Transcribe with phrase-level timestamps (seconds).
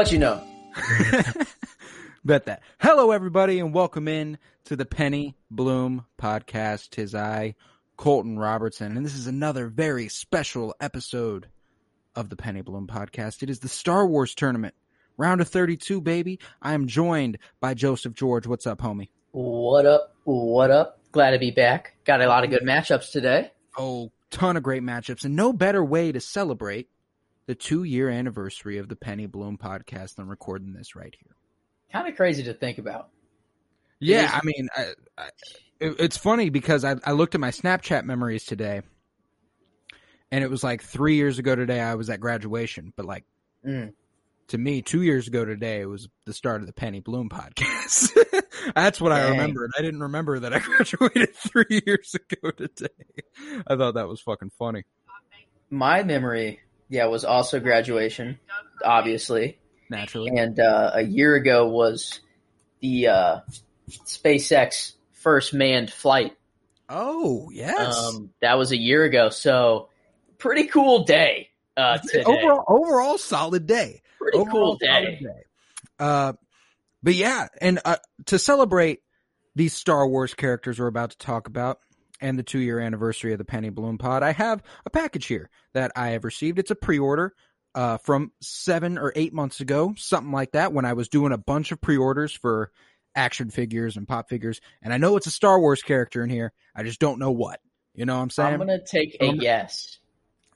[0.00, 0.42] Let you know.
[2.24, 2.62] Bet that.
[2.78, 6.88] Hello, everybody, and welcome in to the Penny Bloom podcast.
[6.88, 7.54] Tis I,
[7.98, 11.48] Colton Robertson, and this is another very special episode
[12.16, 13.42] of the Penny Bloom podcast.
[13.42, 14.74] It is the Star Wars tournament,
[15.18, 16.38] round of 32, baby.
[16.62, 18.46] I am joined by Joseph George.
[18.46, 19.10] What's up, homie?
[19.32, 20.16] What up?
[20.24, 20.98] What up?
[21.12, 21.96] Glad to be back.
[22.06, 23.50] Got a lot of good matchups today.
[23.76, 26.88] Oh, ton of great matchups, and no better way to celebrate
[27.50, 31.34] the two year anniversary of the Penny Bloom podcast than recording this right here.
[31.92, 33.08] Kind of crazy to think about.
[33.98, 34.84] Yeah, I mean, I,
[35.18, 35.24] I,
[35.80, 38.82] it, it's funny because I, I looked at my Snapchat memories today,
[40.30, 43.24] and it was like three years ago today I was at graduation, but like
[43.66, 43.94] Mm.
[44.48, 48.16] to me, two years ago today was the start of the Penny Bloom podcast.
[48.76, 49.30] That's what I Dang.
[49.32, 49.72] remembered.
[49.76, 52.86] I didn't remember that I graduated three years ago today.
[53.66, 54.84] I thought that was fucking funny.
[55.68, 56.60] My memory,
[56.90, 58.38] yeah, was also graduation,
[58.84, 59.58] obviously.
[59.88, 62.20] Naturally, And uh, a year ago was
[62.80, 63.40] the uh,
[63.88, 66.36] SpaceX first manned flight.
[66.88, 67.96] oh yes.
[67.96, 69.30] Um, that was a year ago.
[69.30, 69.88] So,
[70.38, 72.24] pretty cool day uh, today.
[72.24, 74.02] overall, overall solid day.
[74.18, 75.42] pretty Overall, cool solid day.
[75.98, 76.32] Uh,
[77.02, 77.96] but yeah, and uh,
[78.26, 79.00] to celebrate
[79.54, 81.78] these Star Wars characters we're about to talk about
[82.20, 85.50] and the two year anniversary of the Penny Bloom Pod, I have a package here
[85.72, 86.58] that I have received.
[86.58, 87.34] It's a pre order
[87.74, 91.38] uh, from seven or eight months ago, something like that, when I was doing a
[91.38, 92.70] bunch of pre orders for
[93.14, 94.60] action figures and pop figures.
[94.82, 96.52] And I know it's a Star Wars character in here.
[96.74, 97.60] I just don't know what.
[97.94, 98.54] You know what I'm saying?
[98.54, 99.98] I'm going to take a Um, guess.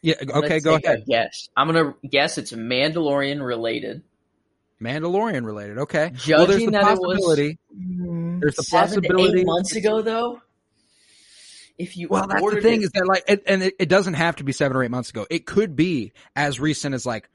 [0.03, 0.15] yeah.
[0.21, 1.05] I'm Okay, go ahead.
[1.07, 1.49] Guess.
[1.57, 4.03] I'm gonna guess it's Mandalorian related.
[4.81, 5.79] Mandalorian related.
[5.79, 6.13] Okay.
[6.29, 7.59] well, there's Judging the that it was possibility.
[7.71, 10.41] There's the seven to possibility eight months ago, though.
[11.79, 14.15] If you Well, that's the thing it, is that like, it, and it, it doesn't
[14.15, 15.27] have to be seven or eight months ago.
[15.29, 17.29] It could be as recent as like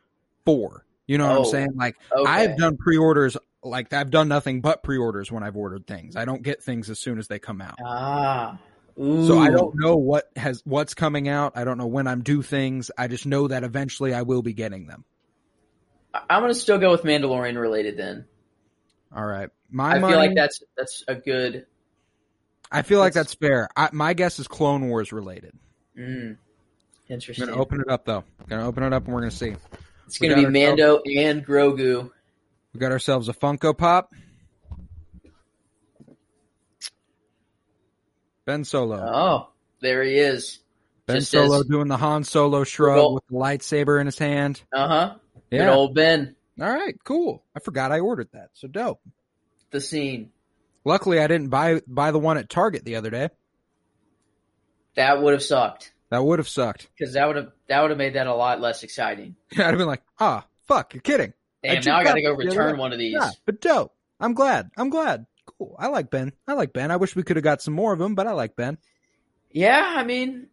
[0.45, 0.85] four.
[1.07, 1.69] You know what Oh, I'm saying?
[1.75, 2.29] Like, okay.
[2.31, 3.35] I've done pre-orders.
[3.63, 6.15] Like, I've done nothing but pre-orders when I've ordered things.
[6.15, 7.77] I don't get things as soon as they come out.
[7.83, 8.57] ah,
[8.95, 11.53] So I don't know what has what's coming out.
[11.55, 12.91] I don't know when I'm due things.
[12.97, 15.03] I just know that eventually I will be getting them.
[16.13, 17.97] I'm gonna still go with Mandalorian related.
[17.97, 18.25] Then
[19.15, 21.65] All right, my I money, feel like that's that's a good.
[22.71, 23.67] I feel like that's- that's fair.
[23.75, 25.53] I, my guess is Clone Wars related.
[25.97, 26.37] Mm, I'm
[27.09, 27.47] interesting.
[27.47, 28.23] gonna open it up though.
[28.47, 29.55] Gonna open it up and we're gonna see.
[30.05, 32.09] it's we gonna be got Mando and Grogu.
[32.73, 34.13] We got ourselves a Funko Pop.
[38.45, 38.97] Ben Solo.
[38.97, 39.49] Oh,
[39.81, 40.59] there he is.
[41.05, 44.61] ben just Solo as- doing the Han Solo shrug with the lightsaber in his hand.
[44.73, 45.15] Uh huh.
[45.51, 45.73] Good Yeah.
[45.73, 46.35] old Ben.
[46.61, 47.43] All right, cool.
[47.55, 48.49] I forgot I ordered that.
[48.53, 48.99] So dope.
[49.71, 50.31] The scene
[50.85, 53.29] Luckily I didn't buy buy the one at Target the other day.
[54.95, 56.89] that would have sucked That would have sucked.
[56.97, 59.35] because that would have that would have made that a lot less exciting.
[59.53, 61.33] I'd have been like, ah, fuck, you're kidding.
[61.63, 63.13] Damn, just now I got to go the return one of these.
[63.13, 63.93] Yeah, but dope.
[64.19, 64.69] I'm glad.
[64.77, 65.25] I'm glad.
[65.45, 65.75] Cool.
[65.77, 66.31] I like Ben.
[66.47, 66.89] I like Ben.
[66.91, 68.77] I wish we could have got some more of him, but I like Ben.
[69.51, 70.47] Yeah, I mean,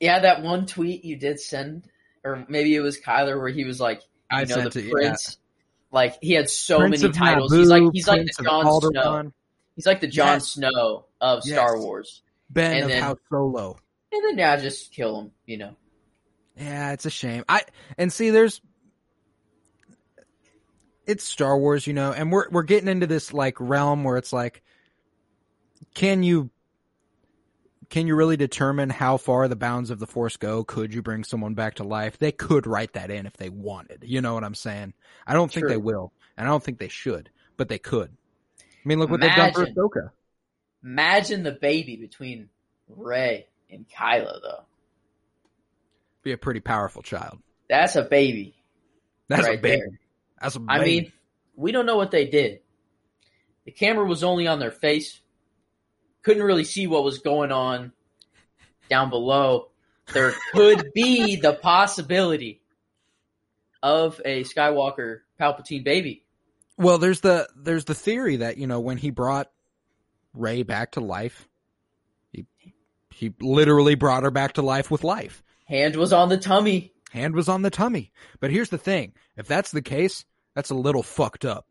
[0.00, 1.86] yeah, that one tweet you did send,
[2.24, 3.98] or maybe it was Kyler, where he was like,
[4.30, 4.90] you I know, sent the it, yeah.
[4.92, 5.38] prince.
[5.90, 7.52] Like he had so Prince many titles.
[7.52, 9.32] Naboo, he's like he's like Prince the of Jon Snow.
[9.76, 10.48] He's like the Jon Yes.
[10.48, 11.54] Snow of Yes.
[11.54, 12.22] Star Wars.
[12.50, 13.78] Ben And of then- House Solo.
[14.12, 15.32] And then now just kill him.
[15.46, 15.76] You know.
[16.56, 17.44] Yeah, it's a shame.
[17.48, 17.62] I
[17.96, 18.60] and see, there's
[21.06, 24.32] it's Star Wars, you know, and we're we're getting into this like realm where it's
[24.32, 24.62] like,
[25.94, 26.50] can you
[27.88, 30.62] can you really determine how far the bounds of the Force go?
[30.64, 32.18] Could you bring someone back to life?
[32.18, 34.04] They could write that in if they wanted.
[34.06, 34.94] You know what I'm saying?
[35.26, 38.16] I don't think they will, and I don't think they should, but they could.
[38.84, 39.74] I mean, look what they've done for Imagine.
[39.74, 40.10] Ahsoka.
[40.82, 42.48] Imagine the baby between
[42.88, 44.64] Rey and Kylo, though.
[46.22, 47.38] Be a pretty powerful child.
[47.68, 48.54] That's a baby.
[49.28, 49.68] That's a baby.
[49.68, 50.00] there.
[50.40, 50.70] That's a baby.
[50.70, 51.12] I mean,
[51.54, 52.60] we don't know what they did.
[53.64, 55.20] The camera was only on their face.
[56.22, 57.92] Couldn't really see what was going on
[58.88, 59.68] down below.
[60.12, 62.60] There could be the possibility
[63.82, 66.24] of a Skywalker Palpatine baby.
[66.76, 69.50] Well, there's the there's the theory that you know when he brought
[70.34, 71.48] Rey back to life,
[72.32, 72.46] he
[73.10, 75.42] he literally brought her back to life with life.
[75.66, 76.92] Hand was on the tummy.
[77.10, 78.10] Hand was on the tummy.
[78.40, 80.24] But here's the thing: if that's the case,
[80.54, 81.66] that's a little fucked up.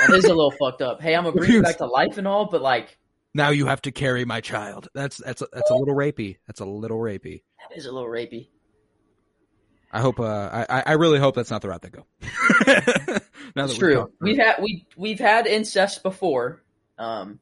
[0.00, 1.00] That is a little fucked up.
[1.00, 2.98] Hey, I'm gonna bring you back to life and all, but like
[3.34, 4.88] now you have to carry my child.
[4.94, 6.38] That's that's a, that's a little rapey.
[6.46, 7.42] That's a little rapey.
[7.68, 8.48] That is a little rapey.
[9.94, 10.18] I hope.
[10.18, 12.04] Uh, I I really hope that's not the route they go.
[13.54, 14.10] That's true.
[14.20, 16.64] We've had we we've had incest before,
[16.98, 17.38] um,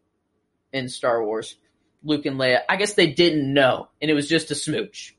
[0.71, 1.57] in Star Wars.
[2.05, 2.61] Luke and Leia.
[2.69, 5.17] I guess they didn't know, and it was just a smooch,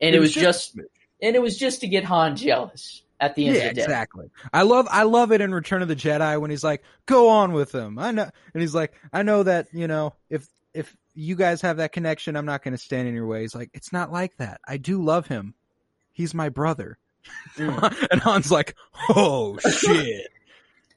[0.00, 0.88] and it, it was, was, just, just
[1.20, 3.82] and it was just to get Han jealous at the end yeah, of the day.
[3.82, 4.30] Exactly.
[4.52, 7.52] I love I love it in Return of the Jedi when he's like, "Go on
[7.52, 11.36] with him." I know, and he's like, "I know that you know if if you
[11.36, 13.92] guys have that connection, I'm not going to stand in your way." He's like, "It's
[13.92, 14.60] not like that.
[14.66, 15.54] I do love him.
[16.14, 16.98] He's my brother."
[17.58, 18.08] Mm.
[18.10, 18.74] and Han's like,
[19.10, 20.28] "Oh shit."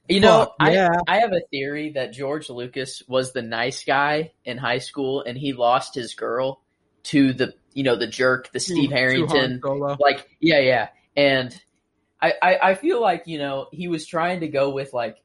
[0.08, 0.88] You know, yeah.
[1.06, 5.22] I, I have a theory that George Lucas was the nice guy in high school
[5.22, 6.62] and he lost his girl
[7.04, 9.60] to the, you know, the jerk, the Steve Harrington.
[9.62, 10.88] Like, yeah, yeah.
[11.14, 11.54] And
[12.22, 15.18] I, I, I feel like, you know, he was trying to go with like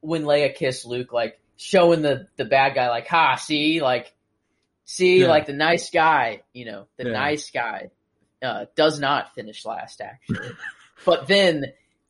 [0.00, 4.10] when Leia kissed Luke, like showing the, the bad guy, like, ha, see, like,
[4.86, 5.28] see, yeah.
[5.28, 7.12] like the nice guy, you know, the yeah.
[7.12, 7.90] nice guy,
[8.42, 10.50] uh, does not finish last actually.
[11.04, 11.66] but then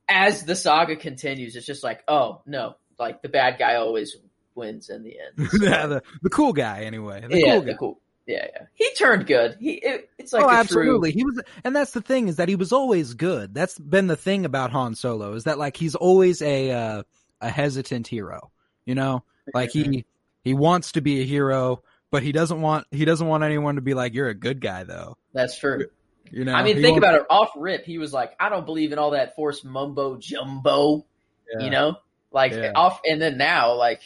[0.09, 4.17] as the saga continues, it's just like, oh no, like the bad guy always
[4.55, 5.49] wins in the end.
[5.51, 5.65] So.
[5.65, 7.25] yeah, the, the cool guy anyway.
[7.29, 8.01] The yeah, cool the cool.
[8.27, 8.67] Yeah, yeah.
[8.75, 9.57] He turned good.
[9.59, 11.13] He it, it's like oh, absolutely.
[11.13, 11.19] True...
[11.19, 13.55] He was, and that's the thing is that he was always good.
[13.55, 17.03] That's been the thing about Han Solo is that like he's always a uh,
[17.41, 18.51] a hesitant hero.
[18.85, 20.05] You know, like he
[20.45, 23.81] he wants to be a hero, but he doesn't want he doesn't want anyone to
[23.81, 25.17] be like you're a good guy though.
[25.33, 25.87] That's true.
[26.31, 27.23] You know, I mean, think about it.
[27.29, 31.05] Off rip, he was like, "I don't believe in all that force mumbo jumbo."
[31.53, 31.65] Yeah.
[31.65, 31.97] You know,
[32.31, 32.73] like yeah.
[32.75, 34.01] off, and then now, like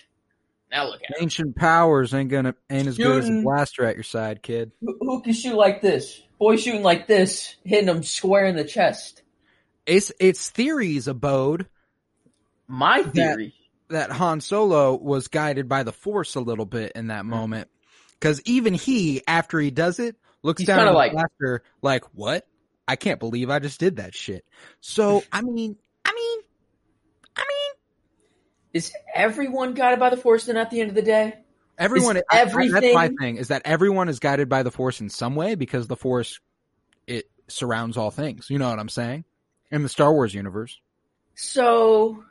[0.71, 1.55] now, look at ancient him.
[1.55, 4.73] powers ain't gonna ain't as shooting, good as a blaster at your side, kid.
[4.81, 6.23] Who, who, can shoot like this?
[6.39, 9.23] Boy shooting like this, hitting him square in the chest.
[9.87, 11.67] It's it's theories abode.
[12.67, 13.55] My theory
[13.89, 17.31] that, that Han Solo was guided by the Force a little bit in that mm-hmm.
[17.31, 17.69] moment,
[18.19, 22.47] because even he, after he does it, looks He's down at like, blaster like, what?
[22.87, 24.45] I can't believe I just did that shit.
[24.81, 26.41] So, I mean, I mean,
[27.37, 27.73] I mean,
[28.75, 31.35] is everyone guided by the force then at the end of the day?
[31.77, 32.77] Everyone, everything.
[32.77, 35.57] I, that's my thing is that everyone is guided by the force in some way
[35.57, 36.39] because the force,
[37.09, 38.49] it surrounds all things.
[38.49, 39.25] You know what I'm saying?
[39.73, 40.79] In the Star Wars universe.
[41.35, 42.23] So,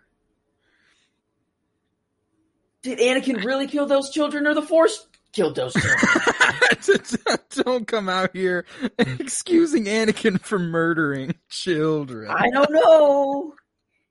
[2.84, 5.76] did Anakin really kill those children or the force killed those
[7.64, 8.66] don't come out here
[9.00, 12.30] excusing Anakin for murdering children.
[12.30, 13.56] I don't know.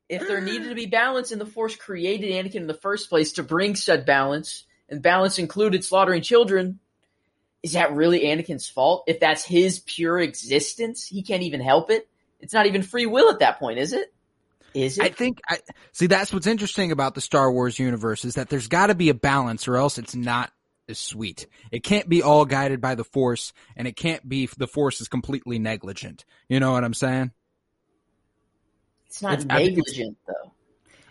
[0.09, 3.33] If there needed to be balance and the Force created Anakin in the first place
[3.35, 6.81] to bring said balance, and balance included slaughtering children,
[7.63, 9.05] is that really Anakin's fault?
[9.07, 12.09] If that's his pure existence, he can't even help it.
[12.41, 14.13] It's not even free will at that point, is it?
[14.75, 15.05] Is it?
[15.05, 15.59] I think I
[15.93, 19.11] see that's what's interesting about the Star Wars universe is that there's got to be
[19.11, 20.51] a balance or else it's not
[20.89, 21.47] is sweet.
[21.71, 25.09] It can't be all guided by the force and it can't be the force is
[25.09, 26.25] completely negligent.
[26.49, 27.33] You know what I'm saying?
[29.07, 30.53] It's not it's, negligent it's, though.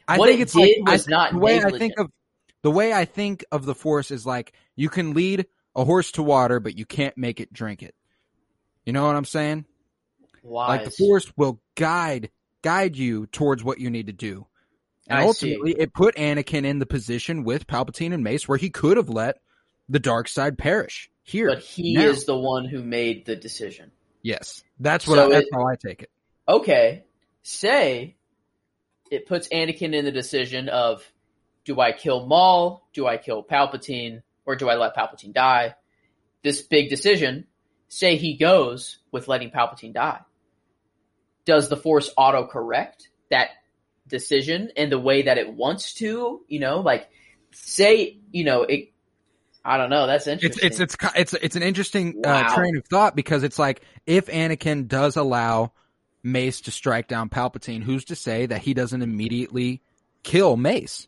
[0.07, 1.75] I what think it it's did like, was I, not the way negligent.
[1.75, 2.11] I think of
[2.63, 6.23] the way I think of the force is like you can lead a horse to
[6.23, 7.95] water, but you can't make it drink it.
[8.85, 9.65] You know what I'm saying?
[10.43, 10.69] Wise.
[10.69, 12.29] Like the force will guide
[12.61, 14.47] guide you towards what you need to do.
[15.07, 15.79] And I ultimately, see.
[15.79, 19.37] it put Anakin in the position with Palpatine and Mace where he could have let
[19.89, 21.47] the dark side perish here.
[21.47, 22.03] But he now.
[22.03, 23.91] is the one who made the decision.
[24.21, 25.15] Yes, that's what.
[25.15, 26.09] So I, that's it, how I take it.
[26.47, 27.03] Okay,
[27.43, 28.15] say
[29.09, 31.03] it puts Anakin in the decision of
[31.65, 35.75] do I kill Maul, do I kill Palpatine, or do I let Palpatine die?
[36.43, 37.45] This big decision.
[37.87, 40.21] Say he goes with letting Palpatine die.
[41.45, 43.49] Does the Force auto correct that
[44.07, 46.41] decision in the way that it wants to?
[46.47, 47.09] You know, like
[47.51, 48.90] say you know it
[49.63, 50.07] I don't know.
[50.07, 50.67] That's interesting.
[50.67, 52.41] It's it's it's it's, it's an interesting uh, wow.
[52.41, 55.71] uh, train of thought because it's like if Anakin does allow
[56.23, 59.81] Mace to strike down Palpatine, who's to say that he doesn't immediately
[60.23, 61.07] kill Mace?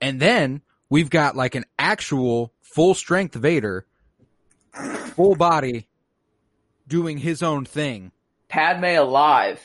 [0.00, 3.86] And then we've got like an actual full strength Vader,
[5.14, 5.86] full body,
[6.88, 8.10] doing his own thing.
[8.48, 9.60] Padme alive.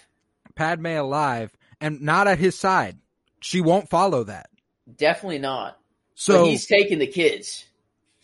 [0.55, 2.97] Padme alive, and not at his side.
[3.39, 4.49] She won't follow that.
[4.97, 5.77] Definitely not.
[6.15, 7.66] So but he's taking the kids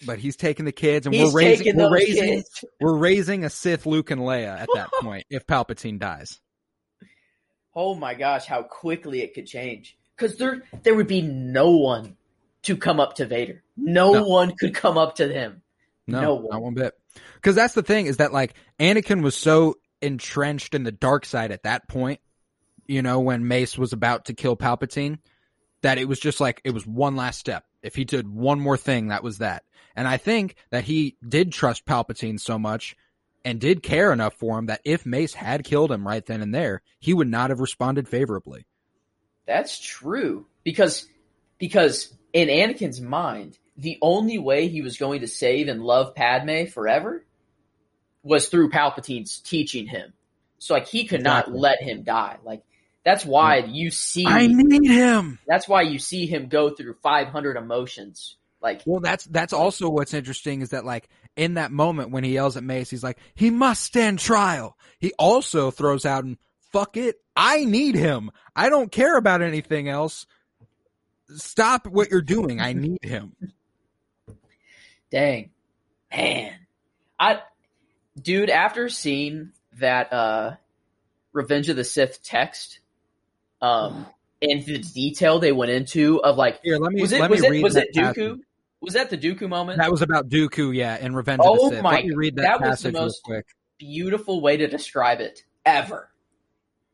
[0.06, 2.66] but he's taking the kids, and he's we're raising we're raising kids.
[2.80, 6.40] we're raising a Sith Luke and Leia at that point if Palpatine dies.
[7.76, 9.98] Oh my gosh, how quickly it could change!
[10.16, 12.16] because there there would be no one
[12.64, 13.64] to come up to Vader.
[13.76, 14.24] No, no.
[14.24, 15.62] one could come up to him.
[16.08, 16.50] No, no one.
[16.52, 16.94] not one bit.
[17.36, 21.52] Because that's the thing is that like Anakin was so entrenched in the dark side
[21.52, 22.20] at that point.
[22.86, 25.20] You know, when Mace was about to kill Palpatine,
[25.82, 27.64] that it was just like it was one last step.
[27.84, 29.64] If he did one more thing, that was that.
[29.96, 32.96] And I think that he did trust Palpatine so much
[33.46, 36.56] and did care enough for him that if Mace had killed him right then and
[36.56, 38.66] there, he would not have responded favorably.
[39.46, 41.08] That's true because
[41.58, 46.66] because in Anakin's mind, the only way he was going to save and love Padme
[46.66, 47.26] forever
[48.24, 50.14] was through Palpatine's teaching him.
[50.60, 51.54] So like he could exactly.
[51.54, 52.38] not let him die.
[52.44, 52.64] Like
[53.06, 55.40] that's why you see I need him.
[55.48, 58.38] That's why you see him go through 500 emotions.
[58.62, 62.34] Like Well, that's that's also what's interesting is that like in that moment when he
[62.34, 66.38] yells at Mace, he's like, "He must stand trial." He also throws out and
[66.74, 68.32] fuck it, I need him.
[68.56, 70.26] I don't care about anything else.
[71.36, 72.60] Stop what you're doing.
[72.60, 73.34] I need him.
[75.12, 75.52] Dang.
[76.12, 76.54] Man.
[77.20, 77.42] I
[78.22, 80.56] dude, after seeing that uh
[81.32, 82.80] Revenge of the Sith text,
[83.64, 84.06] um
[84.42, 87.42] and the detail they went into of like Here, let me was it let was
[87.42, 88.40] me it read was that it Dooku?
[88.82, 89.80] Was that the Dooku moment?
[89.80, 91.84] That was about Dooku, yeah, in Revenge oh of the Sith.
[91.84, 93.46] My, let me read that, that passage was the most real quick.
[93.80, 96.10] beautiful way to describe it ever.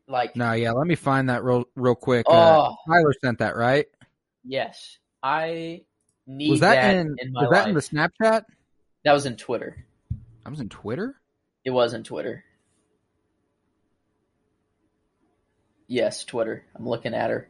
[0.06, 2.26] Like No, yeah, let me find that real real quick.
[2.28, 2.76] Uh, Oh.
[2.88, 3.86] Tyler sent that, right?
[4.44, 5.82] yes, I
[6.26, 8.44] need Was that, that in, in my was that in the Snapchat?
[9.04, 9.84] that was in Twitter.
[10.46, 11.16] I was in Twitter?
[11.64, 12.44] It was in Twitter.
[15.90, 16.64] Yes, Twitter.
[16.76, 17.48] I'm looking at her.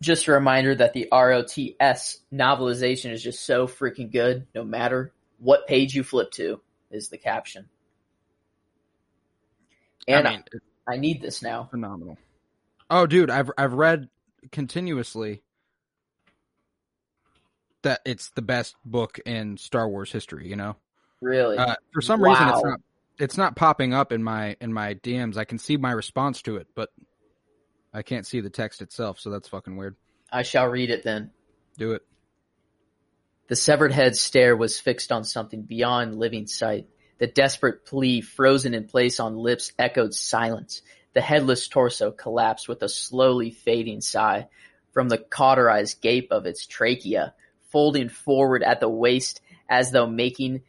[0.00, 5.66] Just a reminder that the ROTS novelization is just so freaking good, no matter what
[5.66, 7.68] page you flip to, is the caption.
[10.08, 11.68] And I I, mean, it's I need this now.
[11.70, 12.16] phenomenal.
[12.88, 14.08] Oh, dude, I've I've read
[14.50, 15.42] continuously
[17.82, 20.48] that it's the best book in Star Wars history.
[20.48, 20.76] You know,
[21.20, 21.58] Really?
[21.58, 22.80] uh, for some reason it's not
[23.18, 25.36] it's not popping up in my in my DMs.
[25.36, 26.90] I can see my response to it, but
[27.92, 29.20] I can't see the text itself.
[29.20, 29.96] So that's fucking weird.
[30.32, 31.30] I shall read it then.
[31.78, 32.02] Do it.
[33.46, 36.88] The severed head's stare was fixed on something beyond living sight.
[37.18, 40.82] The desperate plea frozen in place on lips echoed silence.
[41.12, 44.48] The headless torso collapsed with a slowly fading sigh
[44.92, 47.34] from the cauterized gape of its trachea,
[47.70, 50.62] folding forward at the waist as though making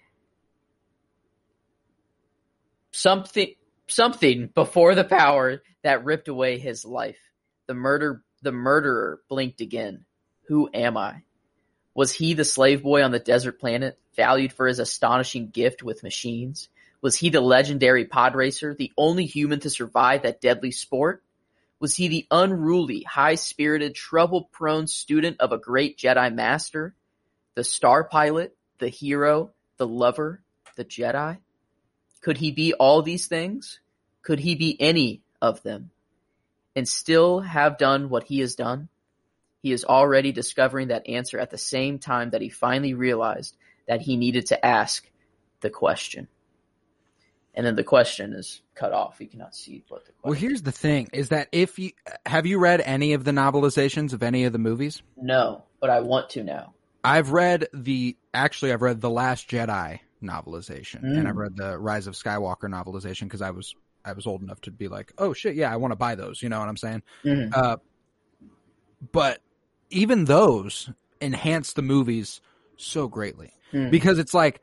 [2.95, 3.53] something
[3.87, 7.19] something before the power that ripped away his life.
[7.67, 10.05] The murder the murderer blinked again.
[10.47, 11.23] Who am I?
[11.93, 16.03] Was he the slave boy on the desert planet, valued for his astonishing gift with
[16.03, 16.69] machines?
[17.01, 21.23] Was he the legendary pod racer, the only human to survive that deadly sport?
[21.79, 26.95] Was he the unruly, high-spirited, trouble-prone student of a great Jedi master?
[27.55, 30.41] The star pilot, the hero, the lover,
[30.75, 31.37] the Jedi?
[32.25, 33.79] Could he be all these things?
[34.24, 35.91] Could he be any of them?
[36.75, 38.89] And still have done what he has done?
[39.62, 43.55] He is already discovering that answer at the same time that he finally realized
[43.88, 45.08] that he needed to ask
[45.62, 46.27] the question.
[47.53, 49.17] And then the question is cut off.
[49.20, 51.91] You cannot see what the question Well, here's the thing: is that if you
[52.25, 55.03] have you read any of the novelizations of any of the movies?
[55.15, 56.74] No, but I want to now.
[57.03, 61.27] I've read the actually I've read the Last Jedi novelization and Mm.
[61.27, 64.72] I've read the Rise of Skywalker novelization because I was I was old enough to
[64.72, 66.41] be like, oh shit, yeah, I want to buy those.
[66.43, 67.01] You know what I'm saying?
[67.24, 67.51] Mhm.
[67.55, 67.77] Uh,
[69.12, 69.41] but
[69.89, 70.89] even those
[71.22, 72.39] enhance the movies
[72.77, 73.89] so greatly Mhm.
[73.91, 74.62] because it's like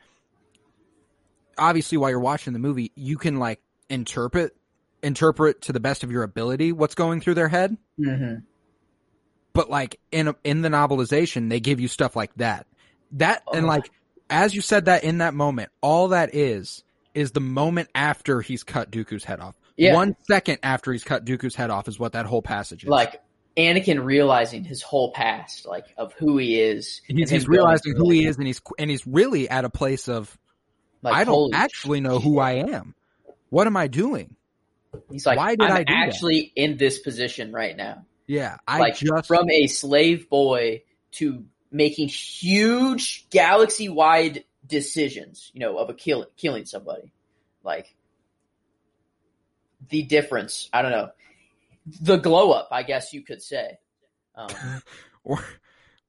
[1.59, 4.57] obviously while you're watching the movie, you can like interpret
[5.03, 8.45] interpret to the best of your ability what's going through their head Mhm.
[9.53, 12.69] but like in in the novelization they give you stuff like that
[13.11, 13.69] that and Oh.
[13.69, 13.91] like
[14.33, 16.83] as you said that in that moment all that is
[17.15, 19.95] is the moment after he's cut Dooku's head off Yeah.
[19.95, 23.21] one second after he's cut Dooku's head off is what that whole passage is Like
[23.57, 27.03] Anakin realizing his whole past, like of who he is.
[27.07, 30.37] he's, he's realizing who he is and he's and he's really at a place of
[31.03, 32.95] like, I don't actually know who I am
[33.51, 34.37] what am I doing
[35.11, 38.07] He's like, why did I'm I do that?" actually in this position right now.
[38.27, 45.61] yeah I like just from a slave boy to making huge galaxy wide decisions, you
[45.61, 47.13] know, of a kill killing somebody.
[47.65, 47.95] Like
[49.89, 51.11] the difference, I don't know.
[52.01, 53.79] The glow up, I guess you could say.
[54.37, 54.49] Um,
[55.25, 55.43] or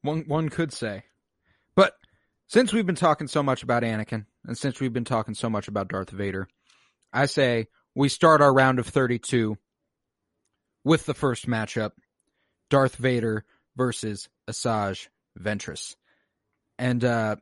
[0.01, 1.03] one one could say.
[1.75, 1.95] But
[2.47, 5.67] since we've been talking so much about Anakin, and since we've been talking so much
[5.67, 6.47] about Darth Vader,
[7.11, 9.57] I say we start our round of 32
[10.83, 11.91] with the first matchup.
[12.69, 15.07] Darth Vader versus Asajj
[15.39, 15.95] Ventress.
[16.77, 17.35] And uh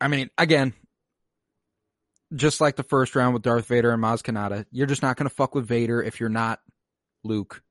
[0.00, 0.74] I mean, again,
[2.34, 5.28] just like the first round with Darth Vader and Maz Kanata, you're just not going
[5.28, 6.58] to fuck with Vader if you're not
[7.22, 7.62] Luke.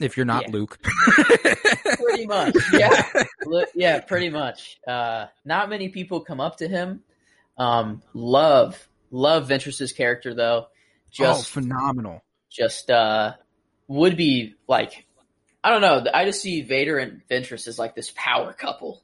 [0.00, 0.52] If you're not Yeah.
[0.52, 0.78] Luke.
[1.98, 2.56] pretty much.
[2.72, 3.02] Yeah,
[3.74, 4.78] yeah, pretty much.
[4.86, 7.02] Uh, not many people come up to him.
[7.58, 10.66] Um, love, love Ventress's character though.
[10.66, 10.70] oh,
[11.10, 12.22] Just, phenomenal.
[12.50, 13.34] just uh,
[13.88, 15.04] would be like,
[15.62, 16.10] I don't know.
[16.12, 19.02] I just see Vader and Ventress as like this power couple.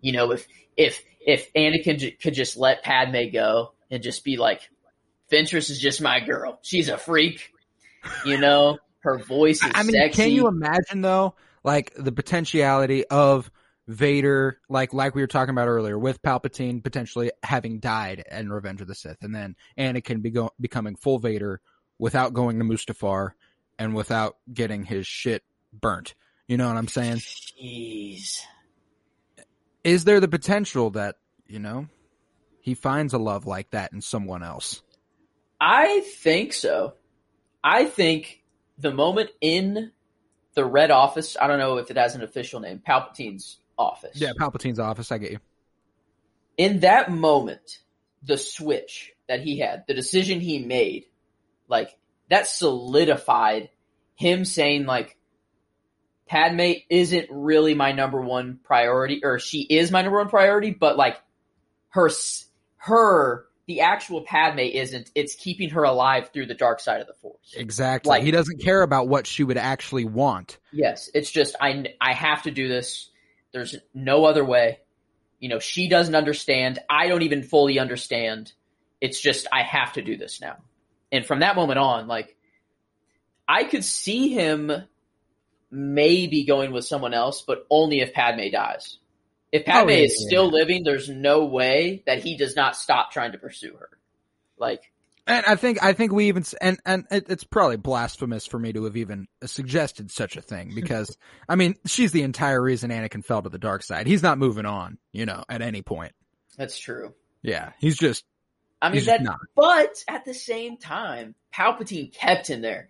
[0.00, 4.36] You know, if if if Anakin j- could just let Padme go and just be
[4.36, 4.68] like,
[5.30, 6.58] Ventress is just my girl.
[6.62, 7.50] She's a freak.
[8.26, 10.22] You know, her voice is I mean, sexy.
[10.22, 13.50] can you imagine though, like the potentiality of
[13.86, 18.80] Vader, like like we were talking about earlier, with Palpatine potentially having died in Revenge
[18.80, 21.60] of the Sith, and then Anakin be go- becoming full Vader
[21.98, 23.30] without going to Mustafar
[23.78, 26.14] and without getting his shit burnt.
[26.46, 27.16] You know what I'm saying?
[27.16, 28.40] Jeez.
[29.84, 31.86] Is there the potential that you know
[32.60, 34.82] he finds a love like that in someone else?
[35.60, 36.94] I think so.
[37.62, 38.42] I think
[38.78, 39.92] the moment in
[40.54, 44.20] the Red Office, I don't know if it has an official name, Palpatine's office.
[44.20, 45.10] Yeah, Palpatine's office.
[45.12, 45.38] I get you.
[46.56, 47.78] In that moment,
[48.22, 51.06] the switch that he had, the decision he made,
[51.68, 51.96] like
[52.28, 53.70] that solidified
[54.14, 55.16] him saying like
[56.32, 60.96] Padme isn't really my number one priority, or she is my number one priority, but
[60.96, 61.20] like
[61.90, 62.08] her,
[62.76, 65.10] her, the actual Padme isn't.
[65.14, 67.52] It's keeping her alive through the dark side of the Force.
[67.54, 68.08] Exactly.
[68.08, 70.56] Like- he doesn't care about what she would actually want.
[70.72, 73.10] Yes, it's just I I have to do this.
[73.52, 74.78] There's no other way.
[75.38, 76.78] You know, she doesn't understand.
[76.88, 78.54] I don't even fully understand.
[79.02, 80.56] It's just I have to do this now.
[81.10, 82.38] And from that moment on, like
[83.46, 84.72] I could see him
[85.72, 88.98] maybe going with someone else, but only if Padme dies.
[89.50, 90.28] If Padme Oh, yeah, is yeah.
[90.28, 93.88] still living, there's no way that he does not stop trying to pursue her.
[94.58, 94.82] Like
[95.26, 98.72] And I think I think we even and and it, it's probably blasphemous for me
[98.74, 101.16] to have even suggested such a thing because
[101.48, 104.06] I mean she's the entire reason Anakin fell to the dark side.
[104.06, 106.12] He's not moving on, you know, at any point.
[106.56, 107.14] that's true.
[107.42, 108.24] Yeah, he's just
[108.80, 109.38] I mean that not.
[109.54, 112.88] But at the same time, Palpatine kept him there.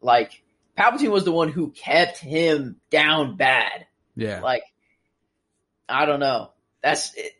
[0.00, 0.43] Like
[0.78, 3.86] Palpatine was the one who kept him down bad.
[4.16, 4.62] Yeah, Like
[5.88, 6.50] I don't know.
[6.82, 7.32] That's it.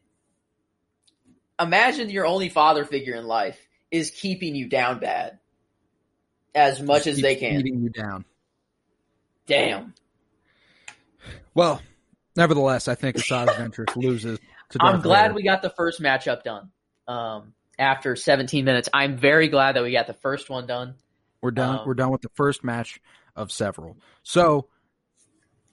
[1.60, 3.58] Imagine your only father figure in life
[3.90, 5.38] is keeping you down bad
[6.54, 7.62] as much Just as they can.
[7.62, 8.24] beating you down.
[9.46, 9.94] Damn.
[11.54, 11.80] Well,
[12.36, 14.38] nevertheless, I think Asajj Ventress loses.
[14.70, 15.34] To I'm glad Vader.
[15.34, 16.70] we got the first matchup done.
[17.06, 20.94] Um, after 17 minutes, I'm very glad that we got the first one done.
[21.40, 21.80] We're done.
[21.80, 23.00] Um, we're done with the first match
[23.36, 23.96] of several.
[24.22, 24.68] So,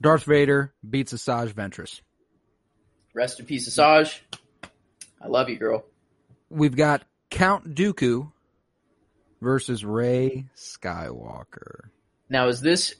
[0.01, 2.01] Darth Vader beats Asajj Ventress.
[3.13, 4.19] Rest in peace, Asajj.
[5.21, 5.85] I love you, girl.
[6.49, 8.31] We've got Count Dooku
[9.41, 11.89] versus Rey Skywalker.
[12.29, 12.95] Now, is this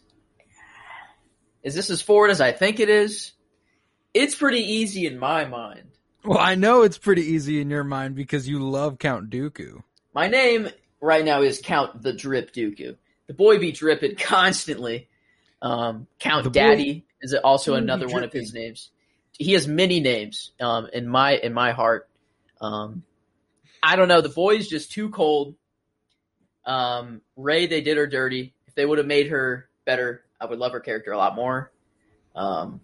[1.64, 3.34] is this as forward as I think it is?
[4.14, 5.84] It's pretty easy in my mind.
[6.26, 9.82] Well, I know it's pretty easy in your mind because you love Count Dooku.
[10.14, 10.70] My name
[11.00, 12.96] right now is Count the Drip Dooku.
[13.32, 15.08] The boy be dripping constantly.
[15.62, 18.92] Um, Count The boy- Daddy is also another one of his names.
[19.32, 22.10] He has many names um, in my in my heart.
[22.60, 23.04] Um,
[23.82, 24.20] I don't know.
[24.20, 25.56] The boy's just too cold.
[26.66, 28.54] Um, Rey, they did her dirty.
[28.68, 31.72] If they would have made her better, I would love her character a lot more.
[32.36, 32.82] Um,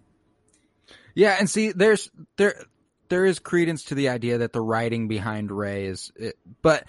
[1.14, 2.64] Yeah, and see, there's there
[3.10, 6.88] there is credence to the idea that the writing behind Rey is, it, but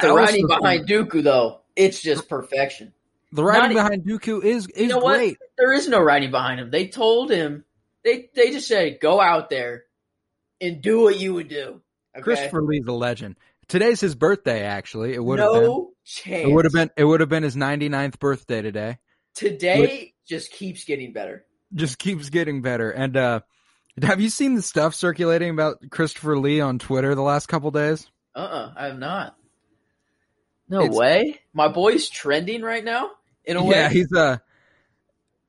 [0.00, 2.92] the also writing think behind Dooku, though, it's just perfection.
[3.32, 5.16] the writing not- behind Dooku is is know what?
[5.16, 5.38] great.
[5.58, 6.70] There is no writing behind him.
[6.70, 7.64] They told him
[8.04, 9.84] they they just said go out there
[10.60, 11.80] and do what you would do.
[12.14, 12.22] Okay?
[12.22, 13.36] Christopher Lee's a legend.
[13.68, 14.62] Today's his birthday.
[14.62, 15.62] Actually, it would have been.
[15.62, 16.48] no chance.
[16.48, 16.90] It would have been.
[16.96, 18.98] It would have been his 99th birthday today.
[19.34, 20.14] today.
[20.26, 21.44] Just keeps getting better.
[21.74, 22.90] Just keeps getting better.
[22.90, 23.40] And uh
[24.02, 28.08] have you seen the stuff circulating about Christopher Lee on Twitter the last couple days?
[28.34, 29.36] Uh uh I have not.
[30.68, 31.40] No It's- way.
[31.52, 33.10] My boy's trending right now.
[33.44, 33.94] In a Yeah, way.
[33.94, 34.38] he's uh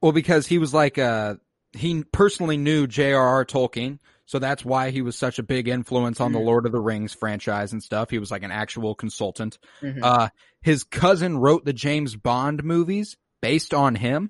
[0.01, 1.35] well because he was like uh
[1.73, 3.43] he personally knew J.R.R.
[3.45, 6.45] Tolkien, so that's why he was such a big influence on the Mhm.
[6.45, 8.09] Lord of the Rings franchise and stuff.
[8.11, 9.57] He was like an actual consultant.
[9.81, 9.99] Mhm.
[10.03, 10.29] Uh
[10.61, 14.29] his cousin wrote the James Bond movies based on him.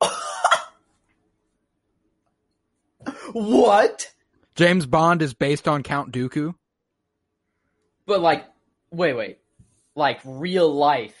[3.32, 4.12] what?
[4.54, 6.54] James Bond is based on Count Dooku.
[8.06, 8.44] But like,
[8.90, 9.38] wait, wait.
[9.96, 11.16] Like real life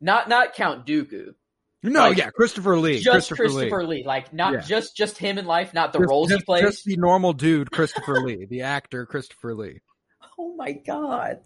[0.00, 1.34] not not Count Dooku.
[1.82, 3.00] No, like, yeah, Christopher Lee.
[3.00, 3.98] Just Christopher, Christopher Lee.
[3.98, 4.04] Lee.
[4.04, 4.60] Like not yeah.
[4.60, 6.62] just just him in life, not the just, roles just, he plays.
[6.62, 9.80] Just the normal dude, Christopher Lee, the actor Christopher Lee.
[10.40, 11.40] Oh my god.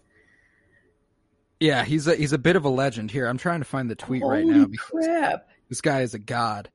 [1.59, 3.25] Yeah, he's a he's a bit of a legend here.
[3.25, 4.67] I'm trying to find the tweet Holy right now.
[4.77, 5.47] Crap.
[5.67, 6.69] This guy is a god.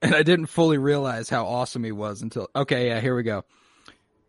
[0.00, 3.44] And I didn't fully realize how awesome he was until okay, yeah, here we go.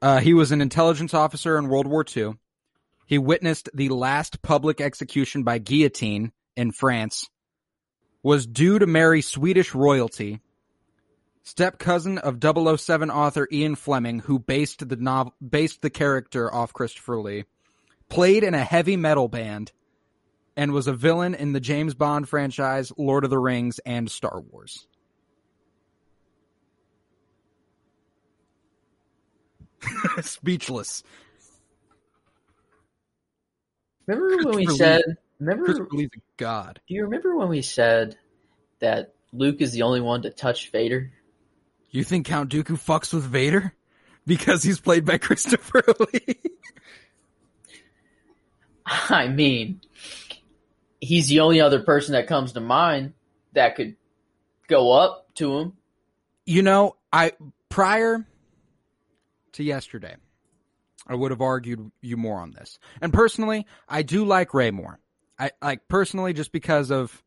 [0.02, 2.34] Uh, he was an intelligence officer in World War II.
[3.06, 7.30] He witnessed the last public execution by guillotine in France.
[8.22, 10.39] Was due to marry Swedish royalty.
[11.44, 16.72] Step cousin of 007 author Ian Fleming, who based the novel, based the character off
[16.72, 17.44] Christopher Lee
[18.13, 19.72] played in a heavy metal band,
[20.56, 24.39] and was a villain in the James Bond franchise, Lord of the Rings, and Star
[24.39, 24.88] Wars.
[30.22, 31.02] Speechless.
[34.06, 35.02] Remember when we said?
[35.39, 36.80] Remember, Christopher Lee's a god.
[36.88, 38.18] Do you remember when we said
[38.80, 41.12] that Luke is the only one to touch Vader?
[41.89, 43.74] You think Count Dooku fucks with Vader
[44.26, 46.36] because he's played by Christopher Lee?
[48.86, 49.82] I mean,
[51.00, 53.13] he's the only other person that comes to mind
[53.54, 53.96] that could
[54.68, 55.74] go up to him.
[56.46, 57.34] You know, I
[57.70, 58.26] prior
[59.54, 60.16] to yesterday,
[61.08, 62.80] I would have argued you more on this.
[63.02, 65.00] And personally, I do like Rey more.
[65.38, 67.24] I like personally just because of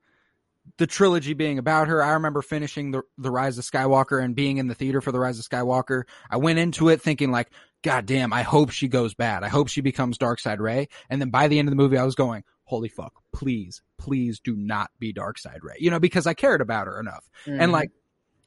[0.79, 2.03] the trilogy being about her.
[2.03, 5.21] I remember finishing the the Rise of Skywalker and being in the theater for the
[5.21, 6.05] Rise of Skywalker.
[6.31, 7.51] I went into it thinking like,
[7.83, 9.43] God damn, I hope she goes bad.
[9.43, 10.89] I hope she becomes Dark Side Rey.
[11.09, 14.41] And then by the end of the movie, I was going, holy fuck, please, please
[14.41, 15.77] do not be Dark Side Rey.
[15.79, 17.29] You know, because I cared about her enough.
[17.47, 17.61] Mm-hmm.
[17.61, 17.91] And like,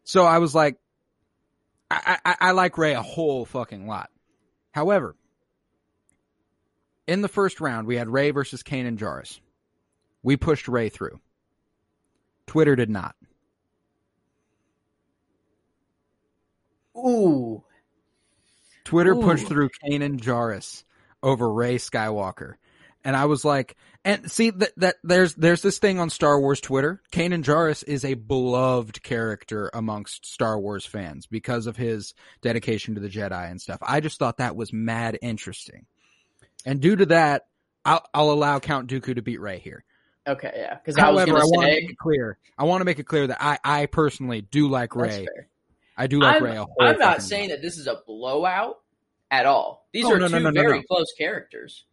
[0.04, 0.78] so I was like,
[1.92, 4.10] I, I, I like Rey a whole fucking lot.
[4.80, 5.18] However,
[7.06, 9.42] in the first round, we had Rey versus Kanan Jarrus.
[10.24, 11.20] We pushed Rey through.
[12.48, 13.14] Twitter did not.
[16.96, 17.62] Ooh.
[18.86, 19.22] Twitter Ooh.
[19.22, 20.86] pushed through Kanan Jarrus
[21.22, 22.54] over Rey Skywalker.
[23.04, 26.60] And I was like, and see that, that there's, there's this thing on Star Wars
[26.60, 27.02] Twitter.
[27.12, 33.02] Kanan Jarrus is a beloved character amongst Star Wars fans because of his dedication to
[33.02, 33.80] the Jedi and stuff.
[33.82, 35.86] I just thought that was mad interesting.
[36.66, 37.48] And due to that,
[37.86, 39.86] I'll, I'll allow Count Dooku to beat Rey here.
[40.28, 40.76] Okay, yeah.
[40.76, 42.38] Because however, I, I want to make it clear.
[42.58, 45.26] I want to make it clear that I, I personally do like Rey.
[45.98, 46.66] I do like I'm, Rey.
[46.80, 48.80] I'm not saying that this is a blowout
[49.32, 49.88] at all.
[49.92, 51.86] These oh, are no, two no, no, very close characters.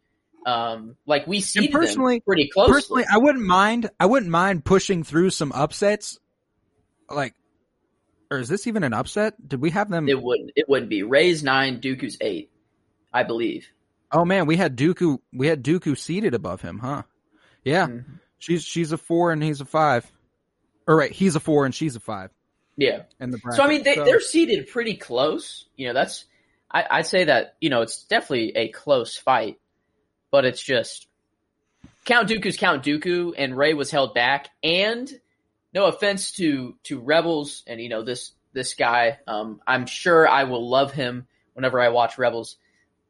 [0.45, 2.73] Um, like we see personally, pretty closely.
[2.73, 3.89] Personally, I wouldn't mind.
[3.99, 6.19] I wouldn't mind pushing through some upsets.
[7.09, 7.33] Like,
[8.31, 9.35] or is this even an upset?
[9.45, 10.07] Did we have them?
[10.07, 10.51] It wouldn't.
[10.55, 11.03] It wouldn't be.
[11.03, 12.51] Rey's nine, Dooku's eight,
[13.13, 13.67] I believe.
[14.11, 15.19] Oh man, we had Dooku.
[15.33, 17.03] We had Dooku seated above him, huh?
[17.63, 18.13] Yeah, mm-hmm.
[18.39, 20.09] she's she's a four and he's a five.
[20.87, 22.31] Or right, he's a four and she's a five.
[22.77, 23.03] Yeah.
[23.19, 23.57] And the bracket.
[23.57, 25.65] so I mean they, so, they're seated pretty close.
[25.75, 26.25] You know, that's
[26.71, 29.59] I, I'd say that you know it's definitely a close fight,
[30.31, 31.07] but it's just
[32.05, 34.49] Count Dooku's Count Dooku, and Rey was held back.
[34.63, 35.09] And
[35.73, 40.45] no offense to to Rebels, and you know this this guy, um, I'm sure I
[40.45, 42.57] will love him whenever I watch Rebels,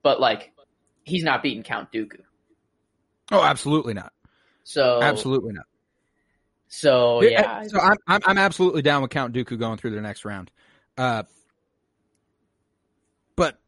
[0.03, 0.51] but like
[1.03, 2.21] he's not beating Count Dooku.
[3.31, 4.11] Oh, absolutely not.
[4.63, 5.65] So absolutely not.
[6.69, 10.25] So yeah, so I'm, I'm I'm absolutely down with Count Dooku going through the next
[10.25, 10.51] round.
[10.97, 11.23] Uh,
[13.35, 13.59] but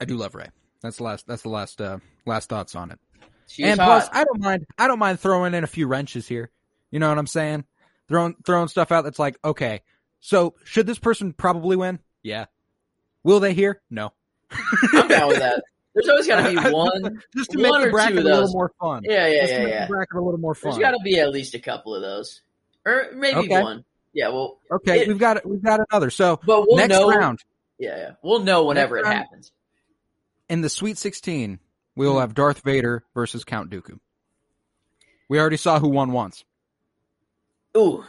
[0.00, 0.48] I do love Rey.
[0.86, 1.26] That's the last.
[1.26, 1.80] That's the last.
[1.80, 2.98] Uh, last thoughts on it.
[3.46, 3.86] She's and hot.
[3.86, 4.66] plus, I don't mind.
[4.78, 6.50] I don't mind throwing in a few wrenches here.
[6.90, 7.64] You know what I'm saying?
[8.08, 9.82] Throwing throwing stuff out that's like, okay,
[10.20, 12.00] so should this person probably win?
[12.22, 12.46] Yeah.
[13.22, 13.80] Will they here?
[13.90, 14.12] No.
[14.92, 15.62] I'm down with that.
[15.94, 19.02] There's always got to be one, just to make the bracket a little more fun.
[19.04, 19.86] Yeah, yeah, just yeah, yeah.
[19.86, 20.72] The bracket a little more fun.
[20.72, 22.42] There's got to be at least a couple of those,
[22.84, 23.62] or maybe okay.
[23.62, 23.84] one.
[24.12, 26.10] Yeah, well, okay, it, we've got we've got another.
[26.10, 27.40] So, but we'll next know, round.
[27.78, 29.52] Yeah, yeah, we'll know whenever next it round, happens.
[30.48, 31.58] In the Sweet 16,
[31.96, 32.20] we will hmm.
[32.20, 33.98] have Darth Vader versus Count Dooku.
[35.28, 36.44] We already saw who won once.
[37.76, 38.04] Ooh,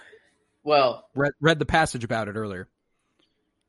[0.64, 2.70] well, read read the passage about it earlier.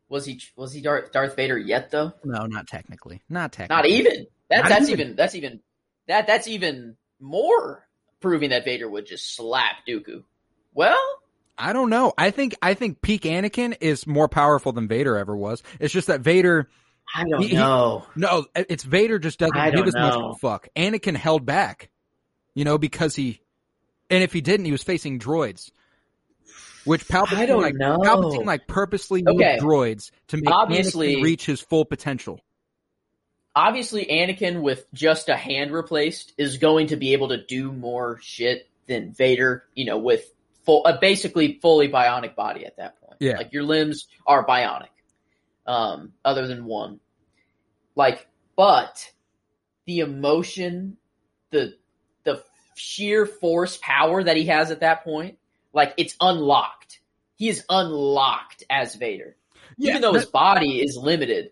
[0.08, 2.12] Was he was he Darth, Darth Vader yet though?
[2.24, 3.22] No, not technically.
[3.28, 3.76] Not technically.
[3.76, 4.26] Not even.
[4.50, 5.00] That, not that's even.
[5.00, 5.16] even.
[5.16, 5.60] that's even
[6.06, 7.86] that that's even more
[8.20, 10.24] proving that Vader would just slap Dooku.
[10.74, 10.98] Well,
[11.56, 12.12] I don't know.
[12.16, 15.62] I think I think peak Anakin is more powerful than Vader ever was.
[15.80, 16.68] It's just that Vader
[17.14, 18.06] I don't he, know.
[18.14, 20.68] He, no, it's Vader just doesn't give as much a fuck.
[20.76, 21.90] Anakin held back,
[22.54, 23.40] you know, because he,
[24.10, 25.70] and if he didn't, he was facing droids.
[26.84, 27.98] Which Palpatine, I don't like, know.
[27.98, 29.58] Palpatine like purposely moved okay.
[29.60, 32.40] droids to make obviously, Anakin reach his full potential.
[33.54, 38.18] Obviously, Anakin with just a hand replaced is going to be able to do more
[38.22, 40.32] shit than Vader, you know, with
[40.64, 43.16] full, uh, basically fully bionic body at that point.
[43.20, 43.36] Yeah.
[43.36, 44.88] Like your limbs are bionic,
[45.68, 46.98] um, other than one.
[47.94, 48.26] Like,
[48.56, 49.12] but
[49.86, 50.96] the emotion,
[51.50, 51.74] the,
[52.24, 52.42] the
[52.74, 55.38] sheer force power that he has at that point,
[55.72, 57.00] like it's unlocked.
[57.36, 59.36] He is unlocked as Vader.
[59.76, 61.50] Yeah, Even though his body is limited,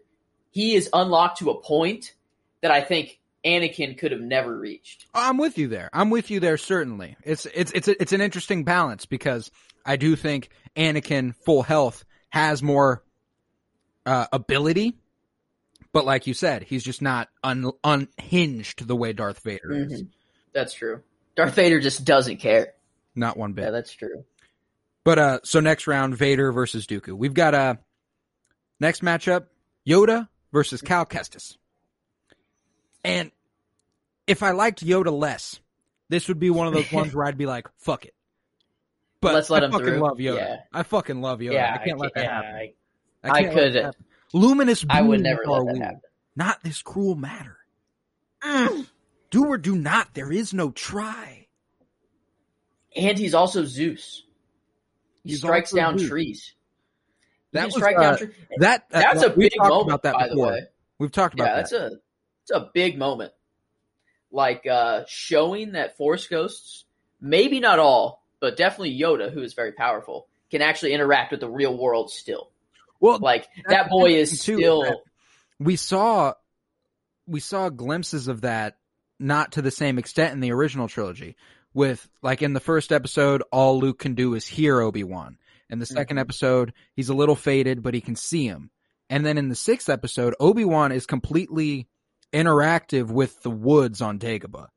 [0.51, 2.15] he is unlocked to a point
[2.63, 5.07] that I think Anakin could have never reached.
[5.15, 5.91] I'm with you there.
[5.93, 6.57] I'm with you there.
[6.57, 9.53] Certainly, it's it's it's it's an interesting balance because
[9.85, 13.05] I do think Anakin full health has more
[14.07, 14.97] uh, ability,
[15.93, 19.93] but like you said, he's just not un, unhinged the way Darth Vader is.
[19.93, 20.09] Mm-hmm.
[20.55, 21.03] That's true.
[21.37, 22.75] Darth Vader just doesn't care.
[23.15, 23.65] Not one bit.
[23.65, 24.25] Yeah, that's true.
[25.05, 27.13] But uh, so next round, Vader versus Dooku.
[27.13, 27.75] We've got a uh,
[28.81, 29.47] next matchup:
[29.87, 31.57] Yoda versus Cal Kestis.
[33.05, 33.31] And
[34.27, 35.61] if I liked Yoda less,
[36.09, 38.15] this would be one of those ones where I'd be like, "Fuck it."
[39.21, 39.99] But let's let I him fucking through.
[39.99, 40.37] love Yoda.
[40.37, 40.57] Yeah.
[40.73, 41.53] I fucking love Yoda.
[41.53, 42.55] Yeah, I can't I let that yeah, happen.
[42.55, 42.73] I,
[43.31, 43.91] I, I could.
[44.33, 44.85] Luminous.
[44.89, 46.01] I would never let that happen.
[46.35, 47.57] Not this cruel matter.
[48.43, 48.87] Mm.
[49.31, 50.15] Do or do not.
[50.15, 51.47] There is no try.
[52.95, 54.23] And he's also Zeus.
[55.23, 56.09] He He's strikes down Zeus.
[56.09, 56.55] trees.
[57.53, 58.31] He That was, strike uh, down trees.
[58.59, 60.47] That uh, That's a big moment, about that by before.
[60.47, 60.61] the way.
[60.99, 61.71] We've talked about Yeah, that.
[61.71, 61.91] that's a
[62.43, 63.33] it's a big moment.
[64.31, 66.85] Like uh showing that Force Ghosts,
[67.21, 71.49] maybe not all, but definitely Yoda, who is very powerful, can actually interact with the
[71.49, 72.51] real world still.
[73.01, 75.03] Well, Like that boy is too, still
[75.59, 76.35] we saw
[77.27, 78.77] we saw glimpses of that
[79.19, 81.37] not to the same extent in the original trilogy
[81.75, 85.39] with like in the first episode all luke can do is hear obi-wan.
[85.69, 86.21] In the 2nd Mhm.
[86.21, 88.71] episode he's a little faded but he can see him.
[89.09, 91.89] And then in the sixth episode obi-wan is completely
[92.33, 94.69] interactive with the woods on dagobah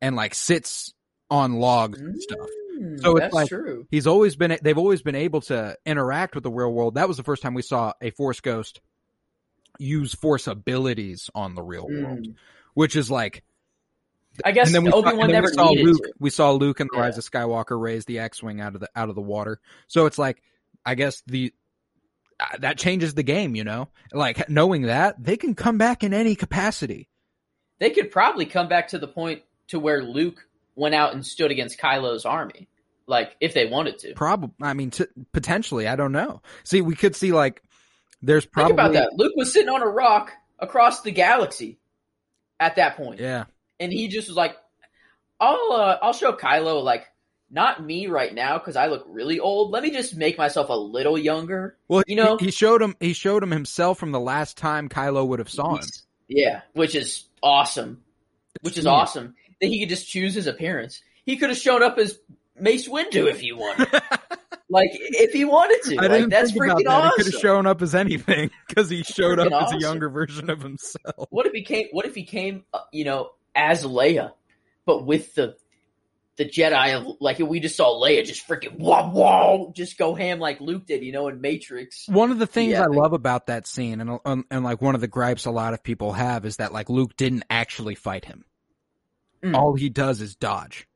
[0.00, 0.94] and like sits
[1.30, 2.48] on logs and stuff
[2.80, 3.86] Mm, So it's that's like- true.
[3.90, 7.16] he's always been they've always been able to interact with the real world that was
[7.18, 8.80] the first time we saw a force ghost
[9.78, 12.34] use force abilities on the real world Mm.
[12.74, 13.42] which is like
[14.44, 16.12] I guess and then we Obi saw, Wan never we saw Luke to.
[16.18, 17.02] we saw Luke in the Yeah.
[17.04, 20.18] Rise of Skywalker raise the X-wing out of the out of the water so it's
[20.18, 20.42] like
[20.86, 21.52] I guess the
[22.38, 26.14] uh, that changes the game you know like knowing that they can come back in
[26.14, 27.08] any capacity
[27.78, 31.50] They could probably come back to the point to where Luke went out and stood
[31.50, 32.68] against Kylo's army,
[33.06, 34.14] like if they wanted to.
[34.14, 37.62] probably I mean t- potentially I don't know see we could see like
[38.22, 39.12] there's probably Think about that.
[39.16, 41.78] Luke was sitting on a rock across the galaxy
[42.58, 43.20] at that point.
[43.20, 43.44] yeah
[43.80, 44.56] and he just was like,
[45.40, 47.06] "I'll uh, I'll show Kylo like
[47.50, 49.70] not me right now because I look really old.
[49.72, 52.94] Let me just make myself a little younger." Well, You know- he, he showed him.
[53.00, 55.84] He showed him himself from the last time Kylo would have saw him.
[56.28, 58.02] Yeah, which is awesome.
[58.60, 61.02] Which is awesome that he could just choose his appearance.
[61.24, 62.18] He could have shown up as
[62.58, 63.88] Mace Windu if he wanted.
[64.70, 65.96] like if he wanted to.
[65.98, 66.90] I like didn't that's think about freaking that.
[66.90, 67.12] He awesome.
[67.16, 70.50] could have shown up as anything because he showed up Freaking as a younger version
[70.50, 71.28] of himself.
[71.30, 71.88] What if he came?
[71.92, 72.64] What if he came?
[72.72, 74.32] Uh, you know, as Leia,
[74.86, 75.56] but with the
[76.36, 80.58] the Jedi like we just saw Leia just freaking whoa whoa just go ham like
[80.60, 82.08] Luke did, you know, in Matrix.
[82.08, 82.84] One of the things Yeah.
[82.84, 85.74] I love about that scene, and, and and like one of the gripes a lot
[85.74, 88.44] of people have, is that like Luke didn't actually fight him.
[89.44, 89.54] Mm.
[89.56, 90.86] All he does is dodge,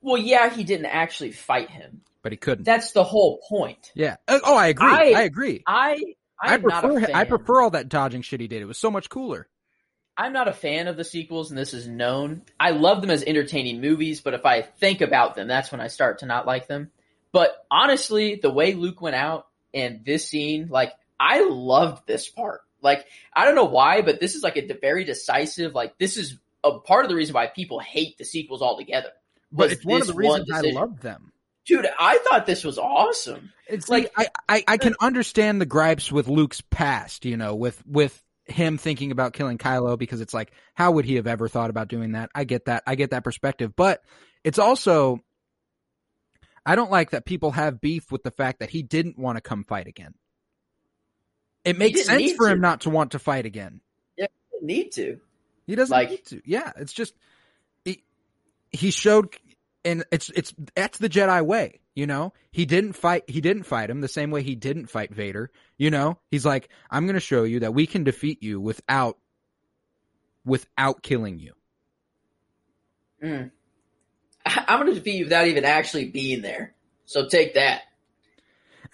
[0.00, 2.02] Well, yeah, he didn't actually fight him.
[2.22, 2.64] but he couldn't.
[2.64, 3.92] That's the whole point.
[3.94, 4.16] yeah.
[4.28, 4.86] Uh, Oh, I agree.
[4.88, 5.62] I, I- agree.
[5.66, 5.98] I
[6.40, 7.06] I I'm a prefer.
[7.14, 8.60] I prefer all that dodging shit he did.
[8.60, 9.48] It was so much cooler.
[10.18, 12.42] I'm not a fan of the sequels, and this is known.
[12.60, 15.86] I love them as entertaining movies, but if I think about them, that's when I
[15.88, 16.90] start to not like them.
[17.32, 22.60] But honestly, the way Luke went out and this scene, like, I loved this part.
[22.82, 26.38] Like, I don't know why, but this is like a very decisive, like, this is
[26.66, 29.10] a part of the reason why people hate the sequels altogether.
[29.52, 31.32] But it's one of the reasons I love them.
[31.66, 33.52] Dude, I thought this was awesome.
[33.66, 37.36] It's Like- like I, I, I can uh, understand the gripes with Luke's past, you
[37.36, 41.26] know, with with him thinking about killing Kylo because it's like, how would he have
[41.26, 42.30] ever thought about doing that?
[42.34, 42.84] I get that.
[42.86, 43.74] I get that perspective.
[43.74, 44.02] But
[44.44, 45.18] it's also
[46.64, 49.40] I don't like that people have beef with the fact that he didn't want to
[49.40, 50.14] come fight again.
[51.64, 52.52] It makes sense for to.
[52.52, 53.80] him not to want to fight again.
[54.16, 54.30] Didn't
[54.62, 55.18] need to.
[55.66, 56.42] He doesn't Like- need to.
[56.44, 57.14] Yeah, it's just
[57.84, 58.02] he,
[58.70, 59.34] he showed
[59.84, 62.32] and it's it's that's the Jedi way, you know?
[62.50, 65.90] He didn't fight he didn't fight him the same way he didn't fight Vader, you
[65.90, 66.18] know?
[66.30, 69.18] He's like, I'm going to show you that we can defeat you without
[70.44, 71.52] without killing you.
[73.22, 73.50] Mm.
[74.46, 76.74] I'm going to defeat you without even actually being there.
[77.04, 77.82] So take that.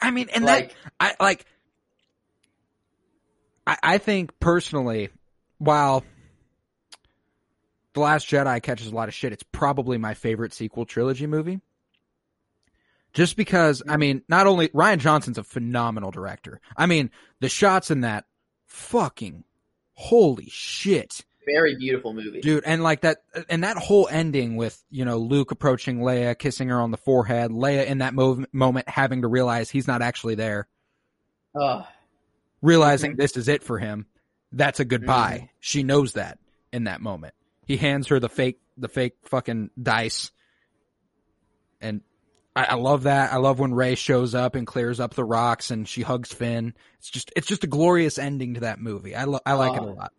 [0.00, 1.46] I mean, and that like, I like
[3.66, 5.10] I, I think personally,
[5.58, 6.04] while
[7.94, 9.32] The Last Jedi catches a lot of shit.
[9.32, 11.60] It's probably my favorite sequel trilogy movie.
[13.12, 16.60] Just because, I mean, not only Rian Johnson's a phenomenal director.
[16.76, 18.24] I mean, the shots in that
[18.66, 19.44] fucking
[19.92, 21.24] holy shit.
[21.44, 22.40] Very beautiful movie.
[22.40, 23.18] Dude, and like that
[23.50, 27.50] and that whole ending with, you know, Luke approaching Leia, kissing her on the forehead,
[27.50, 30.68] Leia in that mov- moment having to realize he's not actually there.
[31.54, 31.82] Uh,
[32.62, 33.20] realizing mm-hmm.
[33.20, 34.06] this is it for him.
[34.52, 35.36] That's a goodbye.
[35.36, 35.46] Mm-hmm.
[35.60, 36.38] She knows that
[36.72, 37.34] in that moment.
[37.66, 40.30] He hands her the fake the fake fucking dice
[41.82, 42.00] and
[42.54, 43.32] I, I, love that.
[43.32, 46.74] I love when Rey shows up and clears up the rocks and she hugs Finn.
[46.98, 49.14] It's just it's just a glorious ending to that movie.
[49.14, 50.12] I lo- I like it a lot.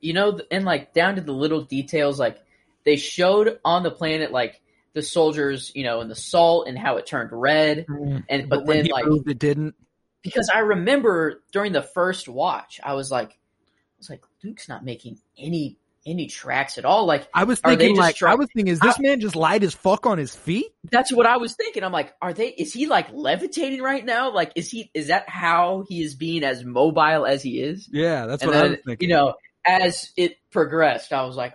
[0.00, 2.38] You know, and like down to the little details, like
[2.84, 4.60] they showed on the planet, like
[4.92, 8.24] the soldiers, you know, and the salt and how it turned red, mm.
[8.28, 9.74] and but, but then like moved, it didn't.
[10.22, 14.84] Because I remember during the first watch, I was like, I was like, Luke's not
[14.84, 17.04] making any any tracks at all.
[17.04, 19.74] Like I was thinking, like I was thinking, is this I, man just light as
[19.74, 20.72] fuck on his feet?
[20.90, 21.82] That's what I was thinking.
[21.82, 22.48] I'm like, are they?
[22.48, 24.32] Is he like levitating right now?
[24.32, 24.90] Like, is he?
[24.94, 27.88] Is that how he is being as mobile as he is?
[27.92, 29.08] Yeah, that's and what then, I was thinking.
[29.08, 29.34] You know,
[29.66, 31.54] as it progressed, I was like,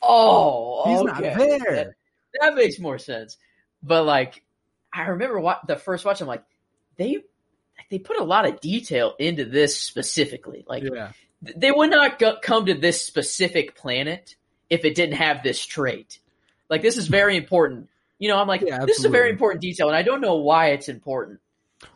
[0.00, 1.28] oh, he's okay.
[1.28, 1.58] not there.
[1.58, 1.94] That,
[2.40, 3.36] that, makes more sense.
[3.82, 4.42] But like,
[4.92, 6.20] I remember what the first watch.
[6.22, 6.44] I'm like,
[6.96, 7.18] they
[7.90, 10.64] they put a lot of detail into this specifically.
[10.66, 14.36] Like, yeah they would not go- come to this specific planet
[14.68, 16.20] if it didn't have this trait.
[16.68, 17.88] Like this is very important.
[18.18, 20.36] You know, I'm like, yeah, this is a very important detail, and I don't know
[20.36, 21.40] why it's important.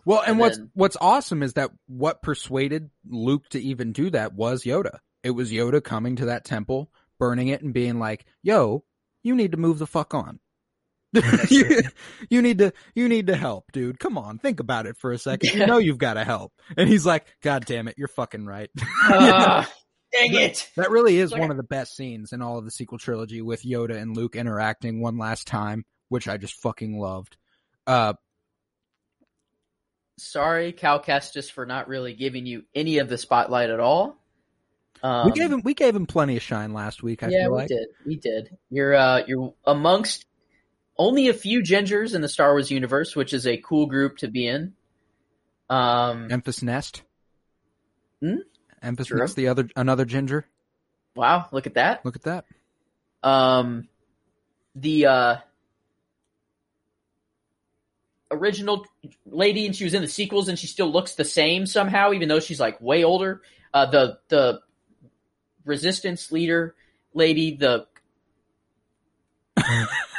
[0.07, 4.09] Well, and, and what's then, what's awesome is that what persuaded Luke to even do
[4.11, 4.99] that was Yoda.
[5.23, 8.85] It was Yoda coming to that temple, burning it, and being like, "Yo,
[9.23, 10.41] you need to move the fuck on."
[11.50, 11.83] you,
[12.29, 13.98] you, need to you need to help, dude.
[13.98, 15.50] Come on, think about it for a second.
[15.53, 15.61] Yeah.
[15.61, 16.53] You know you've got to help.
[16.77, 18.70] And he's like, God damn it, you're fucking right.
[19.09, 19.64] uh,
[20.12, 20.70] dang it.
[20.77, 23.42] That really is like, one of the best scenes in all of the sequel trilogy
[23.42, 27.37] with Yoda and Luke interacting one last time, which I just fucking loved.
[27.87, 28.14] Uh
[30.18, 34.16] sorry, Cal Kestis, for not really giving you any of the spotlight at all.
[35.03, 37.22] Um, we gave him we gave him plenty of shine last week.
[37.22, 37.68] I yeah, we like.
[37.68, 37.88] did.
[38.07, 38.57] We did.
[38.70, 40.24] You're uh, you're amongst
[40.97, 44.29] only a few gingers in the Star Wars universe, which is a cool group to
[44.29, 44.75] be in.
[45.69, 47.03] Um, Enfys Nest.
[48.21, 48.37] Hmm?
[48.83, 49.19] Enfys True.
[49.19, 50.47] Nest, the other another ginger.
[51.17, 52.05] Wow, look at that!
[52.05, 52.45] Look at that.
[53.23, 53.89] Um,
[54.75, 55.37] the uh,
[58.31, 58.87] original
[59.27, 62.29] lady, and she was in the sequels, and she still looks the same somehow, even
[62.29, 63.43] though she's like way older.
[63.73, 64.61] Uh, the the
[65.65, 66.75] resistance leader
[67.15, 67.87] lady, the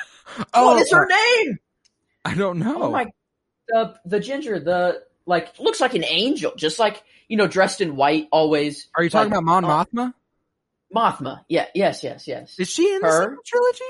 [0.54, 1.60] oh, what is her name?
[2.24, 2.84] I don't know.
[2.84, 3.08] Oh my,
[3.68, 7.96] the the ginger, the like looks like an angel, just like you know, dressed in
[7.96, 8.88] white always.
[8.96, 10.14] Are you talking like, about Mon uh, Mothma?
[10.96, 12.56] Mothma, yeah, yes, yes, yes.
[12.60, 13.32] Is she in her?
[13.32, 13.84] the trilogy?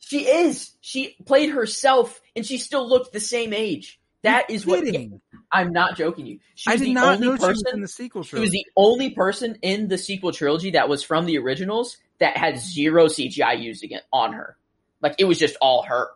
[0.00, 0.72] She is.
[0.80, 3.98] She played herself, and she still looked the same age.
[4.22, 5.10] That You're is kidding.
[5.10, 5.20] what.
[5.52, 6.40] I'm not joking you.
[6.54, 8.50] She I did not know person, she was in the sequel trilogy.
[8.50, 12.36] She was the only person in the sequel trilogy that was from the originals that
[12.36, 14.56] had zero CGI used again on her.
[15.00, 16.08] Like it was just all her.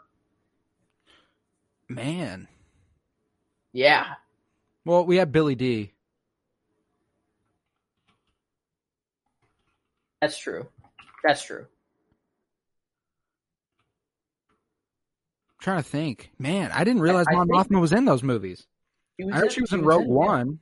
[1.89, 2.49] Man.
[3.73, 4.07] Yeah.
[4.85, 5.93] Well, we have Billy Dee.
[10.21, 10.69] That's true.
[11.25, 11.67] That's true.
[15.51, 16.31] I'm trying to think.
[16.39, 18.67] Man, I didn't realize I, Mon Mothma was in those movies.
[19.33, 20.61] I heard she was in Rogue One.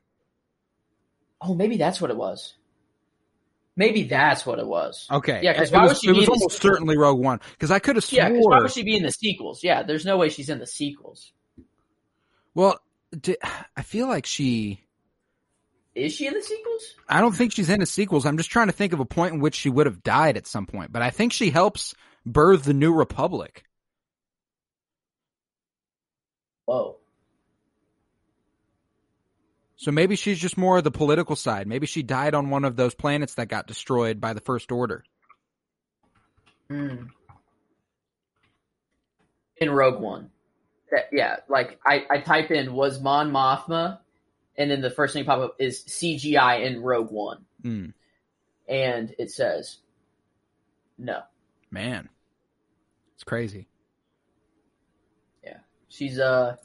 [1.41, 2.55] Oh, maybe that's what it was.
[3.79, 5.07] Maybe that's what it was.
[5.09, 5.39] Okay.
[5.41, 6.09] Yeah, because why was, would she?
[6.09, 8.21] It was almost certainly Rogue One because I could have swore.
[8.21, 9.63] Yeah, why would she be in the sequels?
[9.63, 11.33] Yeah, there's no way she's in the sequels.
[12.57, 12.81] Well,
[13.77, 14.81] I feel like she
[15.95, 16.95] is she in the sequels?
[17.09, 18.27] I don't think she's in the sequels.
[18.27, 20.49] I'm just trying to think of a point in which she would have died at
[20.49, 21.95] some point, but I think she helps
[22.27, 23.63] birth the New Republic.
[26.65, 26.97] Whoa.
[29.79, 31.69] So maybe she's just more of the political side.
[31.69, 35.05] Maybe she died on one of those planets that got destroyed by the First Order.
[36.69, 37.05] Hmm.
[39.59, 40.31] In Rogue One.
[40.91, 44.01] That, yeah, like I, I type in was Mon Mothma,
[44.57, 47.45] and then the first thing pop up is CGI in Rogue One.
[47.63, 47.93] Mm.
[48.69, 49.77] And it says
[50.99, 51.23] no.
[51.71, 52.09] Man.
[53.15, 53.69] It's crazy.
[55.45, 55.59] Yeah.
[55.89, 56.57] She's uh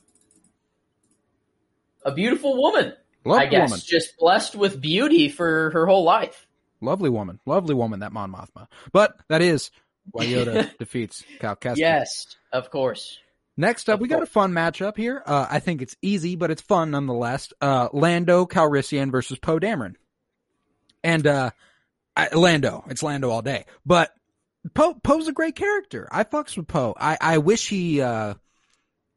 [2.04, 2.94] a beautiful woman.
[3.26, 3.82] Lovely I guess woman.
[3.86, 6.48] just blessed with beauty for her whole life.
[6.82, 8.68] Lovely woman, lovely woman, that Mon Mothma.
[8.92, 9.72] But that is
[10.12, 11.78] why Yoda defeats Cal Kestis.
[11.78, 13.18] Yes, of course.
[13.56, 14.18] Next up, of we course.
[14.20, 15.22] got a fun matchup here.
[15.26, 17.54] Uh, I think it's easy, but it's fun nonetheless.
[17.62, 19.96] Uh, Lando Calrissian versus Poe Dameron.
[21.04, 21.52] And uh,
[22.18, 23.66] I, Lando, it's Lando all day.
[23.86, 24.12] But
[24.74, 26.08] Poe Poe's a great character.
[26.12, 26.96] I fucks with Poe.
[27.00, 28.34] I I wish he uh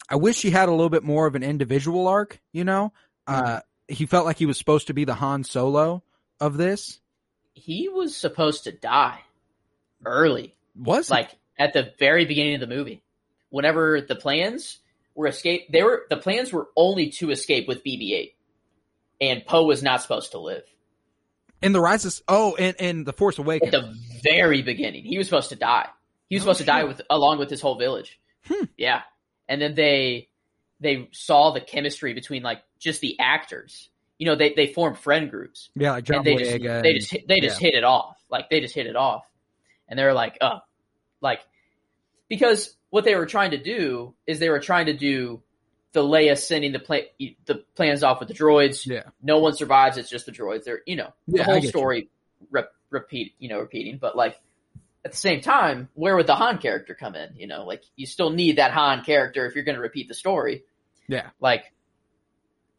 [0.08, 2.92] I wish he had a little bit more of an individual arc, you know?
[3.28, 3.58] Mm-hmm.
[3.88, 6.02] He felt like he was supposed to be the Han Solo
[6.40, 7.00] of this.
[7.54, 9.20] He was supposed to die
[10.04, 10.54] early.
[10.74, 13.02] Was like at the very beginning of the movie.
[13.48, 14.78] Whenever the plans
[15.14, 18.32] were escape they were the plans were only to escape with BB-8.
[19.20, 20.64] And Poe was not supposed to live.
[21.62, 25.26] In the Rises, oh, and, in the Force Awakens, at the very beginning, he was
[25.26, 25.88] supposed to die.
[26.28, 28.20] He was oh, supposed to die with along with his whole village.
[28.46, 28.64] Hmm.
[28.76, 29.02] Yeah,
[29.48, 30.28] and then they
[30.80, 33.90] they saw the chemistry between like just the actors.
[34.18, 35.70] You know, they they formed friend groups.
[35.74, 37.68] Yeah, like John they just, and, they just they just yeah.
[37.68, 38.16] hit it off.
[38.30, 39.26] Like they just hit it off,
[39.88, 40.60] and they're like, oh,
[41.20, 41.40] like
[42.28, 45.42] because what they were trying to do is they were trying to do
[45.92, 47.10] the Leia sending the play
[47.44, 48.86] the plans off with the droids.
[48.86, 49.02] Yeah.
[49.22, 49.96] No one survives.
[49.98, 50.64] It's just the droids.
[50.64, 52.08] They're you know the yeah, whole story
[52.50, 54.36] rep, repeat you know repeating, but like
[55.06, 57.36] at the same time, where would the Han character come in?
[57.36, 60.14] You know, like you still need that Han character if you're going to repeat the
[60.14, 60.64] story.
[61.06, 61.30] Yeah.
[61.38, 61.72] Like,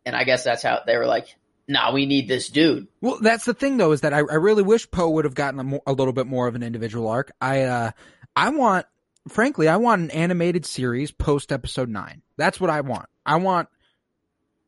[0.08, 1.36] and I guess that's how they were like,
[1.68, 2.88] nah, we need this dude.
[3.02, 5.60] Well, that's the thing though, is that I, I really wish Poe would have gotten
[5.60, 7.34] a, more, a, little bit more of an individual arc.
[7.42, 7.92] I, uh,
[8.34, 8.86] I want
[9.28, 12.22] frankly, I want an animated series post episode nine.
[12.38, 13.08] That's what I want.
[13.26, 13.68] I want,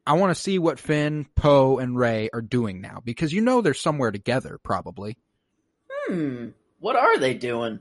[0.06, 3.62] I want to see what Finn, Poe, and Rey are doing now because you know
[3.62, 5.18] they're somewhere together, probably.
[5.90, 6.50] Hmm.
[6.80, 7.80] What are they doing?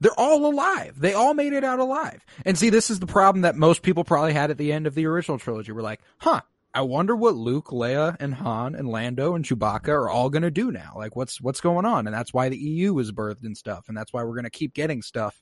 [0.00, 0.98] They're all alive.
[0.98, 2.24] They all made it out alive.
[2.44, 4.96] And see, this is the problem that most people probably had at the end of
[4.96, 5.70] the original trilogy.
[5.72, 6.40] We're like, huh,
[6.76, 10.50] I wonder what Luke, Leia, and Han, and Lando, and Chewbacca are all going to
[10.50, 10.92] do now.
[10.94, 12.06] Like, what's what's going on?
[12.06, 13.86] And that's why the EU was birthed and stuff.
[13.88, 15.40] And that's why we're going to keep getting stuff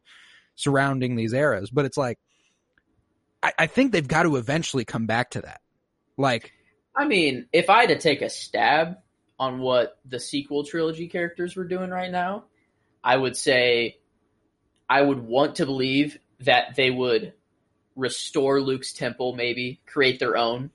[0.55, 1.70] surrounding these eras.
[1.70, 2.20] But it's like,
[3.43, 5.61] I, I think they've got to eventually come back to that.
[6.16, 6.53] Like,
[6.95, 8.99] I mean, if I had to take a stab
[9.37, 12.45] on what the sequel trilogy characters were doing right now,
[13.03, 13.99] I would say
[14.89, 17.32] I would want to believe that they would
[17.97, 20.70] restore Luke's temple, maybe create their own,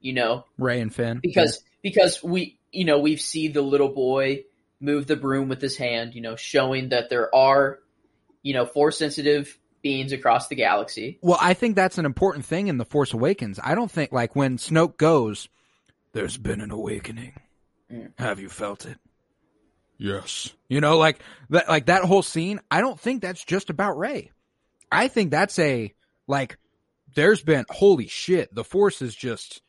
[0.00, 1.90] you know, Rey and Finn, because yeah.
[1.90, 4.44] because we you know we've seen the little boy
[4.80, 7.78] move the broom with his hand, you know, showing that there are
[8.46, 11.18] you know, force sensitive beings across the galaxy.
[11.20, 13.58] Well, I think that's an important thing in The Force Awakens.
[13.60, 15.48] I don't think, like, when Snoke goes,
[16.12, 17.32] there's been an awakening.
[17.92, 18.12] Mm.
[18.20, 18.98] Have you felt it?
[19.98, 20.52] Yes.
[20.68, 21.18] You know, like
[21.50, 22.60] that, like that whole scene.
[22.70, 24.30] I don't think that's just about Rey.
[24.92, 25.92] I think that's a
[26.28, 26.56] like.
[27.16, 28.54] There's been holy shit.
[28.54, 29.60] The Force is just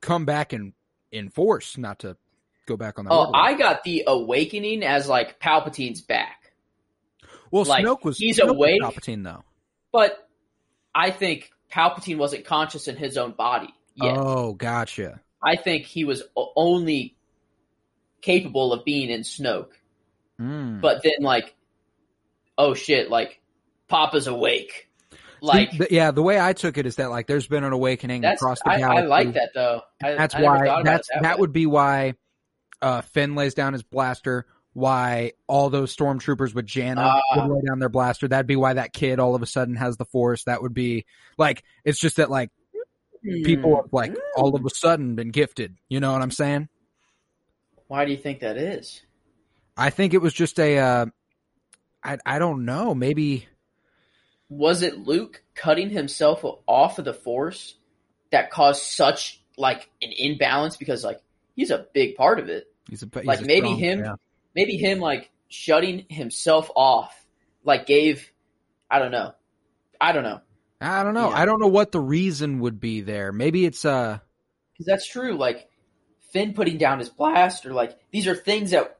[0.00, 0.72] come back in
[1.12, 1.78] in force.
[1.78, 2.16] Not to
[2.66, 3.12] go back on that.
[3.12, 6.52] Oh, I got the awakening as like Palpatine's back.
[7.50, 9.44] Well, like, Snoke was he's Snoke awake, was Palpatine though.
[9.92, 10.28] But
[10.94, 14.16] I think Palpatine wasn't conscious in his own body yet.
[14.16, 15.20] Oh, gotcha.
[15.42, 17.16] I think he was only
[18.20, 19.72] capable of being in Snoke.
[20.38, 20.80] Mm.
[20.80, 21.54] But then, like,
[22.56, 23.40] oh shit, like
[23.88, 24.89] Papa's awake.
[25.42, 28.24] Like, the, yeah, the way I took it is that like there's been an awakening
[28.24, 28.84] across the galaxy.
[28.84, 29.82] I, I like that though.
[30.02, 32.14] I, that's I why that's that, that would be why
[32.82, 37.60] uh, Finn lays down his blaster why all those stormtroopers with Jannah uh, would lay
[37.66, 38.28] down their blaster.
[38.28, 40.44] That'd be why that kid all of a sudden has the force.
[40.44, 42.50] That would be like it's just that like
[43.22, 45.76] people have like all of a sudden been gifted.
[45.88, 46.68] You know what I'm saying?
[47.88, 49.02] Why do you think that is?
[49.76, 50.78] I think it was just a.
[50.78, 51.06] Uh,
[52.04, 52.94] I I don't know.
[52.94, 53.48] Maybe
[54.50, 57.76] was it Luke cutting himself off of the force
[58.30, 61.22] that caused such like an imbalance because like
[61.56, 62.66] he's a big part of it.
[62.90, 64.14] He's a he's like maybe strong, him yeah
[64.54, 67.14] maybe him like shutting himself off,
[67.64, 68.30] like gave,
[68.90, 69.32] I don't know,
[70.00, 70.40] I don't know.
[70.80, 71.28] I don't know.
[71.28, 71.36] Yeah.
[71.36, 73.32] I don't know what the reason would be there.
[73.32, 74.18] Maybe it's uh,
[74.72, 75.36] because that's true.
[75.36, 75.68] Like
[76.32, 78.96] Finn putting down his blaster, like these are things that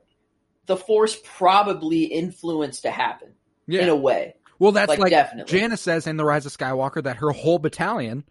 [0.66, 3.32] the Force probably influenced to happen
[3.66, 3.80] yeah.
[3.80, 4.34] in a way.
[4.61, 5.77] Well, that's like, like definitely.
[5.77, 8.25] Says in the Rise of Skywalker that her whole battalion,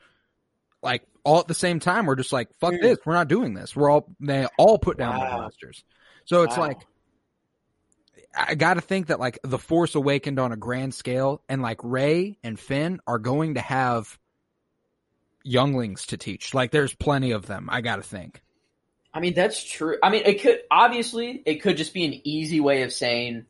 [0.82, 2.82] like all at the same time, we're just like, "Fuck mm.
[2.82, 5.28] this, we're not doing this." We're all they all put down wow.
[5.28, 5.84] their blasters.
[6.26, 6.68] So it's wow.
[6.68, 6.78] like
[8.38, 11.80] I got to think that like the Force Awakened on a grand scale, and like
[11.84, 14.18] Rey and Finn are going to have
[15.44, 16.54] younglings to teach.
[16.54, 17.70] Like there's plenty of them.
[17.72, 18.44] I got to think.
[19.12, 19.98] I mean that's true.
[20.04, 23.46] I mean it could obviously it could just be an easy way of saying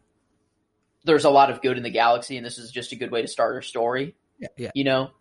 [1.03, 3.21] there's a lot of good in the galaxy, and this is just a good way
[3.21, 4.15] to start a story.
[4.39, 4.71] Yeah, yeah.
[4.73, 5.11] You know,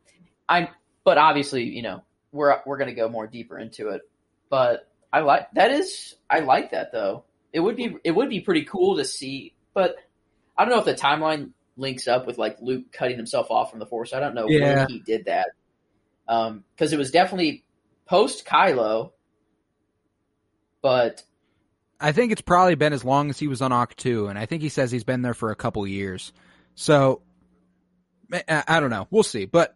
[0.48, 0.68] I'm.
[1.04, 2.02] But obviously, you know,
[2.32, 4.02] we're we're gonna go more deeper into it.
[4.50, 7.24] But I like that is I like that though.
[7.52, 9.96] It would be it would be pretty cool to see, but
[10.56, 13.78] I don't know if the timeline links up with like Luke cutting himself off from
[13.78, 14.12] the Force.
[14.12, 14.80] I don't know yeah.
[14.80, 15.48] when he did that,
[16.26, 17.64] Um, because um, it was definitely
[18.06, 19.12] post Kylo,
[20.82, 21.22] but
[22.00, 24.62] I think it's probably been as long as he was on Ahch-To, and I think
[24.62, 26.32] he says he's been there for a couple years.
[26.74, 27.22] So
[28.48, 29.08] I don't know.
[29.10, 29.46] We'll see.
[29.46, 29.74] But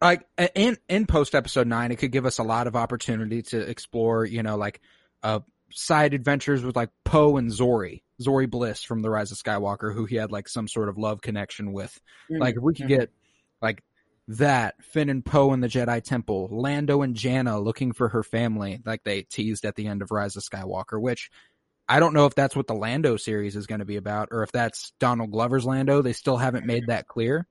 [0.00, 3.60] like in in post episode nine, it could give us a lot of opportunity to
[3.60, 4.80] explore, you know, like
[5.22, 5.40] uh
[5.72, 10.06] side adventures with like Poe and Zorii, Zorii Bliss from The Rise of Skywalker, who
[10.06, 11.92] he had like some sort of love connection with.
[12.30, 12.42] Mm-hmm.
[12.42, 13.12] Like if we could get
[13.62, 13.82] like
[14.30, 18.80] that, Finn and Poe in the Jedi Temple, Lando and Jannah looking for her family,
[18.84, 21.30] like they teased at the end of Rise of Skywalker, which
[21.88, 24.44] I don't know if that's what the Lando series is going to be about or
[24.44, 26.00] if that's Donald Glover's Lando.
[26.00, 27.48] They still haven't made that clear.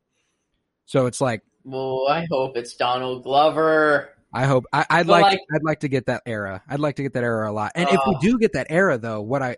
[0.86, 4.10] So it's like, well, I hope it's Donald Glover.
[4.32, 6.64] I hope I, would like, like, I'd like to get that era.
[6.70, 7.74] I'd like to get that era a lot.
[7.76, 9.58] And uh, if we do get that era, though, what I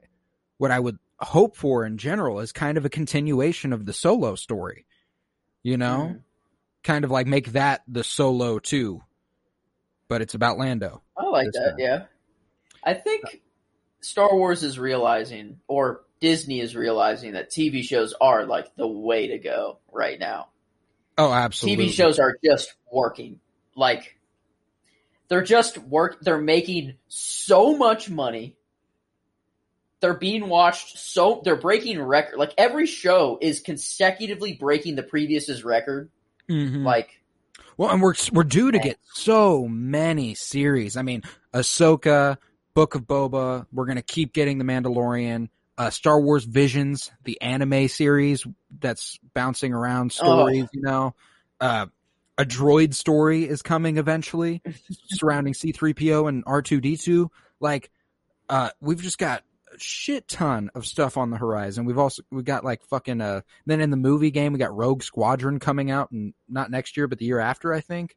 [0.58, 4.36] what I would hope for in general is kind of a continuation of the solo
[4.36, 4.86] story.
[5.62, 6.18] You know, mm-hmm.
[6.84, 9.02] Kind of like make that the solo too,
[10.08, 11.02] but it's about Lando.
[11.18, 11.70] I like that.
[11.72, 11.76] Time.
[11.80, 12.04] Yeah,
[12.84, 13.42] I think
[14.02, 19.28] Star Wars is realizing, or Disney is realizing, that TV shows are like the way
[19.28, 20.48] to go right now.
[21.18, 21.88] Oh, absolutely.
[21.88, 23.40] TV shows are just working.
[23.76, 24.18] Like
[25.28, 26.20] they're just work.
[26.22, 28.56] They're making so much money.
[30.00, 32.38] They're being watched so they're breaking record.
[32.40, 36.10] Like every show is consecutively breaking the previous's record.
[36.52, 36.84] Mm-hmm.
[36.84, 37.22] Like,
[37.78, 40.98] well, and we're we're due to get so many series.
[40.98, 41.24] I mean,
[41.54, 42.38] Ahsoka,
[42.74, 43.66] Book of Boba.
[43.72, 45.50] We're gonna keep getting the Mandalorian.
[45.78, 48.46] Uh, Star Wars Visions, the anime series
[48.80, 50.70] that's bouncing around stories, oh.
[50.74, 51.16] you know.
[51.60, 51.88] Uh,
[52.38, 54.62] a droid story is coming eventually
[55.10, 57.30] surrounding C3PO and R2D2.
[57.60, 57.90] Like,
[58.50, 59.44] uh, we've just got
[59.82, 61.86] shit ton of stuff on the horizon.
[61.86, 65.04] We've also, we got like fucking, uh, then in the movie game, we got Rogue
[65.04, 68.16] Squadron coming out and not next year, but the year after, I think.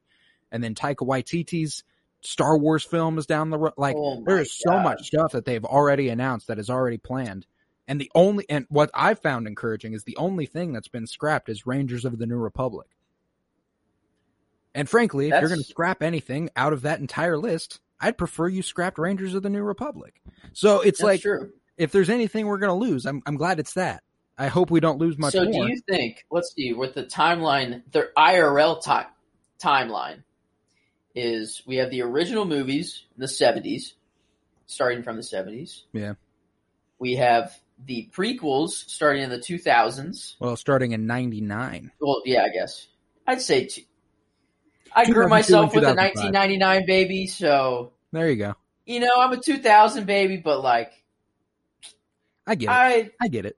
[0.51, 1.83] And then Taika Waititi's
[2.21, 3.73] Star Wars film is down the road.
[3.77, 7.45] Like oh there is so much stuff that they've already announced that is already planned.
[7.87, 11.49] And the only and what I've found encouraging is the only thing that's been scrapped
[11.49, 12.87] is Rangers of the New Republic.
[14.73, 15.37] And frankly, that's...
[15.37, 18.97] if you're going to scrap anything out of that entire list, I'd prefer you scrapped
[18.97, 20.21] Rangers of the New Republic.
[20.53, 21.51] So it's that's like true.
[21.77, 24.03] if there's anything we're going to lose, I'm I'm glad it's that.
[24.37, 25.65] I hope we don't lose much so more.
[25.65, 26.25] do you think?
[26.29, 29.07] Let's see with the timeline, the IRL time
[29.61, 30.23] timeline
[31.13, 33.93] is we have the original movies in the 70s,
[34.65, 35.83] starting from the 70s.
[35.93, 36.13] Yeah.
[36.99, 40.35] We have the prequels starting in the 2000s.
[40.39, 41.91] Well, starting in 99.
[41.99, 42.87] Well, yeah, I guess.
[43.25, 43.87] I'd say t-
[44.95, 48.55] I grew myself with a 1999 baby, so there you go.
[48.85, 50.91] You know, I'm a 2000 baby, but like
[52.47, 52.71] I get it.
[52.71, 53.57] I, I get it.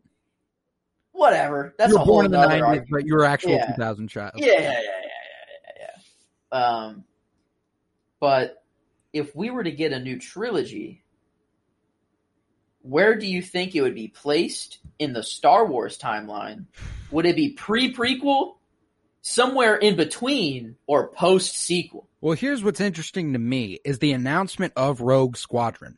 [1.11, 1.75] Whatever.
[1.77, 2.87] That's you were born in the 90s, argument.
[2.91, 3.67] but you're actual yeah.
[3.67, 4.33] 2000 child.
[4.35, 4.81] Yeah, yeah, yeah, yeah,
[5.79, 5.87] yeah,
[6.51, 6.57] yeah.
[6.57, 7.03] Um,
[8.19, 8.63] but
[9.13, 11.03] if we were to get a new trilogy,
[12.81, 16.65] where do you think it would be placed in the Star Wars timeline?
[17.11, 18.56] Would it be pre prequel,
[19.27, 22.07] somewhere in between, or post sequel?
[22.21, 25.97] Well, here's what's interesting to me is the announcement of Rogue Squadron.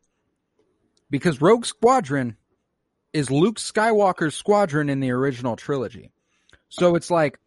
[1.10, 2.38] Because Rogue Squadron
[3.14, 6.12] is Luke Skywalker's squadron in the original trilogy.
[6.70, 7.40] So it's like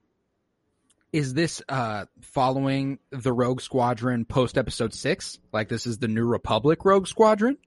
[1.12, 5.38] is this uh following the Rogue Squadron post episode 6?
[5.52, 7.58] Like this is the New Republic Rogue Squadron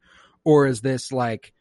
[0.44, 1.54] or is this like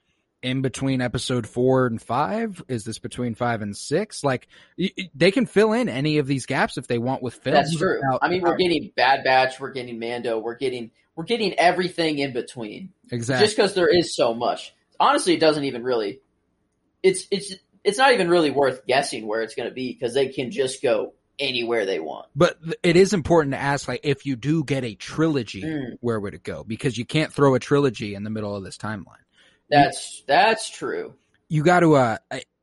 [0.45, 2.65] in between episode 4 and 5?
[2.69, 4.25] Is this between 5 and 6?
[4.25, 7.71] Like y- they can fill in any of these gaps if they want with films.
[7.71, 8.01] That's true.
[8.21, 12.33] I mean, we're getting Bad Batch, we're getting Mando, we're getting we're getting everything in
[12.33, 12.93] between.
[13.11, 13.47] Exactly.
[13.47, 14.75] Just cuz there is so much.
[15.01, 16.21] Honestly, it doesn't even really
[17.03, 20.29] it's it's it's not even really worth guessing where it's going to be because they
[20.29, 22.27] can just go anywhere they want.
[22.35, 25.97] But it is important to ask, like, if you do get a trilogy, mm.
[26.01, 26.65] where would it go?
[26.65, 29.24] Because you can't throw a trilogy in the middle of this timeline.
[29.71, 31.15] That's that's true.
[31.49, 31.95] You got to.
[31.95, 32.19] Uh,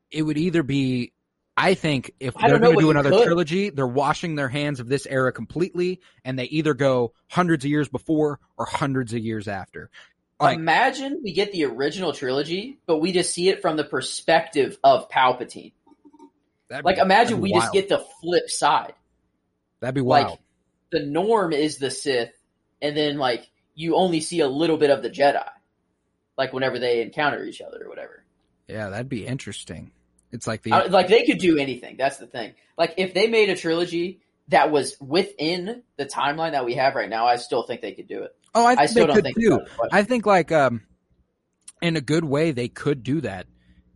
[0.09, 1.13] it would either be.
[1.57, 3.25] I think if they're going to do another could.
[3.25, 7.69] trilogy, they're washing their hands of this era completely, and they either go hundreds of
[7.69, 9.89] years before or hundreds of years after.
[10.39, 14.77] Like, Imagine we get the original trilogy, but we just see it from the perspective
[14.83, 15.73] of Palpatine.
[16.69, 17.63] That'd like, be, imagine we wild.
[17.63, 18.93] just get the flip side.
[19.81, 20.29] That'd be wild.
[20.29, 20.39] Like,
[20.91, 22.33] the norm is the Sith,
[22.81, 25.47] and then like you only see a little bit of the Jedi,
[26.37, 28.23] like whenever they encounter each other or whatever.
[28.67, 29.91] Yeah, that'd be interesting.
[30.31, 31.97] It's like the like they could do anything.
[31.97, 32.53] That's the thing.
[32.77, 37.09] Like if they made a trilogy that was within the timeline that we have right
[37.09, 38.35] now, I still think they could do it.
[38.55, 39.59] Oh, I, I still don't think do.
[39.91, 40.81] I think like um,
[41.81, 43.47] in a good way they could do that.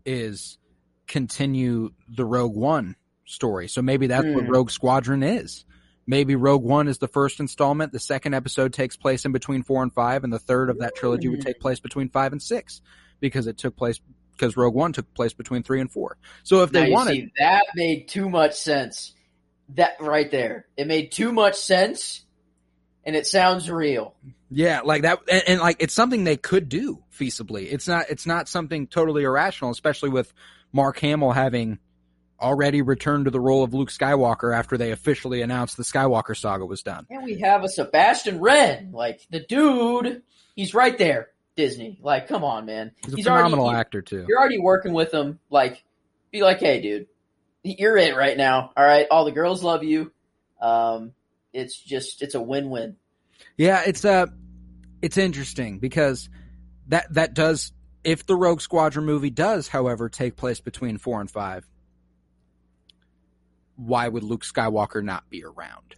[0.07, 0.59] Is
[1.07, 3.67] continue the Rogue One story.
[3.67, 4.35] So maybe that's mm.
[4.35, 4.51] what hmm.
[4.51, 5.65] Rogue Squadron is.
[6.07, 7.91] Maybe Rogue One is the first installment.
[7.91, 10.95] The second episode takes place in between four and five, and the third of that
[10.95, 11.45] trilogy would mm.
[11.45, 12.81] take place between five and six
[13.19, 13.99] because it took place
[14.31, 16.17] because Rogue One took place between three and four.
[16.43, 19.13] So if they wanted see, that made too much sense.
[19.69, 22.23] That right there, it made too much sense,
[23.03, 24.13] and it sounds real.
[24.51, 27.67] Yeah, like that, and, and, like it's something they could do feasibly.
[27.71, 28.05] It's not.
[28.09, 30.31] It's not something totally irrational, especially with
[30.71, 31.79] Mark Hamill having
[32.45, 36.65] already returned to the role of Luke Skywalker after they officially announced the Skywalker saga
[36.65, 37.07] was done.
[37.09, 40.21] And we have a Sebastian Wren, like the dude.
[40.55, 41.97] He's right there, Disney.
[42.01, 42.91] Like, come on, man.
[43.03, 44.25] He's a he's phenomenal already, actor too.
[44.27, 45.39] You're already working with him.
[45.49, 45.83] Like,
[46.31, 47.07] be like, hey, dude,
[47.63, 48.71] you're it right now.
[48.77, 50.11] All right, all the girls love you.
[50.61, 51.13] Um,
[51.51, 52.95] it's just it's a win-win.
[53.57, 54.27] Yeah, it's uh
[55.01, 56.29] it's interesting because
[56.87, 57.73] that that does
[58.03, 61.67] if the Rogue Squadron movie does, however, take place between four and five,
[63.75, 65.95] why would Luke Skywalker not be around?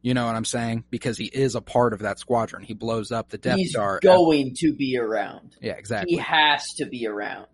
[0.00, 0.84] You know what I'm saying?
[0.90, 2.62] Because he is a part of that squadron.
[2.62, 3.58] He blows up the Death Star.
[3.58, 4.00] He's Star.
[4.00, 5.56] going to be around.
[5.60, 6.14] Yeah, exactly.
[6.14, 7.46] He has to be around.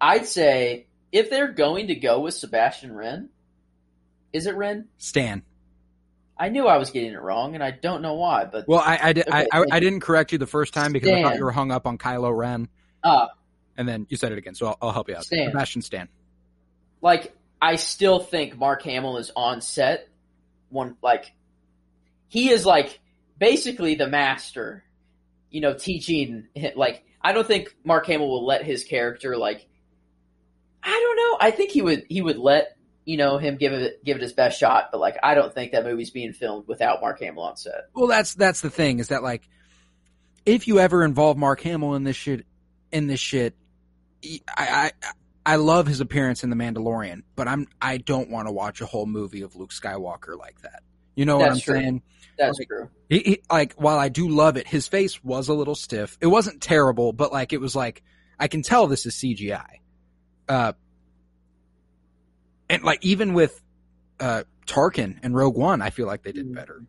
[0.00, 3.30] I'd say if they're going to go with Sebastian Wren,
[4.32, 4.88] is it Wren?
[4.98, 5.42] Stan.
[6.38, 8.46] I knew I was getting it wrong, and I don't know why.
[8.46, 11.08] But well, I I, okay, I, I, I, didn't correct you the first time because
[11.08, 11.24] Stan.
[11.24, 12.68] I thought you were hung up on Kylo Ren.
[13.04, 13.26] Uh,
[13.76, 15.24] and then you said it again, so I'll, I'll help you out.
[15.24, 15.50] Stan.
[15.50, 16.08] Sebastian Stan.
[17.00, 20.08] Like I still think Mark Hamill is on set.
[20.68, 21.32] One like
[22.26, 22.98] he is like
[23.38, 24.84] basically the master.
[25.48, 29.68] You know, teaching like I don't think Mark Hamill will let his character like
[30.82, 31.38] I don't know.
[31.40, 34.32] I think he would he would let you know him give it give it his
[34.32, 37.56] best shot, but like I don't think that movie's being filmed without Mark Hamill on
[37.56, 37.88] set.
[37.94, 39.48] Well, that's that's the thing is that like
[40.44, 42.44] if you ever involve Mark Hamill in this shit
[42.90, 43.54] in this shit,
[44.48, 45.12] I, I
[45.44, 48.86] I love his appearance in The Mandalorian, but I'm I don't want to watch a
[48.86, 50.82] whole movie of Luke Skywalker like that.
[51.14, 51.74] You know That's what I'm true.
[51.74, 52.02] saying?
[52.38, 52.88] That's like, true.
[53.08, 56.16] He, he, like while I do love it, his face was a little stiff.
[56.20, 58.02] It wasn't terrible, but like it was like
[58.38, 59.80] I can tell this is CGI.
[60.48, 60.72] Uh,
[62.70, 63.60] and like even with
[64.20, 66.54] uh Tarkin and Rogue One, I feel like they did mm.
[66.54, 66.82] better.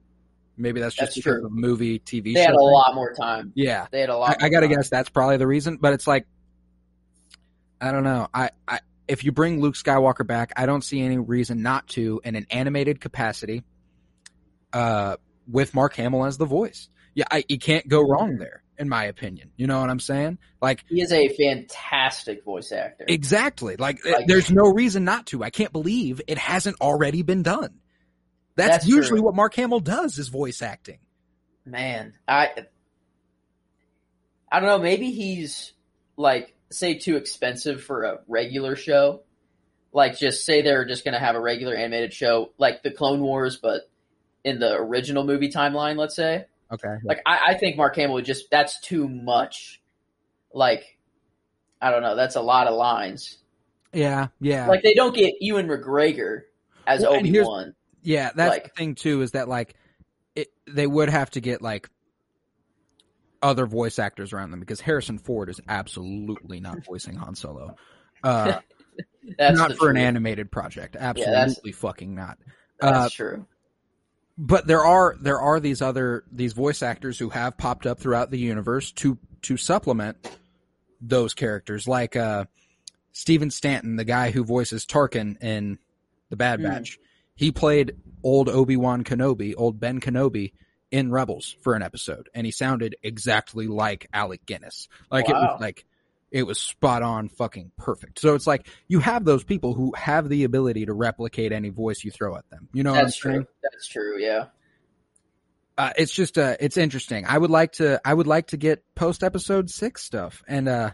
[0.56, 1.46] Maybe that's just that's because true.
[1.48, 2.36] of movie, TV.
[2.36, 2.60] They had a thing.
[2.60, 3.52] lot more time.
[3.56, 4.38] Yeah, they had a lot.
[4.42, 4.76] I, I gotta time.
[4.76, 5.78] guess that's probably the reason.
[5.78, 6.28] But it's like
[7.84, 8.30] I don't know.
[8.34, 8.80] I, I
[9.10, 12.48] if you bring Luke Skywalker back, I don't see any reason not to in an
[12.50, 13.64] animated capacity.
[14.72, 15.18] Uh,
[15.52, 19.04] with Mark Hamill as the voice, yeah, I, you can't go wrong there, in my
[19.04, 19.52] opinion.
[19.58, 20.38] You know what I'm saying?
[20.62, 23.04] Like he is a fantastic voice actor.
[23.08, 23.76] Exactly.
[23.76, 25.44] Like, like there's no reason not to.
[25.44, 27.82] I can't believe it hasn't already been done.
[28.56, 29.26] That's, that's usually true.
[29.26, 31.00] what Mark Hamill does is voice acting.
[31.66, 32.50] Man, I
[34.50, 34.80] I don't know.
[34.80, 35.74] Maybe he's
[36.16, 39.22] like say too expensive for a regular show.
[39.92, 43.22] Like just say they're just going to have a regular animated show like the Clone
[43.22, 43.90] Wars, but
[44.44, 46.46] in the original movie timeline, let's say.
[46.72, 46.96] Okay.
[47.04, 49.82] Like I, I think Mark Hamill would just that's too much.
[50.52, 50.98] Like
[51.82, 53.38] I don't know, that's a lot of lines.
[53.92, 54.68] Yeah, yeah.
[54.68, 56.42] Like they don't get Ewan McGregor
[56.88, 57.76] as well, Obi Wan.
[58.02, 59.76] Yeah, that's like, the thing too is that like
[60.36, 61.90] it, they would have to get like
[63.44, 67.76] other voice actors around them because Harrison Ford is absolutely not voicing Han Solo.
[68.24, 68.60] Uh,
[69.40, 69.90] not for truth.
[69.92, 70.96] an animated project.
[70.98, 72.38] Absolutely yeah, fucking not.
[72.80, 73.46] That's uh, true.
[74.38, 78.32] But there are there are these other these voice actors who have popped up throughout
[78.32, 80.18] the universe to to supplement
[81.02, 82.46] those characters, like uh,
[83.12, 85.78] Stephen Stanton, the guy who voices Tarkin in
[86.30, 86.66] The Bad hmm.
[86.66, 86.98] Batch.
[86.98, 87.04] Mm.
[87.36, 90.54] He played old Obi Wan Kenobi, old Ben Kenobi
[90.94, 94.88] in Rebels for an episode, and he sounded exactly like Alec Guinness.
[95.10, 95.34] Like wow.
[95.34, 95.86] it was like
[96.30, 98.20] it was spot on, fucking perfect.
[98.20, 102.04] So it's like you have those people who have the ability to replicate any voice
[102.04, 102.70] you throw at them.
[102.74, 103.48] You know, that's true.
[103.64, 104.20] That's true.
[104.20, 104.46] Yeah.
[105.80, 107.26] Uh, it's just uh, it's interesting.
[107.26, 110.92] I would like to I would like to get post episode six stuff, and uh,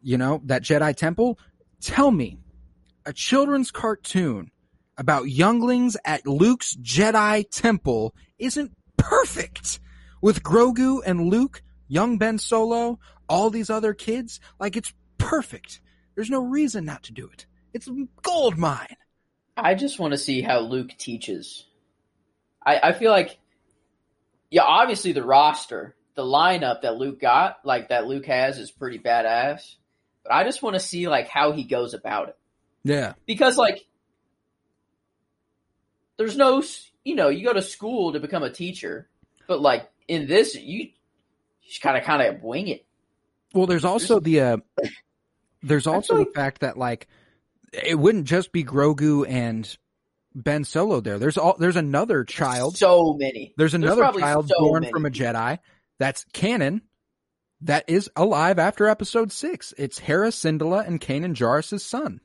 [0.00, 1.40] you know that Jedi Temple.
[1.80, 2.38] Tell me,
[3.04, 4.52] a children's cartoon
[4.96, 9.80] about younglings at Luke's Jedi Temple isn't perfect
[10.20, 14.40] with Grogu and Luke, young Ben Solo, all these other kids.
[14.60, 15.80] Like it's perfect.
[16.14, 17.46] There's no reason not to do it.
[17.72, 17.88] It's
[18.22, 18.96] gold mine.
[19.56, 21.64] I just want to see how Luke teaches.
[22.64, 23.38] I, I feel like,
[24.50, 28.98] yeah, obviously the roster, the lineup that Luke got, like that Luke has, is pretty
[28.98, 29.76] badass.
[30.22, 32.36] But I just want to see like how he goes about it.
[32.84, 33.84] Yeah, because like,
[36.16, 36.62] there's no
[37.08, 39.08] you know, you go to school to become a teacher,
[39.46, 40.90] but like in this, you
[41.66, 42.84] just kind of kind of wing it.
[43.54, 44.56] Well, there's also the uh,
[45.62, 47.08] there's also like, the fact that like
[47.72, 49.74] it wouldn't just be Grogu and
[50.34, 51.18] Ben Solo there.
[51.18, 52.76] There's all there's another child.
[52.76, 53.54] So many.
[53.56, 54.92] There's another there's child so born many.
[54.92, 55.60] from a Jedi
[55.98, 56.82] that's canon
[57.62, 59.72] that is alive after episode six.
[59.78, 62.20] It's Hera Syndulla and Kanan Jarrus' son.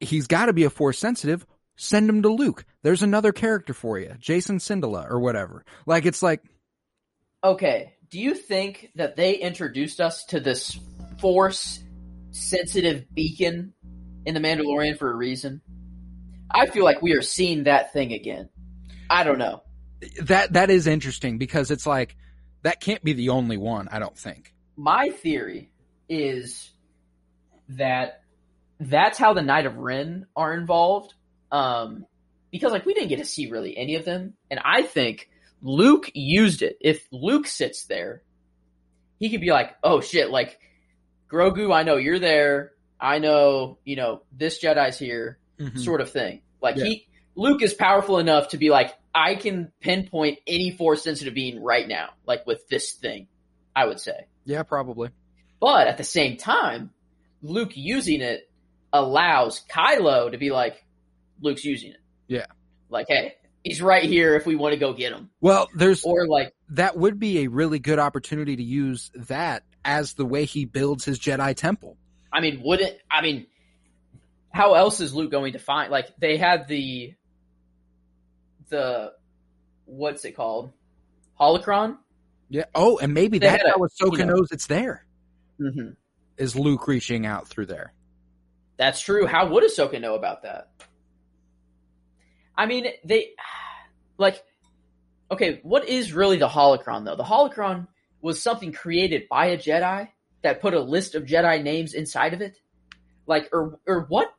[0.00, 1.46] He's got to be a force sensitive.
[1.76, 2.64] Send him to Luke.
[2.82, 5.64] There's another character for you, Jacen Syndulla or whatever.
[5.84, 6.42] Like it's like,
[7.44, 7.92] okay.
[8.08, 10.78] Do you think that they introduced us to this
[11.18, 11.82] force
[12.30, 13.74] sensitive beacon
[14.24, 15.60] in the Mandalorian for a reason?
[16.50, 18.48] I feel like we are seeing that thing again.
[19.10, 19.62] I don't know.
[20.22, 22.16] That that is interesting because it's like
[22.62, 24.54] that can't be the only one, I don't think.
[24.76, 25.70] My theory
[26.08, 26.70] is
[27.70, 28.22] that
[28.78, 31.14] that's how the Knight of Ren are involved.
[31.56, 32.06] Um,
[32.50, 35.28] because like we didn't get to see really any of them, and I think
[35.62, 36.76] Luke used it.
[36.80, 38.22] If Luke sits there,
[39.18, 40.58] he could be like, "Oh shit!" Like
[41.30, 42.72] Grogu, I know you're there.
[43.00, 45.78] I know you know this Jedi's here, mm-hmm.
[45.78, 46.42] sort of thing.
[46.60, 46.84] Like yeah.
[46.84, 51.62] he Luke is powerful enough to be like, I can pinpoint any force sensitive being
[51.62, 53.28] right now, like with this thing,
[53.74, 54.26] I would say.
[54.44, 55.10] Yeah, probably.
[55.60, 56.90] But at the same time,
[57.42, 58.50] Luke using it
[58.92, 60.82] allows Kylo to be like,
[61.40, 62.00] Luke's using it.
[62.28, 62.46] Yeah.
[62.88, 65.30] Like, hey, he's right here if we want to go get him.
[65.40, 70.14] Well, there's or like that would be a really good opportunity to use that as
[70.14, 71.96] the way he builds his Jedi temple.
[72.32, 73.46] I mean, wouldn't I mean
[74.52, 77.14] how else is Luke going to find like they had the
[78.68, 79.12] the
[79.84, 80.72] what's it called?
[81.40, 81.98] Holocron?
[82.48, 82.64] Yeah.
[82.74, 85.04] Oh, and maybe they that's how Ahsoka you know, knows it's there.
[85.60, 85.90] Mm-hmm.
[86.36, 87.92] Is Luke reaching out through there?
[88.76, 89.26] That's true.
[89.26, 90.70] How would Ahsoka know about that?
[92.56, 93.30] I mean, they
[94.18, 94.42] like
[95.30, 95.60] okay.
[95.62, 97.16] What is really the holocron though?
[97.16, 97.88] The holocron
[98.20, 100.08] was something created by a Jedi
[100.42, 102.56] that put a list of Jedi names inside of it.
[103.26, 104.32] Like, or or what?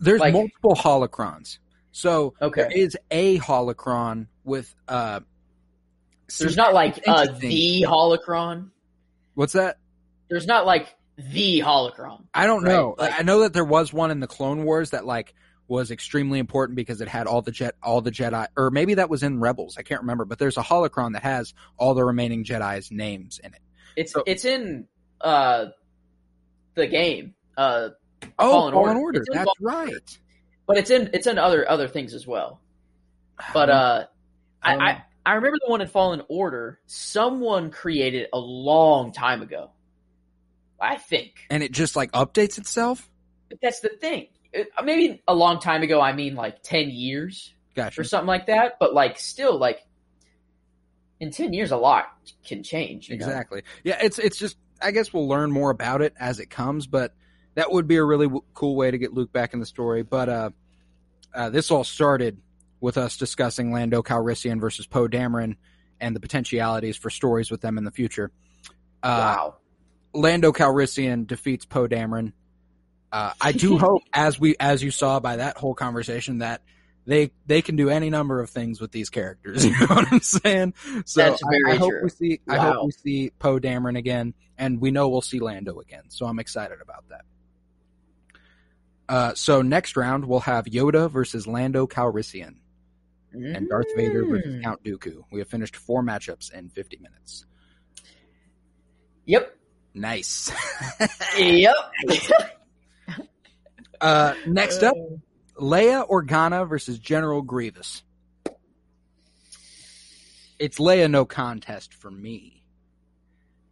[0.00, 1.58] There's like, multiple holocrons.
[1.92, 2.62] So okay.
[2.62, 5.20] there is a holocron with uh
[6.38, 8.70] There's not like uh, the holocron.
[9.34, 9.78] What's that?
[10.28, 12.24] There's not like the holocron.
[12.34, 12.72] I don't right?
[12.72, 12.94] know.
[12.98, 15.34] Like, I know that there was one in the Clone Wars that like
[15.72, 19.10] was extremely important because it had all the jet all the Jedi or maybe that
[19.10, 19.76] was in Rebels.
[19.78, 23.52] I can't remember, but there's a holocron that has all the remaining Jedi's names in
[23.54, 23.60] it.
[23.96, 24.86] It's so, it's in
[25.20, 25.66] uh
[26.74, 27.34] the game.
[27.56, 27.90] Uh
[28.38, 29.00] Oh, Fallen, Fallen Order.
[29.00, 29.24] Order.
[29.32, 29.88] That's Fallen right.
[29.88, 30.02] Order
[30.66, 32.60] but it's in it's in other other things as well.
[33.52, 34.06] But uh,
[34.62, 36.78] I, I I remember the one in Fallen Order.
[36.86, 39.70] Someone created a long time ago.
[40.80, 43.10] I think, and it just like updates itself.
[43.48, 44.28] But that's the thing.
[44.84, 46.00] Maybe a long time ago.
[46.00, 48.00] I mean, like ten years, gotcha.
[48.00, 48.78] or something like that.
[48.78, 49.80] But like, still, like
[51.20, 52.06] in ten years, a lot
[52.44, 53.10] can change.
[53.10, 53.60] exactly.
[53.60, 53.68] Know?
[53.84, 54.56] Yeah, it's it's just.
[54.84, 57.14] I guess we'll learn more about it as it comes, but
[57.54, 60.02] that would be a really w- cool way to get Luke back in the story.
[60.02, 60.50] But uh,
[61.32, 62.38] uh, this all started
[62.80, 65.56] with us discussing Lando Calrissian versus Poe Dameron
[66.00, 68.32] and the potentialities for stories with them in the future.
[69.02, 69.56] Uh, wow.
[70.12, 72.32] Lando Calrissian defeats Poe Dameron.
[73.12, 76.62] Uh, I do hope, as we as you saw by that whole conversation, that
[77.06, 79.64] they they can do any number of things with these characters.
[79.72, 80.74] You know what I'm saying?
[81.04, 82.02] So That's very I, I hope true.
[82.04, 82.54] we see wow.
[82.54, 86.04] I hope we see Poe Dameron again, and we know we'll see Lando again.
[86.08, 87.24] So I'm excited about that.
[89.08, 92.54] Uh, so next round we'll have Yoda versus Lando Calrissian,
[93.34, 93.56] mm.
[93.56, 94.62] and Darth Vader versus mm.
[94.62, 95.22] Count Dooku.
[95.30, 97.44] We have finished four matchups in 50 minutes.
[99.26, 99.56] Yep.
[99.94, 100.50] Nice.
[101.38, 101.74] yep.
[104.02, 104.96] Uh, next up,
[105.56, 108.02] Leia Organa versus General Grievous.
[110.58, 112.62] It's Leia no contest for me.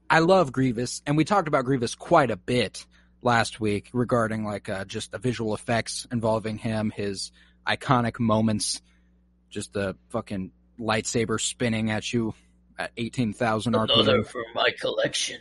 [0.09, 2.87] I love Grievous, and we talked about Grievous quite a bit
[3.23, 7.31] last week regarding like uh, just the visual effects involving him, his
[7.67, 8.83] iconic moments,
[9.51, 10.51] just the fucking
[10.81, 12.35] lightsaber spinning at you
[12.79, 13.93] at eighteen thousand RPM.
[13.93, 15.41] Another for my collection.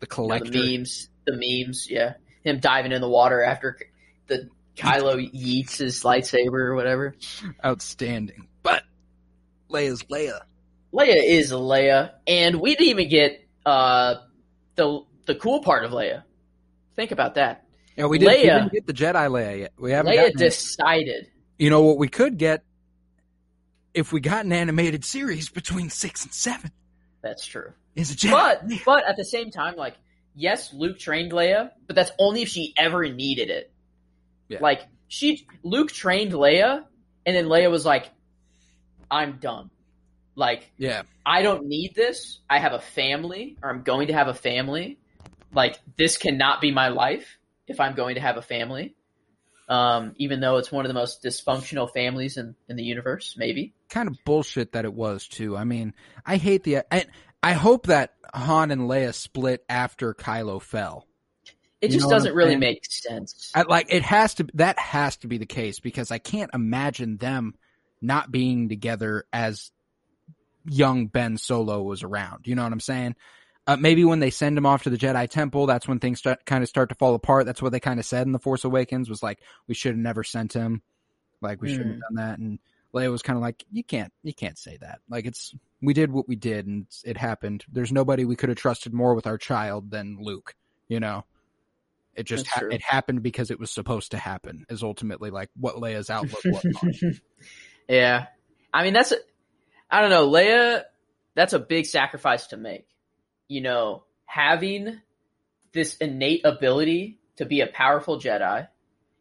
[0.00, 0.46] The collector.
[0.46, 1.32] You know, the memes, the
[1.66, 2.14] memes, yeah.
[2.42, 3.78] Him diving in the water after
[4.26, 7.14] the Kylo yeets his lightsaber or whatever.
[7.64, 8.48] Outstanding.
[8.62, 8.82] But
[9.70, 10.40] Leia's Leia.
[10.92, 14.16] Leia is Leia, and we didn't even get uh,
[14.76, 16.22] the the cool part of Leia.
[16.94, 17.64] Think about that.
[17.96, 19.72] Yeah, we, did, Leia, we didn't get the Jedi Leia yet.
[19.78, 20.12] We haven't.
[20.12, 21.28] Leia decided.
[21.58, 22.64] You know what we could get
[23.92, 26.70] if we got an animated series between six and seven.
[27.22, 27.72] That's true.
[27.94, 28.30] Is a Jedi.
[28.30, 29.96] But but at the same time, like
[30.34, 33.72] yes, Luke trained Leia, but that's only if she ever needed it.
[34.48, 34.58] Yeah.
[34.60, 36.84] Like she Luke trained Leia,
[37.26, 38.10] and then Leia was like,
[39.10, 39.70] "I'm done."
[40.36, 42.40] Like, yeah, I don't need this.
[42.50, 44.98] I have a family, or I'm going to have a family
[45.54, 48.94] like this cannot be my life if I'm going to have a family.
[49.66, 53.72] Um, even though it's one of the most dysfunctional families in, in the universe, maybe.
[53.88, 55.56] Kind of bullshit that it was too.
[55.56, 55.94] I mean,
[56.26, 56.82] I hate the.
[56.92, 57.06] I,
[57.42, 61.06] I hope that Han and Leia split after Kylo fell.
[61.84, 63.50] It just doesn't really make sense.
[63.54, 64.46] I, like it has to.
[64.54, 67.54] That has to be the case because I can't imagine them
[68.00, 69.70] not being together as
[70.66, 72.46] young Ben Solo was around.
[72.46, 73.16] You know what I'm saying?
[73.66, 76.44] Uh, maybe when they send him off to the Jedi Temple, that's when things start,
[76.44, 77.46] kind of start to fall apart.
[77.46, 79.98] That's what they kind of said in the Force Awakens was like, we should have
[79.98, 80.82] never sent him.
[81.40, 81.72] Like we mm.
[81.72, 82.16] shouldn't have hmm.
[82.16, 82.38] done that.
[82.38, 82.58] And
[82.94, 85.00] Leia was kind of like, you can't, you can't say that.
[85.08, 87.64] Like it's, we did what we did and it happened.
[87.72, 90.54] There's nobody we could have trusted more with our child than Luke,
[90.88, 91.24] you know?
[92.16, 95.76] It just, ha- it happened because it was supposed to happen is ultimately like what
[95.76, 97.20] Leia's outlook was.
[97.88, 98.26] yeah.
[98.72, 99.12] I mean, that's,
[99.90, 100.82] I don't know, Leia,
[101.34, 102.86] that's a big sacrifice to make
[103.48, 105.00] you know, having
[105.72, 108.68] this innate ability to be a powerful Jedi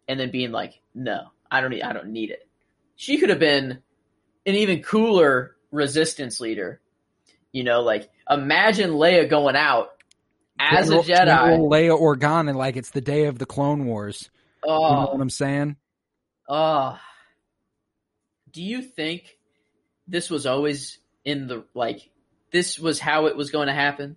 [0.07, 2.47] and then being like, no, I don't need, I don't need it.
[2.95, 3.79] She could have been
[4.45, 6.79] an even cooler resistance leader.
[7.51, 9.89] You know, like imagine Leia going out
[10.59, 11.59] as a Jedi.
[11.59, 14.29] Leia Organa, like it's the day of the Clone Wars.
[14.63, 15.11] Oh, you know oh.
[15.13, 15.75] what I'm saying?
[16.47, 16.97] Oh,
[18.51, 19.37] do you think
[20.07, 22.09] this was always in the like
[22.51, 24.15] this was how it was going to happen?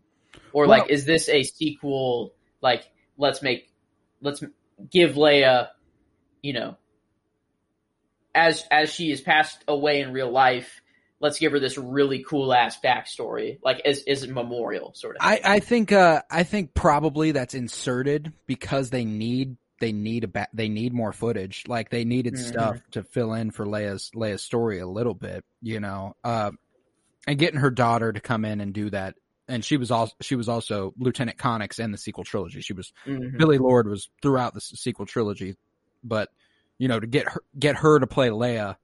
[0.53, 2.35] Or well, like, is this a sequel?
[2.61, 3.73] Like, let's make,
[4.21, 4.43] let's
[4.91, 5.69] give Leia,
[6.43, 6.77] you know,
[8.35, 10.81] as as she is passed away in real life,
[11.21, 15.23] let's give her this really cool ass backstory, like as as a memorial sort of.
[15.23, 20.29] I I think uh I think probably that's inserted because they need they need a
[20.29, 21.65] ba- they need more footage.
[21.67, 22.47] Like they needed mm-hmm.
[22.47, 26.17] stuff to fill in for Leia's Leia's story a little bit, you know.
[26.25, 26.53] Uh,
[27.27, 29.17] and getting her daughter to come in and do that
[29.49, 32.61] and she was also she was also Lieutenant Connix in the sequel trilogy.
[32.61, 33.37] She was mm-hmm.
[33.37, 35.57] Billie Lourd was throughout the sequel trilogy,
[36.03, 36.31] but
[36.79, 38.77] you know to get her get her to play Leia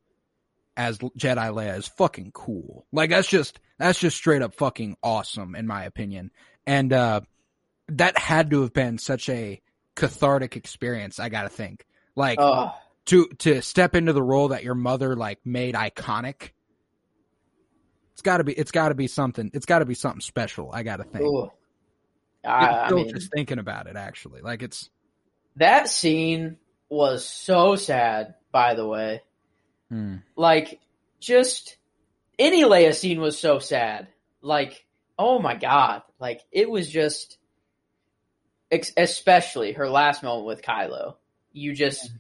[0.76, 2.86] as Jedi Leia is fucking cool.
[2.92, 6.30] Like that's just that's just straight up fucking awesome in my opinion.
[6.66, 7.20] And uh
[7.88, 9.60] that had to have been such a
[9.96, 11.86] cathartic experience, I got to think.
[12.16, 12.38] Like
[13.06, 16.50] to to step into the role that your mother like made iconic
[18.22, 18.52] it's got to be.
[18.52, 19.50] It's got to be something.
[19.52, 20.70] It's got to be something special.
[20.72, 21.24] I got to think.
[21.24, 21.50] Ooh.
[22.44, 23.96] I, I mean, just thinking about it.
[23.96, 24.90] Actually, like it's
[25.56, 26.58] that scene
[26.88, 28.34] was so sad.
[28.52, 29.22] By the way,
[29.92, 30.16] hmm.
[30.36, 30.80] like
[31.20, 31.76] just
[32.38, 34.08] any Leia scene was so sad.
[34.40, 34.84] Like,
[35.18, 37.38] oh my god, like it was just,
[38.70, 41.16] especially her last moment with Kylo.
[41.52, 42.10] You just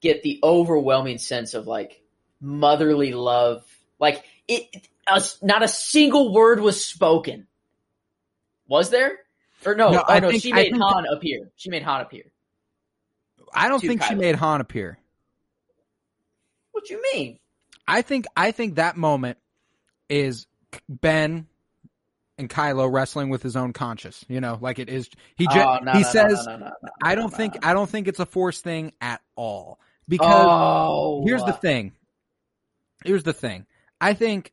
[0.00, 2.00] get the overwhelming sense of like
[2.40, 3.64] motherly love.
[3.98, 7.46] Like it, a, not a single word was spoken.
[8.66, 9.18] Was there?
[9.66, 9.90] Or no?
[9.90, 11.50] no oh no, think, she made Han that, appear.
[11.56, 12.24] She made Han appear.
[13.52, 14.08] I don't think Kylo.
[14.08, 14.99] she made Han appear.
[16.80, 17.38] What you mean?
[17.86, 19.36] I think I think that moment
[20.08, 20.46] is
[20.88, 21.46] Ben
[22.38, 24.24] and Kylo wrestling with his own conscience.
[24.28, 25.10] You know, like it is.
[25.36, 26.70] He just, oh, no, he no, says, no,
[27.02, 29.78] "I don't think I don't think it's a force thing at all."
[30.08, 31.22] Because oh.
[31.26, 31.92] here's the thing.
[33.04, 33.66] Here's the thing.
[34.00, 34.50] I think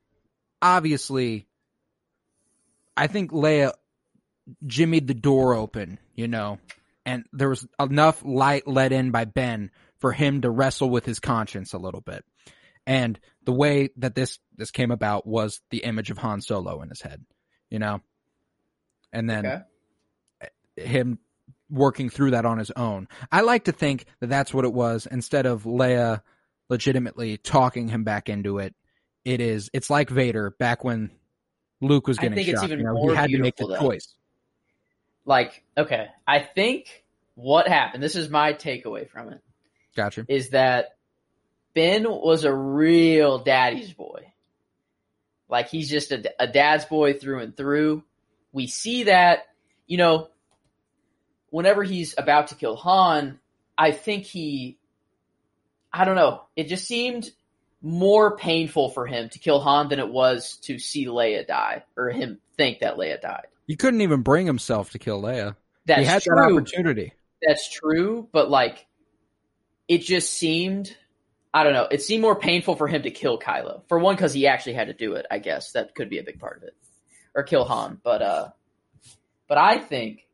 [0.61, 1.47] obviously,
[2.97, 3.71] I think Leia
[4.65, 6.59] jimmied the door open, you know,
[7.05, 11.19] and there was enough light let in by Ben for him to wrestle with his
[11.19, 12.23] conscience a little bit.
[12.85, 16.89] And the way that this this came about was the image of Han Solo in
[16.89, 17.23] his head,
[17.69, 18.01] you know,
[19.11, 20.49] and then okay.
[20.77, 21.19] him
[21.69, 23.09] working through that on his own.
[23.31, 26.21] I like to think that that's what it was instead of Leia
[26.69, 28.73] legitimately talking him back into it
[29.27, 31.11] it is it's like Vader back when
[31.81, 32.63] Luke was getting I think shot.
[32.63, 33.77] It's even you know, more he had to make the though.
[33.77, 34.15] choice.
[35.25, 37.03] Like, okay, I think
[37.35, 39.41] what happened, this is my takeaway from it.
[39.97, 40.25] Gotcha.
[40.29, 40.95] Is that
[41.73, 44.31] Ben was a real daddy's boy.
[45.49, 48.03] Like he's just a, a dad's boy through and through.
[48.51, 49.47] We see that,
[49.87, 50.29] you know,
[51.49, 53.39] whenever he's about to kill Han,
[53.77, 54.77] I think he
[55.91, 56.43] I don't know.
[56.55, 57.29] It just seemed
[57.81, 62.09] more painful for him to kill Han than it was to see Leia die or
[62.09, 63.47] him think that Leia died.
[63.65, 65.55] He couldn't even bring himself to kill Leia.
[65.85, 66.35] That's he had true.
[66.35, 67.13] that opportunity.
[67.45, 68.86] That's true, but like
[69.87, 70.95] it just seemed
[71.53, 73.81] I don't know, it seemed more painful for him to kill Kylo.
[73.87, 75.71] For one cuz he actually had to do it, I guess.
[75.71, 76.75] That could be a big part of it.
[77.33, 78.49] Or kill Han, but uh
[79.47, 80.27] but I think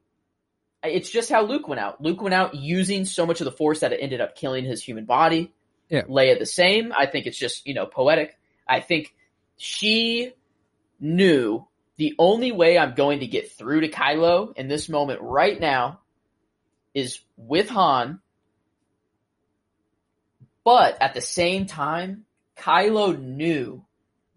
[0.84, 2.02] it's just how Luke went out.
[2.02, 4.84] Luke went out using so much of the force that it ended up killing his
[4.84, 5.54] human body
[5.94, 6.04] yeah.
[6.04, 6.92] Leia the same.
[6.92, 8.36] I think it's just, you know, poetic.
[8.68, 9.14] I think
[9.58, 10.34] she
[11.00, 15.60] knew the only way I'm going to get through to Kylo in this moment right
[15.60, 16.00] now
[16.96, 18.20] is with Han
[20.64, 22.26] But at the same time,
[22.58, 23.84] Kylo knew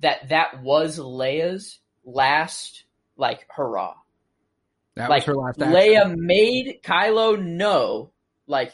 [0.00, 2.84] that that was Leia's last
[3.16, 3.94] like hurrah.
[4.94, 5.74] That like was her last action.
[5.74, 8.10] Leia made Kylo know,
[8.46, 8.72] like,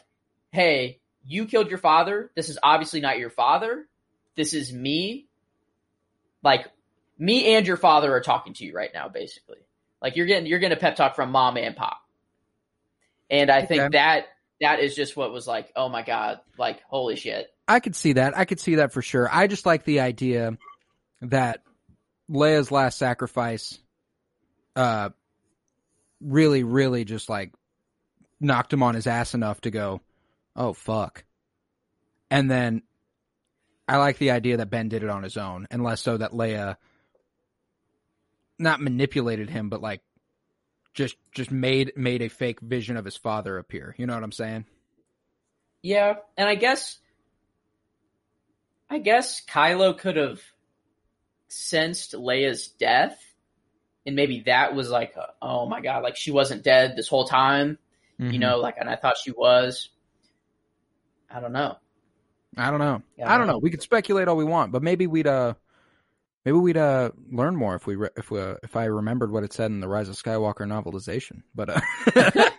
[0.50, 2.30] hey, you killed your father.
[2.34, 3.86] This is obviously not your father.
[4.34, 5.26] This is me.
[6.42, 6.66] Like,
[7.18, 9.59] me and your father are talking to you right now, basically.
[10.00, 11.98] Like you're getting you're getting a pep talk from mom and pop.
[13.30, 14.26] And I think that
[14.62, 17.48] that is just what was like, oh my god, like holy shit.
[17.68, 18.36] I could see that.
[18.36, 19.28] I could see that for sure.
[19.30, 20.56] I just like the idea
[21.20, 21.62] that
[22.30, 23.78] Leia's last sacrifice
[24.74, 25.10] uh
[26.20, 27.52] really really just like
[28.40, 30.00] knocked him on his ass enough to go,
[30.56, 31.24] "Oh fuck."
[32.30, 32.82] And then
[33.88, 36.32] I like the idea that Ben did it on his own, and less so that
[36.32, 36.76] Leia
[38.58, 40.00] not manipulated him, but like
[40.95, 43.95] just just made made a fake vision of his father appear.
[43.99, 44.66] You know what I'm saying?
[45.82, 46.99] Yeah, and I guess
[48.88, 50.40] I guess Kylo could have
[51.49, 53.18] sensed Leia's death,
[54.07, 57.24] and maybe that was like, a, oh my god, like she wasn't dead this whole
[57.24, 57.78] time.
[58.20, 58.32] Mm-hmm.
[58.32, 59.88] You know, like, and I thought she was.
[61.30, 61.76] I don't know.
[62.57, 63.03] I don't know.
[63.16, 63.55] Yeah, I don't know.
[63.55, 63.59] know.
[63.59, 65.55] We could speculate all we want, but maybe we'd uh
[66.45, 69.45] Maybe we'd uh, learn more if we re- if we, uh, if I remembered what
[69.45, 71.43] it said in the Rise of Skywalker novelization.
[71.55, 71.80] But uh,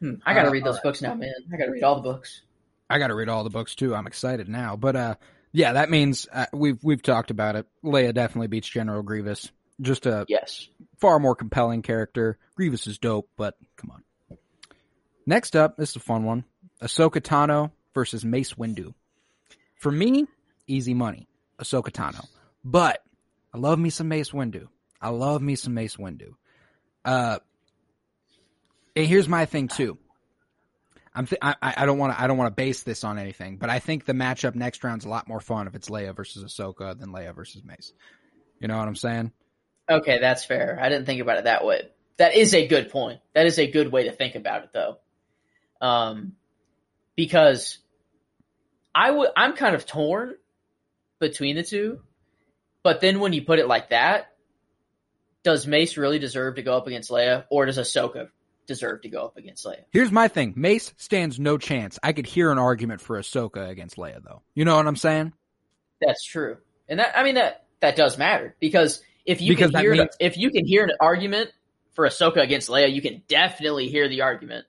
[0.00, 0.82] hmm, I got to read those right.
[0.82, 1.32] books now, man.
[1.52, 2.42] I got to read all the books.
[2.90, 3.94] I got to read all the books too.
[3.94, 4.74] I'm excited now.
[4.76, 5.14] But uh,
[5.52, 7.66] yeah, that means uh, we've we've talked about it.
[7.84, 9.50] Leia definitely beats General Grievous.
[9.80, 10.68] Just a yes,
[10.98, 12.38] far more compelling character.
[12.56, 14.02] Grievous is dope, but come on.
[15.26, 16.44] Next up, this is a fun one:
[16.82, 18.94] Ahsoka Tano versus Mace Windu.
[19.76, 20.26] For me,
[20.66, 21.27] easy money.
[21.60, 22.26] Ahsoka Tano.
[22.64, 23.02] But
[23.52, 24.68] I love me some Mace Windu.
[25.00, 26.34] I love me some Mace Windu.
[27.04, 27.38] Uh,
[28.96, 29.98] and here's my thing too.
[31.14, 33.56] I'm th- I, I don't want to I don't want to base this on anything,
[33.56, 36.44] but I think the matchup next round's a lot more fun if it's Leia versus
[36.44, 37.92] Ahsoka than Leia versus Mace.
[38.60, 39.32] You know what I'm saying?
[39.90, 40.78] Okay, that's fair.
[40.80, 41.88] I didn't think about it that way.
[42.18, 43.20] That is a good point.
[43.34, 44.98] That is a good way to think about it, though.
[45.80, 46.32] Um,
[47.16, 47.78] because
[48.94, 50.34] I would I'm kind of torn
[51.18, 52.00] between the two.
[52.82, 54.32] But then when you put it like that,
[55.42, 58.28] does Mace really deserve to go up against Leia, or does Ahsoka
[58.66, 59.84] deserve to go up against Leia?
[59.90, 61.98] Here's my thing: Mace stands no chance.
[62.02, 64.42] I could hear an argument for Ahsoka against Leia, though.
[64.54, 65.32] You know what I'm saying?
[66.00, 66.58] That's true,
[66.88, 70.16] and that I mean that that does matter because if you because can hear means-
[70.20, 71.50] if you can hear an argument
[71.94, 74.66] for Ahsoka against Leia, you can definitely hear the argument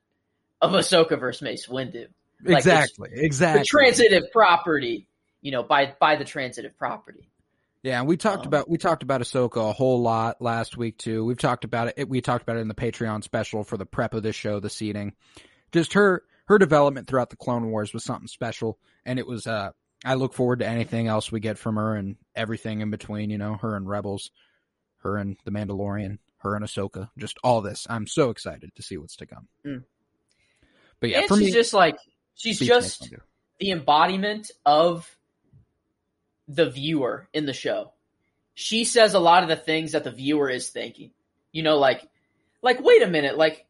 [0.62, 2.08] of Ahsoka versus Mace Windu.
[2.44, 3.62] Like exactly, exactly.
[3.62, 5.09] The transitive property
[5.42, 7.30] you know, by by the transitive property.
[7.82, 10.98] Yeah, and we talked um, about we talked about Ahsoka a whole lot last week
[10.98, 11.24] too.
[11.24, 12.10] We've talked about it.
[12.10, 14.70] We talked about it in the Patreon special for the prep of this show, the
[14.70, 15.14] seating.
[15.72, 19.48] Just her her development throughout the Clone Wars was something special, and it was.
[19.48, 19.72] uh
[20.06, 23.30] I look forward to anything else we get from her and everything in between.
[23.30, 24.32] You know, her and Rebels,
[25.00, 27.10] her and the Mandalorian, her and Ahsoka.
[27.18, 27.86] Just all this.
[27.90, 29.48] I'm so excited to see what's to come.
[29.66, 29.84] Mm.
[31.00, 31.98] But yeah, and for she's me, just like
[32.36, 33.14] she's just
[33.60, 35.18] the embodiment of
[36.50, 37.94] the viewer in the show.
[38.56, 41.12] She says a lot of the things that the viewer is thinking.
[41.54, 42.06] You know, like,
[42.62, 43.66] like, wait a minute, like,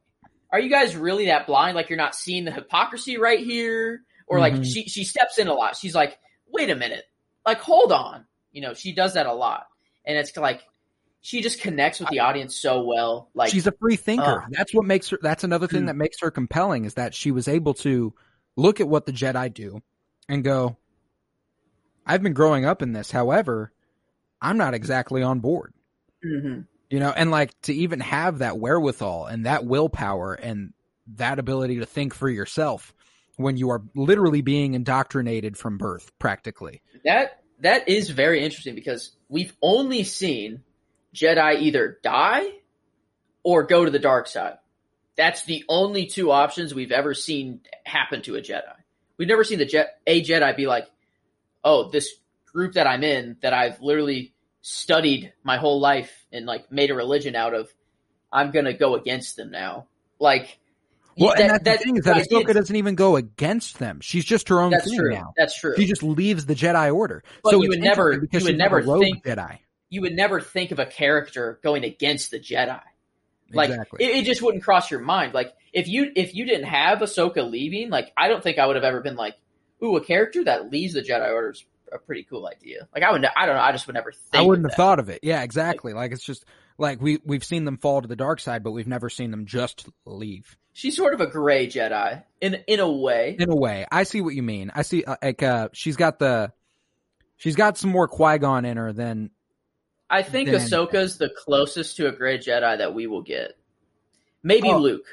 [0.52, 1.76] are you guys really that blind?
[1.76, 4.02] Like, you're not seeing the hypocrisy right here?
[4.26, 4.64] Or like, mm-hmm.
[4.64, 5.76] she, she steps in a lot.
[5.76, 6.18] She's like,
[6.52, 7.04] wait a minute,
[7.46, 8.26] like, hold on.
[8.52, 9.68] You know, she does that a lot.
[10.06, 10.62] And it's like,
[11.22, 13.30] she just connects with the audience so well.
[13.34, 14.44] Like she's a free thinker.
[14.44, 15.20] Uh, that's what makes her.
[15.22, 15.88] That's another thing hmm.
[15.88, 18.14] that makes her compelling is that she was able to
[18.56, 19.82] look at what the Jedi do
[20.30, 20.78] and go,
[22.10, 23.12] I've been growing up in this.
[23.12, 23.72] However,
[24.42, 25.74] I'm not exactly on board.
[26.26, 26.62] Mm-hmm.
[26.90, 30.74] You know, and like to even have that wherewithal and that willpower and
[31.18, 32.96] that ability to think for yourself
[33.36, 36.82] when you are literally being indoctrinated from birth, practically.
[37.06, 40.64] That that is very interesting because we've only seen
[41.14, 42.50] Jedi either die
[43.44, 44.58] or go to the dark side.
[45.16, 48.74] That's the only two options we've ever seen happen to a Jedi.
[49.18, 50.88] We've never seen the Je- a Jedi be like,
[51.64, 52.16] oh, this
[52.52, 56.96] group that I'm in that I've literally studied my whole life and like made a
[56.96, 57.74] religion out of,
[58.32, 59.88] I'm gonna go against them now.
[60.20, 60.60] Like,
[61.18, 64.00] well, that, and that's that, the thing is that Ahsoka doesn't even go against them.
[64.02, 65.12] She's just her own thing true.
[65.12, 65.34] now.
[65.38, 65.74] That's true.
[65.76, 67.24] She just leaves the Jedi Order.
[67.44, 69.58] But so you would never, you would never think Jedi.
[69.90, 72.80] You would never think of a character going against the Jedi.
[73.52, 74.06] Like exactly.
[74.06, 75.34] it, it, just wouldn't cross your mind.
[75.34, 78.76] Like if you if you didn't have Ahsoka leaving, like I don't think I would
[78.76, 79.36] have ever been like,
[79.84, 82.88] ooh, a character that leaves the Jedi Order is a pretty cool idea.
[82.94, 84.36] Like I would, I don't know, I just would never think.
[84.36, 84.78] I wouldn't have that.
[84.78, 85.20] thought of it.
[85.24, 85.94] Yeah, exactly.
[85.94, 86.46] Like, like, it's just
[86.80, 89.46] Like we we've seen them fall to the dark side, but we've never seen them
[89.46, 90.58] just leave.
[90.72, 93.36] She's sort of a gray Jedi in in a way.
[93.38, 94.72] In a way, I see what you mean.
[94.74, 96.54] I see uh, like uh, she's got the
[97.36, 99.32] she's got some more Qui Gon in her than.
[100.10, 103.58] I think than, Ahsoka's the closest to a gray Jedi that we will get.
[104.42, 104.80] Maybe oh.
[104.80, 105.06] Luke,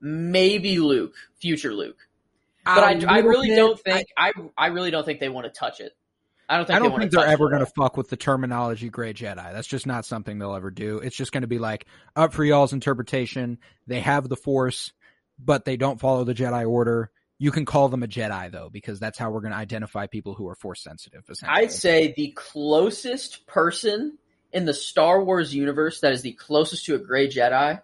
[0.00, 2.08] maybe Luke, future Luke.
[2.64, 5.46] But I, um, I really bit, don't think I, I really don't think they want
[5.46, 5.92] to touch it.
[6.48, 8.88] I don't think I don't they think they're ever going to fuck with the terminology
[8.88, 9.52] gray Jedi.
[9.52, 10.98] That's just not something they'll ever do.
[10.98, 11.86] It's just going to be like
[12.16, 13.58] up for y'all's interpretation.
[13.86, 14.92] They have the Force,
[15.38, 17.10] but they don't follow the Jedi Order.
[17.38, 20.34] You can call them a Jedi though, because that's how we're going to identify people
[20.34, 21.24] who are Force sensitive.
[21.44, 24.18] I'd say the closest person
[24.52, 27.80] in the Star Wars universe that is the closest to a gray Jedi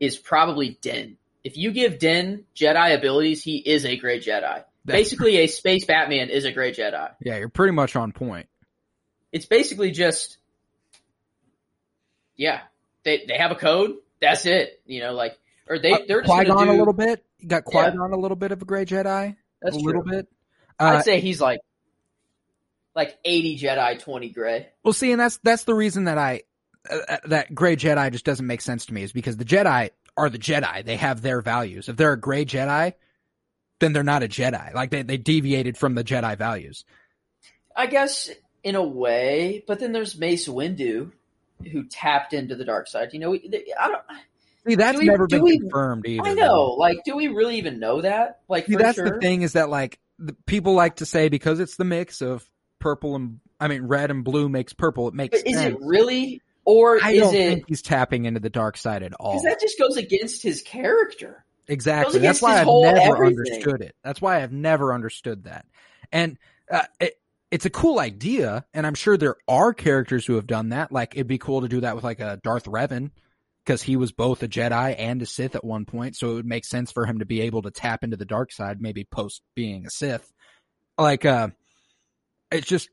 [0.00, 1.18] is probably Din.
[1.48, 4.64] If you give Din Jedi abilities, he is a great Jedi.
[4.84, 7.10] Basically, a space Batman is a great Jedi.
[7.22, 8.50] Yeah, you're pretty much on point.
[9.32, 10.36] It's basically just,
[12.36, 12.60] yeah,
[13.02, 13.96] they they have a code.
[14.20, 14.82] That's it.
[14.84, 17.24] You know, like or they uh, they're Qui Gon do, a little bit.
[17.38, 18.14] You got Qui Gon yeah.
[18.14, 19.34] a little bit of a gray Jedi.
[19.62, 19.86] That's a true.
[19.86, 20.28] little bit.
[20.78, 21.60] Uh, I'd say he's like
[22.94, 24.68] like eighty Jedi, twenty gray.
[24.84, 26.42] Well, see, and that's that's the reason that I
[26.90, 29.92] uh, uh, that gray Jedi just doesn't make sense to me is because the Jedi
[30.18, 30.84] are the Jedi.
[30.84, 31.88] They have their values.
[31.88, 32.94] If they're a gray Jedi,
[33.80, 34.74] then they're not a Jedi.
[34.74, 36.84] Like they, they deviated from the Jedi values.
[37.74, 38.28] I guess
[38.64, 41.12] in a way, but then there's Mace Windu
[41.70, 43.10] who tapped into the dark side.
[43.12, 44.02] You know, I don't.
[44.66, 46.28] See, that's we, never been we, confirmed either.
[46.28, 46.74] I know.
[46.78, 48.40] Like, do we really even know that?
[48.48, 49.08] Like, See, that's sure?
[49.08, 49.98] the thing is that like
[50.46, 52.48] people like to say because it's the mix of
[52.80, 55.08] purple and I mean red and blue makes purple.
[55.08, 55.40] It makes.
[55.42, 56.42] But is it really?
[56.70, 59.32] Or I is don't it, think he's tapping into the dark side at all.
[59.32, 61.46] Because that just goes against his character.
[61.66, 62.18] Exactly.
[62.18, 63.38] That's why I've never everything.
[63.38, 63.96] understood it.
[64.04, 65.64] That's why I've never understood that.
[66.12, 66.36] And
[66.70, 67.14] uh, it,
[67.50, 70.92] it's a cool idea, and I'm sure there are characters who have done that.
[70.92, 73.12] Like it'd be cool to do that with like a Darth Revan,
[73.64, 76.16] because he was both a Jedi and a Sith at one point.
[76.16, 78.52] So it would make sense for him to be able to tap into the dark
[78.52, 80.30] side, maybe post being a Sith.
[80.98, 81.48] Like, uh,
[82.52, 82.90] it's just,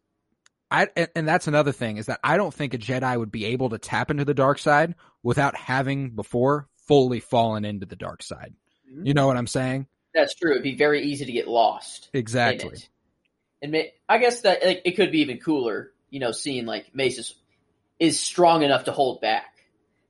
[0.72, 3.70] I and that's another thing is that I don't think a Jedi would be able
[3.70, 8.53] to tap into the dark side without having before fully fallen into the dark side.
[8.91, 9.05] Mm-hmm.
[9.05, 9.88] You know what I'm saying?
[10.13, 10.51] That's true.
[10.51, 12.09] It'd be very easy to get lost.
[12.13, 12.78] Exactly.
[13.61, 13.76] And
[14.07, 17.36] I guess that like, it could be even cooler, you know, seeing like Mace is,
[17.99, 19.45] is strong enough to hold back.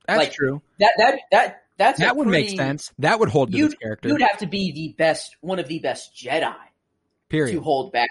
[0.06, 0.62] That's like, true.
[0.78, 2.92] That that that that's that would pretty, make sense.
[2.98, 4.08] That would hold you'd, character.
[4.08, 6.54] You'd have to be the best, one of the best Jedi,
[7.28, 8.08] period, to hold back,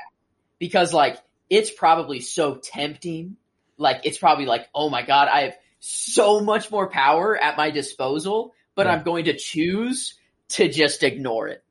[0.59, 1.17] because like
[1.49, 3.37] it's probably so tempting.
[3.77, 7.71] Like it's probably like, oh my god, I have so much more power at my
[7.71, 8.93] disposal, but yeah.
[8.93, 10.15] I'm going to choose
[10.49, 11.63] to just ignore it.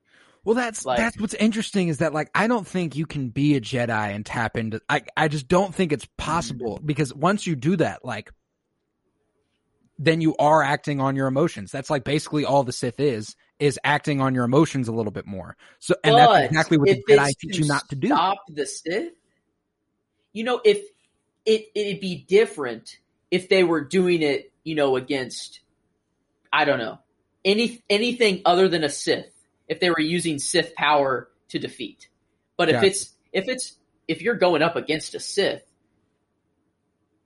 [0.45, 3.57] Well, that's like, that's what's interesting is that like I don't think you can be
[3.57, 4.81] a Jedi and tap into.
[4.89, 6.87] I I just don't think it's possible mm-hmm.
[6.87, 8.31] because once you do that, like,
[9.99, 11.73] then you are acting on your emotions.
[11.73, 15.27] That's like basically all the Sith is is acting on your emotions a little bit
[15.27, 15.57] more.
[15.79, 18.09] So, and that's exactly what the Jedi teach you not to do.
[18.09, 19.13] Stop the Sith.
[20.35, 20.83] You know, if
[21.47, 22.99] it it'd be different
[23.31, 25.61] if they were doing it, you know, against
[26.53, 26.99] I don't know
[27.45, 29.33] any anything other than a Sith
[29.69, 32.09] if they were using Sith power to defeat.
[32.57, 33.77] But if it's if it's
[34.07, 35.65] if you're going up against a Sith,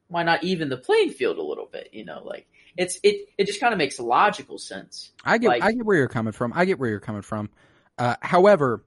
[0.09, 1.90] why not even the playing field a little bit?
[1.92, 2.46] You know, like
[2.76, 5.12] it's it it just kind of makes logical sense.
[5.24, 6.52] I get like, I get where you're coming from.
[6.55, 7.51] I get where you're coming from.
[7.98, 8.85] Uh, however,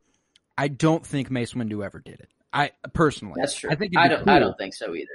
[0.58, 2.30] I don't think Mace Windu ever did it.
[2.54, 3.70] I personally, that's true.
[3.72, 4.24] I think I don't.
[4.24, 4.34] Cool.
[4.34, 5.08] I don't think so either.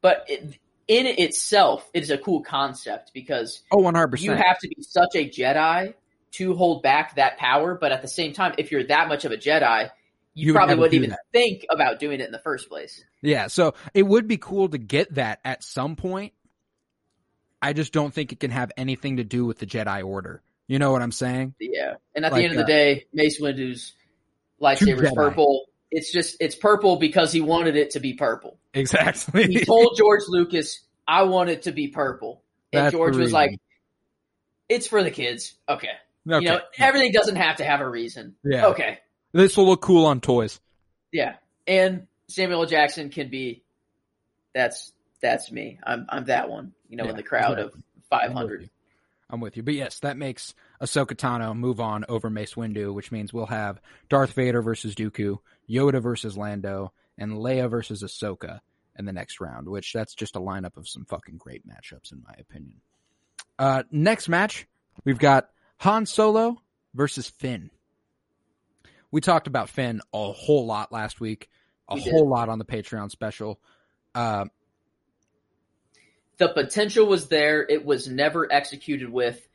[0.00, 4.20] But it, in itself, it is a cool concept because oh, 100%.
[4.20, 5.94] you have to be such a Jedi
[6.32, 7.74] to hold back that power.
[7.74, 9.90] But at the same time, if you're that much of a Jedi,
[10.34, 11.20] you, you probably would not even that.
[11.32, 13.04] think about doing it in the first place.
[13.22, 16.32] Yeah, so it would be cool to get that at some point.
[17.62, 20.42] I just don't think it can have anything to do with the Jedi Order.
[20.66, 21.54] You know what I'm saying?
[21.60, 23.92] Yeah, and at like, the end of the uh, day, Mace Windu's
[24.60, 25.66] lightsaber is purple.
[25.90, 28.58] It's just it's purple because he wanted it to be purple.
[28.74, 29.46] Exactly.
[29.46, 32.42] he told George Lucas, "I want it to be purple,"
[32.72, 33.58] and That's George was like,
[34.68, 35.88] "It's for the kids." Okay.
[36.28, 36.44] okay.
[36.44, 38.36] You know, everything doesn't have to have a reason.
[38.44, 38.68] Yeah.
[38.68, 38.98] Okay.
[39.32, 40.60] This will look cool on toys.
[41.12, 41.34] Yeah,
[41.66, 43.62] and Samuel Jackson can be.
[44.54, 45.78] That's that's me.
[45.84, 46.72] I'm I'm that one.
[46.88, 47.80] You know, yeah, in the crowd exactly.
[47.80, 48.70] of 500.
[49.30, 49.62] I'm with you.
[49.62, 53.80] But yes, that makes Ahsoka Tano move on over Mace Windu, which means we'll have
[54.08, 55.38] Darth Vader versus Dooku,
[55.68, 58.60] Yoda versus Lando, and Leia versus Ahsoka
[58.98, 62.22] in the next round, which that's just a lineup of some fucking great matchups in
[62.26, 62.80] my opinion.
[63.58, 64.66] Uh, next match,
[65.04, 66.56] we've got Han Solo
[66.94, 67.70] versus Finn.
[69.10, 71.48] We talked about Finn a whole lot last week,
[71.88, 73.60] a we whole lot on the Patreon special.
[74.14, 74.46] Uh,
[76.40, 77.64] the potential was there.
[77.68, 79.46] It was never executed with,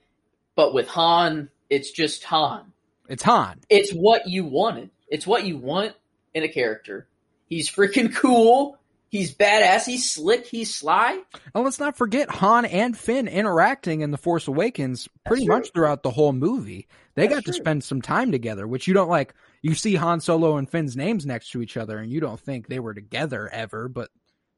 [0.55, 2.71] but with Han, it's just Han.
[3.09, 3.59] It's Han.
[3.69, 4.91] It's what you wanted.
[5.09, 5.93] It's what you want
[6.35, 7.07] in a character.
[7.47, 8.77] He's freaking cool.
[9.09, 9.85] He's badass.
[9.85, 10.45] He's slick.
[10.45, 11.19] He's sly.
[11.55, 16.03] And let's not forget Han and Finn interacting in The Force Awakens pretty much throughout
[16.03, 16.87] the whole movie.
[17.15, 17.53] They That's got true.
[17.53, 19.33] to spend some time together, which you don't like.
[19.63, 22.67] You see Han Solo and Finn's names next to each other, and you don't think
[22.67, 24.11] they were together ever, but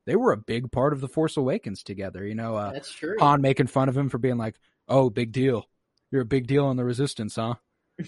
[0.08, 2.26] they were a big part of The Force Awakens together.
[2.26, 3.18] You know, uh, That's true.
[3.20, 4.56] Han making fun of him for being like,
[4.88, 5.68] "Oh, big deal.
[6.10, 7.56] You're a big deal in the Resistance, huh?"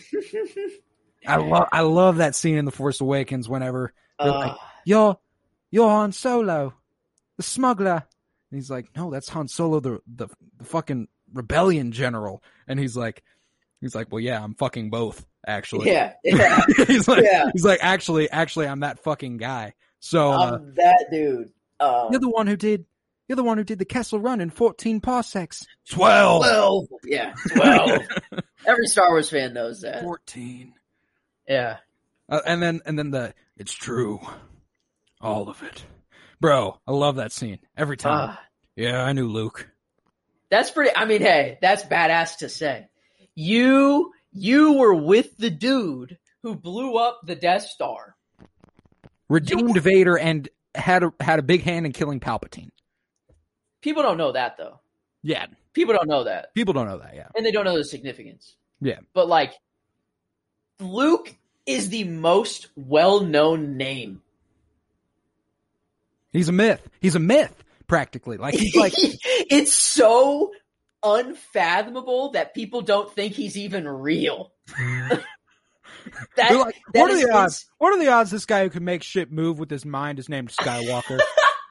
[1.27, 5.19] I love I love that scene in The Force Awakens whenever they're uh, like, "You're
[5.69, 6.73] you're Han Solo,
[7.35, 8.05] the smuggler,"
[8.49, 12.97] and he's like, "No, that's Han Solo, the the, the fucking rebellion general," and he's
[12.97, 13.23] like.
[13.81, 15.89] He's like, well, yeah, I'm fucking both, actually.
[15.89, 16.59] Yeah, yeah.
[16.85, 17.49] he's like, yeah.
[17.53, 19.73] he's like, actually, actually, I'm that fucking guy.
[20.01, 21.51] So I'm uh, that dude.
[21.79, 22.85] Um, you're the one who did.
[23.27, 25.63] You're the one who did the Kessel Run in 14 parsecs.
[25.87, 26.41] Twelve.
[26.43, 26.87] Twelve.
[27.03, 28.01] Yeah, twelve.
[28.65, 30.01] Every Star Wars fan knows that.
[30.03, 30.73] 14.
[31.47, 31.77] Yeah.
[32.27, 34.19] Uh, and then and then the it's true,
[35.19, 35.83] all of it,
[36.39, 36.79] bro.
[36.87, 38.29] I love that scene every time.
[38.29, 38.35] Uh,
[38.75, 39.67] yeah, I knew Luke.
[40.51, 40.95] That's pretty.
[40.95, 42.87] I mean, hey, that's badass to say.
[43.35, 48.15] You you were with the dude who blew up the Death Star.
[49.27, 50.47] Redeemed you, Vader and
[50.79, 52.71] had a had a big hand in killing Palpatine.
[53.81, 54.79] People don't know that though.
[55.23, 55.47] Yeah.
[55.73, 56.53] People don't know that.
[56.53, 57.27] People don't know that, yeah.
[57.35, 58.55] And they don't know the significance.
[58.81, 58.99] Yeah.
[59.13, 59.53] But like
[60.79, 61.35] Luke
[61.65, 64.21] is the most well-known name.
[66.31, 66.87] He's a myth.
[66.99, 68.37] He's a myth practically.
[68.37, 70.51] Like he's like it's so
[71.03, 74.51] unfathomable that people don't think he's even real.
[76.35, 77.69] that, like, that what are the odds?
[77.77, 80.29] What are the odds this guy who can make shit move with his mind is
[80.29, 81.19] named Skywalker?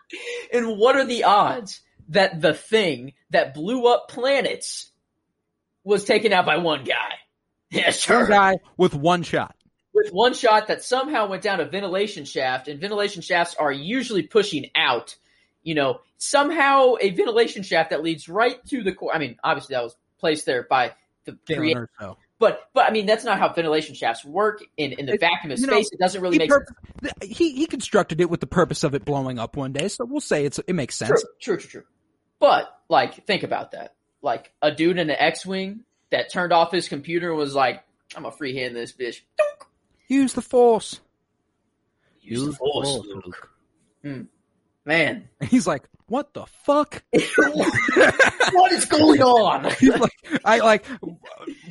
[0.52, 4.90] and what are the odds that the thing that blew up planets
[5.84, 6.94] was taken out by one guy?
[7.70, 8.20] Yeah, sure.
[8.20, 9.54] One guy with one shot.
[9.92, 14.22] With one shot that somehow went down a ventilation shaft, and ventilation shafts are usually
[14.22, 15.14] pushing out
[15.68, 19.14] you know, somehow a ventilation shaft that leads right to the core.
[19.14, 20.94] I mean, obviously that was placed there by
[21.26, 21.90] the creator.
[22.38, 25.50] But but I mean that's not how ventilation shafts work in, in the it, vacuum
[25.50, 25.70] of space.
[25.70, 26.66] Know, it doesn't really make pur-
[27.02, 27.12] sense.
[27.22, 30.20] He he constructed it with the purpose of it blowing up one day, so we'll
[30.20, 31.10] say it's it makes sense.
[31.40, 31.88] True, true, true, true.
[32.38, 33.94] But like think about that.
[34.22, 37.82] Like a dude in an X-wing that turned off his computer and was like,
[38.14, 39.20] "I'm a freehand this bitch."
[40.08, 41.00] Use the force.
[42.20, 43.26] Use, Use the force, force Luke.
[43.26, 43.50] Luke.
[44.02, 44.22] Hmm.
[44.84, 45.28] Man.
[45.48, 47.02] He's like, what the fuck?
[47.12, 49.70] what is going on?
[49.98, 50.12] Like,
[50.44, 50.84] I like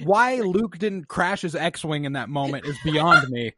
[0.03, 3.53] why Luke didn't crash his X-wing in that moment is beyond me.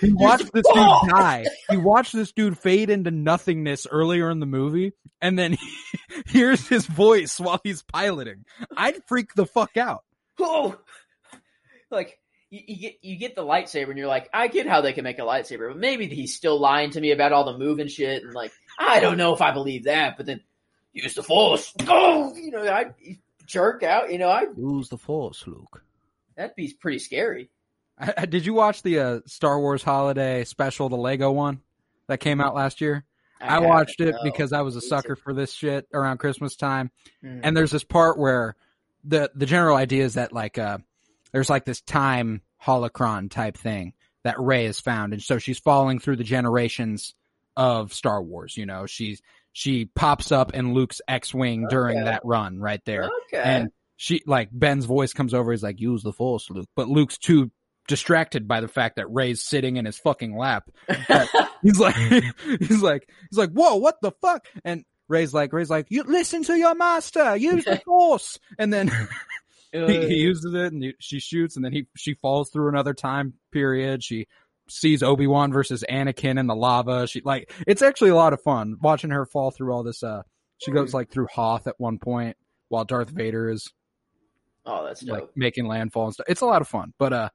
[0.00, 1.44] He watched this dude die.
[1.70, 5.74] He watched this dude fade into nothingness earlier in the movie, and then he
[6.26, 8.44] hears his voice while he's piloting.
[8.76, 10.04] I'd freak the fuck out.
[10.38, 10.76] Oh,
[11.90, 12.18] like
[12.50, 15.04] you, you, get you get the lightsaber, and you're like, I get how they can
[15.04, 18.22] make a lightsaber, but maybe he's still lying to me about all the moving shit,
[18.22, 20.40] and like I don't know if I believe that, but then
[20.92, 21.72] use the force.
[21.84, 22.92] Go, you know, I
[23.46, 24.12] jerk out.
[24.12, 25.82] You know, I use the force, Luke.
[26.36, 27.50] That'd be pretty scary.
[27.98, 31.60] I, did you watch the uh, Star Wars Holiday Special, the Lego one
[32.06, 33.04] that came out last year?
[33.40, 36.90] I, I watched it because I was a sucker for this shit around Christmas time.
[37.24, 37.40] Mm.
[37.42, 38.56] And there's this part where
[39.04, 40.78] the the general idea is that like uh
[41.32, 43.92] there's like this time holocron type thing
[44.24, 47.14] that Rey has found, and so she's falling through the generations
[47.58, 48.56] of Star Wars.
[48.56, 49.20] You know, she's
[49.52, 51.74] she pops up in Luke's X-wing okay.
[51.74, 53.42] during that run right there, okay.
[53.42, 55.50] and she like Ben's voice comes over.
[55.50, 57.50] He's like, "Use the Force, Luke," but Luke's too
[57.88, 60.70] distracted by the fact that Rey's sitting in his fucking lap.
[61.62, 61.96] he's like,
[62.60, 66.44] he's like, he's like, "Whoa, what the fuck?" And Rey's like, Rey's like, "You listen
[66.44, 67.36] to your master.
[67.36, 68.90] Use the Force," and then.
[69.72, 72.94] he, he, uses it and he, she shoots and then he she falls through another
[72.94, 74.02] time period.
[74.02, 74.26] She
[74.68, 77.06] sees Obi Wan versus Anakin in the lava.
[77.06, 80.02] She like it's actually a lot of fun watching her fall through all this.
[80.02, 80.22] Uh,
[80.58, 82.36] she goes like through Hoth at one point
[82.68, 83.72] while Darth Vader is.
[84.66, 85.14] Oh, that's dope.
[85.14, 86.26] like making landfall and stuff.
[86.28, 87.28] It's a lot of fun, but uh,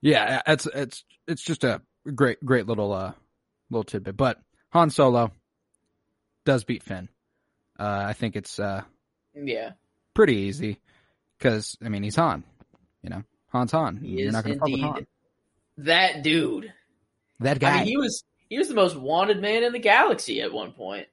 [0.00, 1.80] yeah, it's it's it's just a
[2.14, 3.12] great great little uh
[3.70, 4.16] little tidbit.
[4.16, 4.38] But
[4.72, 5.32] Han Solo
[6.44, 7.08] does beat Finn.
[7.78, 8.82] Uh, I think it's uh
[9.34, 9.72] yeah
[10.14, 10.80] pretty easy
[11.38, 12.42] because I mean he's Han,
[13.02, 13.22] you know
[13.52, 13.96] Han's Han.
[13.98, 15.06] He You're not going to fuck with Han
[15.84, 16.72] that dude.
[17.40, 17.70] That guy.
[17.70, 20.72] I mean, he was he was the most wanted man in the galaxy at one
[20.72, 21.06] point.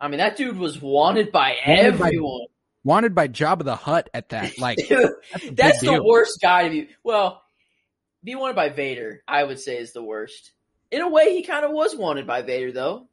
[0.00, 2.40] I mean, that dude was wanted by wanted everyone.
[2.40, 2.46] By,
[2.84, 4.58] wanted by Jabba the Hutt at that.
[4.58, 6.88] Like that's, that's the worst guy to be.
[7.02, 7.42] Well,
[8.24, 10.52] be wanted by Vader, I would say, is the worst.
[10.90, 13.08] In a way, he kind of was wanted by Vader, though.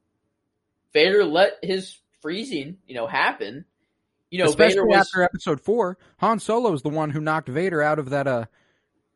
[0.93, 3.65] Vader let his freezing, you know, happen.
[4.29, 7.49] You know, especially Vader was, after Episode Four, Han Solo is the one who knocked
[7.49, 8.27] Vader out of that.
[8.27, 8.45] Uh,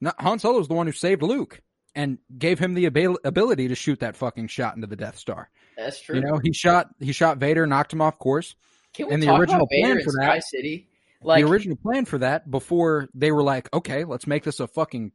[0.05, 1.61] not, Han Solo is the one who saved Luke
[1.93, 5.49] and gave him the abil- ability to shoot that fucking shot into the Death Star.
[5.77, 6.15] That's true.
[6.15, 8.55] You know, he shot he shot Vader, knocked him off course.
[8.93, 10.89] Can we and the talk original about Vader plan for Sky that- City?
[11.21, 14.67] Like, the original plan for that before they were like, okay, let's make this a
[14.67, 15.11] fucking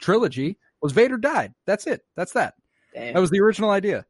[0.00, 0.58] trilogy.
[0.82, 1.54] Was Vader died?
[1.64, 2.04] That's it.
[2.16, 2.54] That's that.
[2.92, 3.14] damn.
[3.14, 4.04] That was the original idea.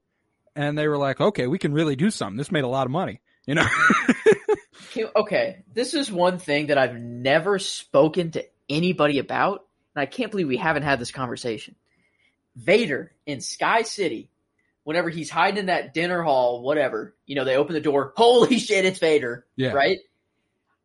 [0.56, 2.38] And they were like, okay, we can really do something.
[2.38, 3.20] This made a lot of money.
[3.46, 3.66] You know?
[5.16, 9.64] Okay, this is one thing that I've never spoken to anybody about,
[9.94, 11.74] and I can't believe we haven't had this conversation.
[12.56, 14.30] Vader in Sky City,
[14.84, 18.58] whenever he's hiding in that dinner hall, whatever, you know, they open the door, holy
[18.58, 19.72] shit, it's Vader, Yeah.
[19.72, 19.98] right?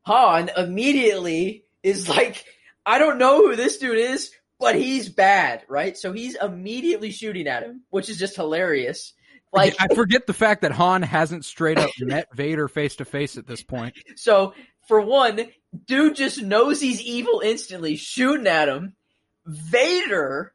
[0.04, 2.46] Han immediately is like,
[2.86, 5.98] I don't know who this dude is, but he's bad, right?
[5.98, 9.14] So he's immediately shooting at him, which is just hilarious.
[9.52, 13.38] Like, I forget the fact that Han hasn't straight up met Vader face to face
[13.38, 13.96] at this point.
[14.16, 14.54] So
[14.88, 15.48] for one,
[15.86, 18.94] dude just knows he's evil instantly, shooting at him.
[19.50, 20.54] Vader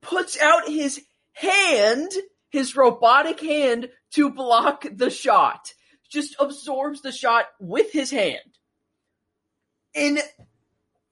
[0.00, 1.00] puts out his
[1.32, 2.10] hand,
[2.50, 5.72] his robotic hand, to block the shot.
[6.10, 8.38] Just absorbs the shot with his hand.
[9.94, 10.18] And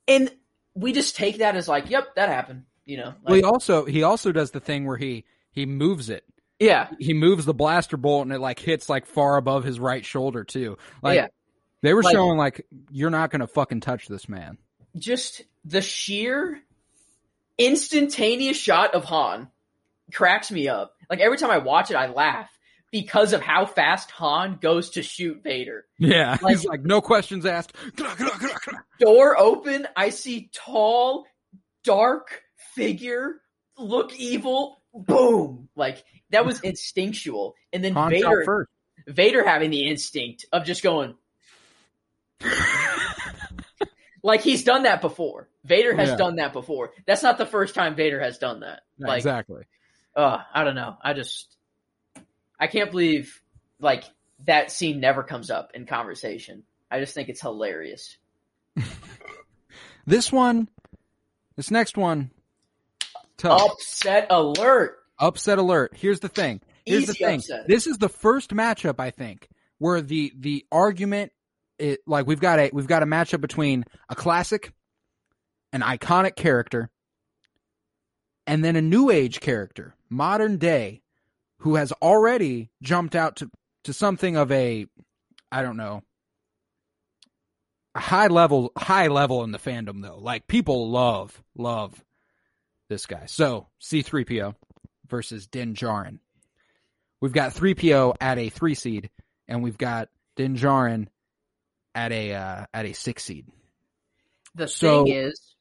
[0.08, 0.30] and
[0.74, 2.64] we just take that as like, yep, that happened.
[2.84, 3.14] You know.
[3.22, 6.24] Well, he also he also does the thing where he he moves it.
[6.60, 6.88] yeah.
[6.98, 10.44] He moves the blaster bolt and it like hits like far above his right shoulder
[10.44, 10.78] too.
[11.02, 11.26] Like Yeah.
[11.82, 14.58] they were Like- showing like you're not gonna fucking touch this man.
[14.96, 16.60] just the sheer
[17.58, 19.48] instantaneous shot of Han
[20.12, 20.94] cracks me up.
[21.10, 22.50] Like every time I watch it, I laugh
[22.90, 25.86] because of how fast Han goes to shoot Vader.
[25.98, 27.74] Yeah, Like- he's like no questions asked.
[29.00, 31.26] Door open, I see tall,
[31.84, 32.42] dark
[32.74, 33.40] figure
[33.78, 34.82] look evil.
[34.94, 35.68] Boom!
[35.74, 38.70] Like that was instinctual, and then Han Vader, first.
[39.08, 41.14] Vader having the instinct of just going.
[44.22, 45.48] Like he's done that before.
[45.64, 46.16] Vader has Yeah.
[46.16, 46.92] done that before.
[47.06, 48.82] That's not the first time Vader has done that.
[48.98, 49.64] Yeah, like, exactly.
[50.16, 50.96] uh, I don't know.
[51.02, 51.56] I just,
[52.58, 53.40] I can't believe
[53.80, 54.04] like
[54.44, 56.62] that scene never comes up in conversation.
[56.90, 58.16] I just think it's hilarious.
[60.04, 60.68] This one,
[61.54, 62.32] this next one,
[63.36, 63.62] tough.
[63.70, 64.98] Upset alert!
[65.18, 65.92] Upset alert.
[65.94, 66.60] Here's the thing.
[66.84, 67.36] Here's the thing.
[67.38, 67.68] upset.
[67.68, 71.30] This is the first matchup I think where the the argument
[71.82, 74.72] it like we've got a we've got a matchup between a classic,
[75.72, 76.90] an iconic character,
[78.46, 81.02] and then a new age character, modern day,
[81.58, 83.50] who has already jumped out to
[83.84, 84.86] to something of a
[85.50, 86.02] I don't know
[87.96, 90.18] a high level high level in the fandom though.
[90.18, 92.02] Like people love love
[92.88, 93.24] this guy.
[93.26, 94.54] So C3PO
[95.08, 96.20] versus Din Djarin.
[97.20, 99.10] We've got 3PO at a three seed,
[99.48, 101.08] and we've got Din Djarin
[101.94, 103.46] at a uh, at a six seed.
[104.54, 105.54] The So- thing is,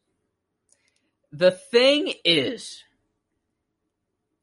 [1.32, 2.84] the thing is,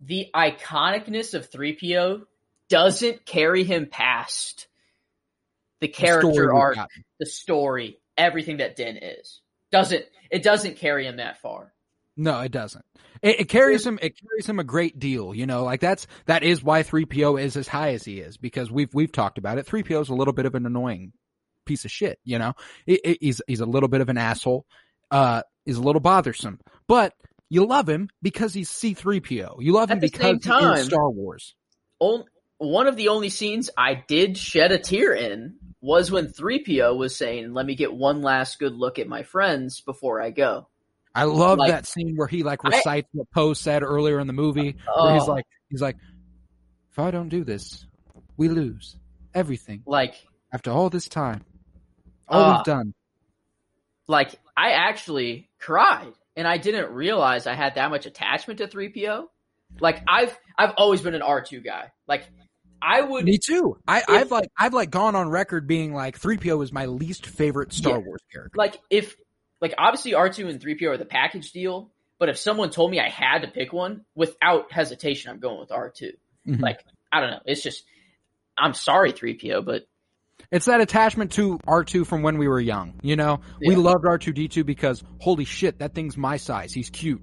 [0.01, 2.23] the iconicness of 3PO
[2.69, 4.67] doesn't carry him past
[5.81, 6.77] the The character we've arc,
[7.21, 9.41] the story, everything that Din is.
[9.71, 11.73] Doesn't it doesn't carry him that far.
[12.17, 12.85] No, it doesn't.
[13.23, 13.99] It, it carries him.
[14.03, 15.35] It carries him a great deal.
[15.35, 18.71] You know, like that's that is why 3PO is as high as he is because
[18.71, 19.67] we've we've talked about it.
[19.67, 21.13] 3PO is a little bit of an annoying
[21.69, 22.19] piece of shit.
[22.25, 22.55] You know,
[22.87, 24.67] It- it- he's he's a little bit of an asshole.
[25.11, 27.15] Uh, is a little bothersome, but
[27.51, 29.57] you love him because he's C3PO.
[29.61, 31.55] You love him At the because same he's in Star Wars.
[32.01, 32.25] On,
[32.59, 37.17] one of the only scenes I did shed a tear in was when 3PO was
[37.17, 40.69] saying, "Let me get one last good look at my friends before I go."
[41.15, 44.27] I love Like- that scene where he like I- recites what Poe said earlier in
[44.27, 45.33] the movie, where he's Oh.
[45.33, 45.97] like, he's like,
[46.91, 47.87] if I don't do this,
[48.37, 48.97] we lose
[49.35, 50.15] everything Like
[50.53, 51.45] after all this time,
[52.29, 52.57] all Ah.
[52.59, 52.95] we've done.
[54.07, 59.27] like I actually cried and I didn't realize I had that much attachment to 3PO.
[59.81, 61.93] Like I've I've always been an R2 guy.
[62.07, 62.25] Like
[62.81, 63.77] I would Me too.
[63.89, 67.73] I, I've like I've like gone on record being like 3PO is my least favorite
[67.73, 68.05] Star Yeah.
[68.05, 68.57] Wars character.
[68.57, 69.17] like if
[69.61, 73.09] like obviously R2 and 3PO are the package deal, but if someone told me I
[73.11, 76.13] had to pick one without hesitation, I'm going with R2.
[76.47, 76.61] Mhm.
[76.61, 77.85] Like I don't know, it's just
[78.57, 79.83] I'm sorry 3PO, but
[80.51, 82.95] It's that attachment to R2 from when we were young.
[83.03, 86.73] You know, we loved R2D2 because holy shit, that thing's my size.
[86.73, 87.23] He's cute.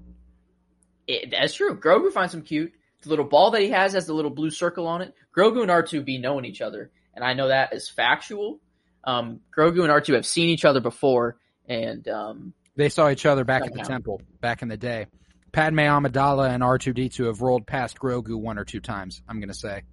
[1.08, 1.80] it, that's true.
[1.80, 2.74] Grogu finds him cute.
[3.02, 5.14] The little ball that he has has the little blue circle on it.
[5.36, 8.60] Grogu and R2 be knowing each other, and I know that is factual.
[9.04, 11.38] Um, Grogu and R2 have seen each other before,
[11.68, 15.06] and um, They saw each other back at the temple back in the day.
[15.52, 19.22] Padme Amidala and R2D2 have rolled past Grogu one or two times.
[19.28, 19.84] I'm gonna say.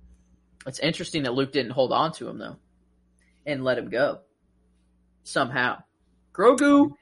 [0.66, 2.56] It's interesting that Luke didn't hold on to him though,
[3.46, 4.20] and let him go.
[5.24, 5.82] Somehow,
[6.32, 6.92] Grogu,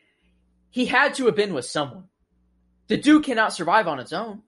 [0.70, 2.04] he had to have been with someone.
[2.88, 4.42] The dude cannot survive on its own.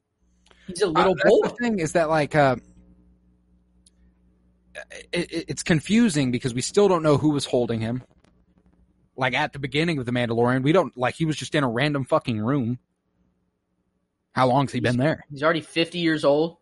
[0.67, 1.49] He's a little uh, boy.
[1.49, 2.57] The thing is that like uh,
[5.13, 8.03] it, it's confusing because we still don't know who was holding him.
[9.17, 11.69] Like at the beginning of the Mandalorian, we don't like he was just in a
[11.69, 12.79] random fucking room.
[14.33, 15.25] How long's he he's, been there?
[15.31, 16.57] He's already fifty years old.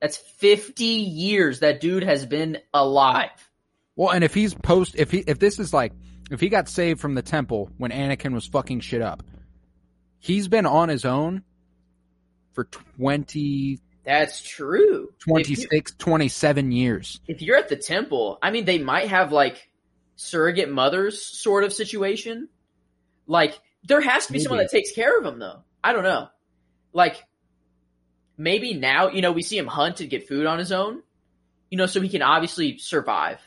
[0.00, 3.30] That's fifty years that dude has been alive.
[3.96, 5.92] Well, and if he's post, if he, if this is like,
[6.30, 9.22] if he got saved from the temple when Anakin was fucking shit up,
[10.18, 11.42] he's been on his own
[12.52, 15.12] for 20 that's true.
[15.20, 17.20] 26, 27 years.
[17.26, 19.70] If you're at the temple, I mean, they might have like
[20.16, 22.48] surrogate mothers sort of situation.
[23.26, 24.44] Like, there has to be maybe.
[24.44, 25.62] someone that takes care of him, though.
[25.82, 26.28] I don't know.
[26.92, 27.24] Like,
[28.36, 31.02] maybe now, you know, we see him hunt and get food on his own,
[31.70, 33.40] you know, so he can obviously survive.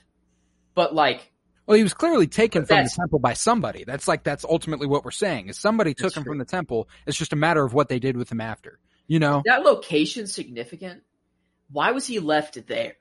[0.77, 1.31] But, like,
[1.65, 3.83] well, he was clearly taken from the temple by somebody.
[3.83, 5.49] That's like that's ultimately what we're saying.
[5.49, 6.31] Is somebody took him true.
[6.31, 6.87] from the temple.
[7.05, 8.79] It's just a matter of what they did with him after.
[9.07, 11.01] You know that location significant.
[11.69, 12.95] Why was he left there?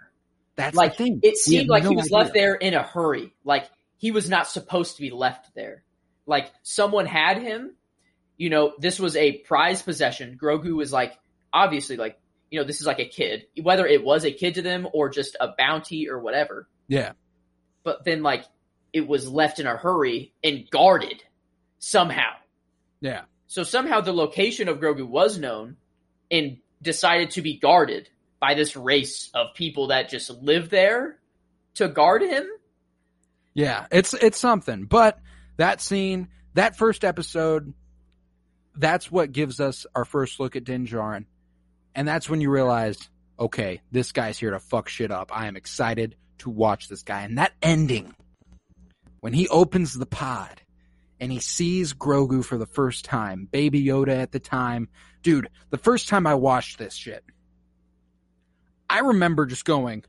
[0.56, 1.20] That's like the thing.
[1.22, 2.16] It seemed like no he was idea.
[2.16, 3.34] left there in a hurry.
[3.44, 5.84] Like he was not supposed to be left there.
[6.26, 7.76] Like someone had him.
[8.36, 10.38] You know, this was a prized possession.
[10.42, 11.16] Grogu was like,
[11.52, 12.18] obviously, like,
[12.50, 13.46] you know, this is like a kid.
[13.62, 16.68] Whether it was a kid to them or just a bounty or whatever.
[16.88, 17.12] Yeah.
[17.86, 18.44] But then, like,
[18.92, 21.22] it was left in a hurry and guarded
[21.78, 22.32] somehow.
[23.00, 23.22] Yeah.
[23.46, 25.76] So somehow the location of Grogu was known,
[26.28, 28.08] and decided to be guarded
[28.40, 31.20] by this race of people that just live there
[31.74, 32.48] to guard him.
[33.54, 34.86] Yeah, it's it's something.
[34.86, 35.20] But
[35.56, 37.72] that scene, that first episode,
[38.74, 41.26] that's what gives us our first look at Din Djarin.
[41.94, 42.98] And that's when you realize,
[43.38, 45.30] okay, this guy's here to fuck shit up.
[45.32, 47.22] I am excited to watch this guy.
[47.22, 48.14] And that ending,
[49.20, 50.62] when he opens the pod
[51.20, 53.48] and he sees Grogu for the first time.
[53.50, 54.88] Baby Yoda at the time.
[55.22, 57.24] Dude, the first time I watched this shit,
[58.88, 60.04] I remember just going,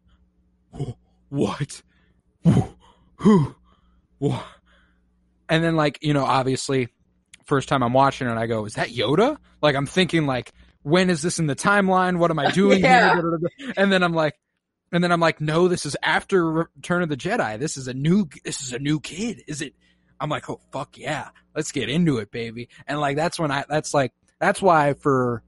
[1.30, 1.82] what?
[2.44, 3.56] Who?
[4.20, 4.46] What?
[5.50, 6.90] And then, like, you know, obviously,
[7.46, 9.38] first time I'm watching it, I go, is that Yoda?
[9.62, 10.52] Like, I'm thinking, like,
[10.84, 12.18] when is this in the timeline?
[12.18, 13.16] What am I doing yeah.
[13.16, 13.40] here?
[13.78, 14.36] And then I'm like,
[14.92, 17.60] and then I'm like, no, this is after Return of the Jedi.
[17.60, 19.44] This is a new, this is a new kid.
[19.48, 19.74] Is it,
[20.20, 22.70] I'm like, oh fuck yeah, let's get into it, baby.
[22.88, 25.44] And like that's when I that's like that's why for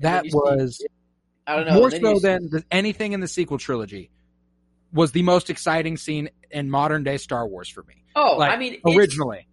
[0.00, 0.86] that was see,
[1.46, 4.10] I don't know more so than the, anything in the sequel trilogy
[4.92, 8.02] was the most exciting scene in modern day Star Wars for me.
[8.16, 9.46] Oh, like, I mean, originally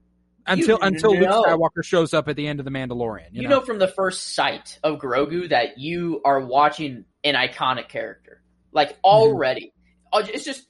[0.48, 1.20] until until know.
[1.20, 3.28] Luke Skywalker shows up at the end of the Mandalorian.
[3.32, 3.60] You, you know?
[3.60, 3.66] know?
[3.66, 8.37] from the first sight of Grogu that you are watching an iconic character,
[8.78, 9.00] like mm-hmm.
[9.04, 9.74] already.
[10.14, 10.30] Mm-hmm.
[10.34, 10.66] It's just,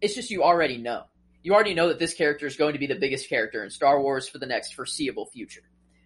[0.00, 1.04] it's just you already know
[1.42, 4.00] you already know that this character is going to be the biggest character in Star
[4.00, 5.62] Wars for the next foreseeable future,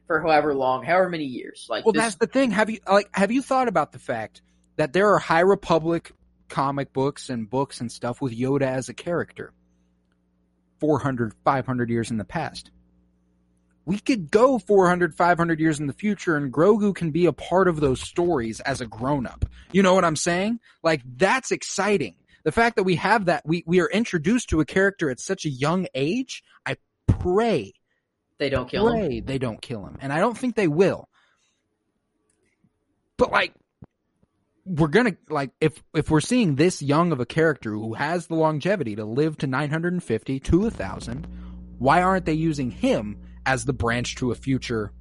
[0.07, 1.67] for however long, however many years.
[1.69, 2.51] Like, well, this- that's the thing.
[2.51, 4.43] Have you like have you thought about the fact
[4.77, 6.13] that there are High Republic
[6.49, 9.53] comic books and books and stuff with Yoda as a character
[10.81, 12.71] 400, 500 years in the past?
[13.85, 17.67] We could go 400, 500 years in the future and Grogu can be a part
[17.67, 19.45] of those stories as a grown up.
[19.73, 20.61] You know what I'm saying?
[20.83, 22.15] Like, that's exciting
[22.45, 25.45] the fact that we have that, we, we are introduced to a character at such
[25.45, 26.77] a young age, I
[27.07, 27.73] pray
[28.39, 29.25] they don't kill pray him.
[29.25, 29.99] They don't kill him.
[30.01, 31.09] And I don't think they will.
[33.17, 33.55] But like,
[34.65, 38.37] we're gonna like if if we're seeing this young of a character who has the
[38.37, 41.27] longevity to live to 950 to a 1000
[41.79, 44.93] why aren't they using him as the branch to a future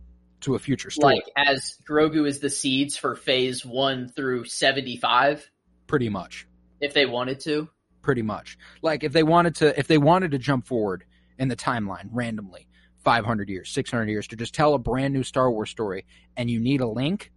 [0.41, 5.49] to a future story like as grogu is the seeds for phase 1 through 75
[5.87, 6.47] pretty much
[6.81, 7.69] if they wanted to.
[8.01, 8.57] Pretty much.
[8.81, 11.05] Like if they wanted to, if they wanted to jump forward
[11.37, 12.67] in the timeline randomly,
[13.03, 16.05] 500 years, 600 years to just tell a brand new Star Wars story
[16.35, 17.31] and you need a link,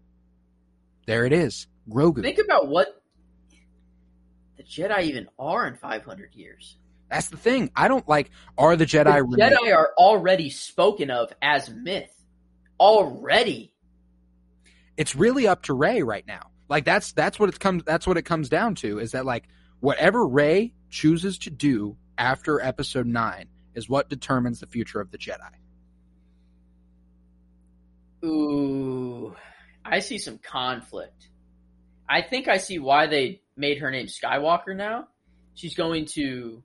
[1.06, 1.68] there it is.
[1.88, 2.22] Grogu.
[2.22, 2.88] Think about what
[4.56, 6.78] the Jedi even are in 500 years.
[7.14, 7.70] That's the thing.
[7.76, 12.10] I don't like, are the Jedi the Jedi are already spoken of as myth.
[12.80, 13.72] Already.
[14.96, 16.50] It's really up to Rey right now.
[16.68, 19.44] Like that's that's what it comes that's what it comes down to is that like
[19.78, 23.46] whatever Rey chooses to do after episode 9
[23.76, 25.38] is what determines the future of the Jedi.
[28.24, 29.36] Ooh,
[29.84, 31.28] I see some conflict.
[32.08, 35.06] I think I see why they made her name Skywalker now.
[35.54, 36.64] She's going to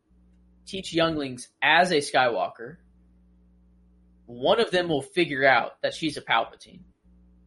[0.69, 2.77] teach younglings as a Skywalker.
[4.25, 6.81] One of them will figure out that she's a Palpatine.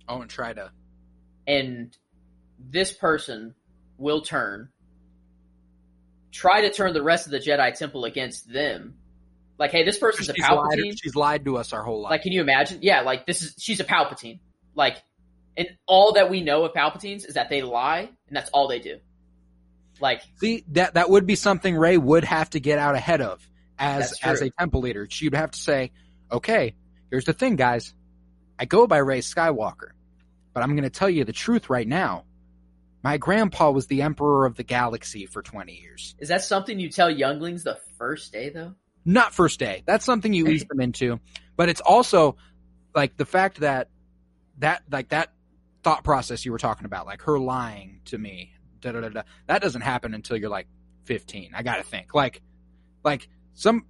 [0.08, 0.72] Oh, and try to.
[1.46, 1.96] And
[2.58, 3.54] this person
[3.98, 4.68] will turn
[6.32, 8.94] try to turn the rest of the Jedi Temple against them.
[9.58, 10.84] Like, hey, this person's she's a Palpatine.
[10.86, 12.10] Lied, she's lied to us our whole life.
[12.10, 12.78] Like, can you imagine?
[12.82, 14.40] Yeah, like this is she's a Palpatine.
[14.74, 14.96] Like,
[15.56, 18.80] and all that we know of Palpatines is that they lie, and that's all they
[18.80, 18.98] do.
[20.00, 23.46] Like, see that that would be something Rey would have to get out ahead of
[23.78, 25.06] as as a temple leader.
[25.10, 25.92] She'd have to say,
[26.30, 26.74] "Okay,
[27.10, 27.94] here's the thing, guys.
[28.58, 29.90] I go by Rey Skywalker,
[30.54, 32.24] but I'm going to tell you the truth right now.
[33.02, 36.14] My grandpa was the emperor of the galaxy for 20 years.
[36.20, 38.74] Is that something you tell younglings the first day, though?
[39.04, 39.82] Not first day.
[39.86, 41.18] That's something you ease them into.
[41.56, 42.36] But it's also
[42.94, 43.88] like the fact that
[44.58, 45.32] that like that
[45.82, 48.51] thought process you were talking about, like her lying to me,
[48.82, 49.22] da da da da.
[49.46, 50.66] That doesn't happen until you're like
[51.04, 51.52] 15.
[51.54, 52.42] I got to think like
[53.02, 53.86] like some.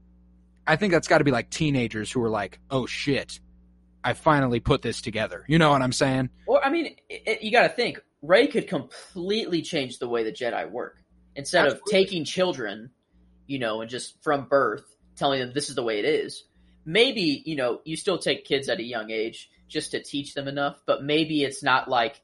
[0.67, 3.41] I think that's got to be like teenagers who are like, oh shit,
[4.05, 5.45] I finally put this together.
[5.49, 6.31] You know what I'm saying?
[6.47, 10.23] Or I mean, it, it, you got to think Rey could completely change the way
[10.23, 10.99] the Jedi work.
[11.35, 11.99] Instead Absolutely.
[11.99, 12.91] of taking children,
[13.47, 14.85] you know, and just from birth
[15.17, 16.45] telling them this is the way it is.
[16.85, 20.49] Maybe, you know, you still take kids at a young age just to teach them
[20.49, 22.21] enough, but maybe it's not like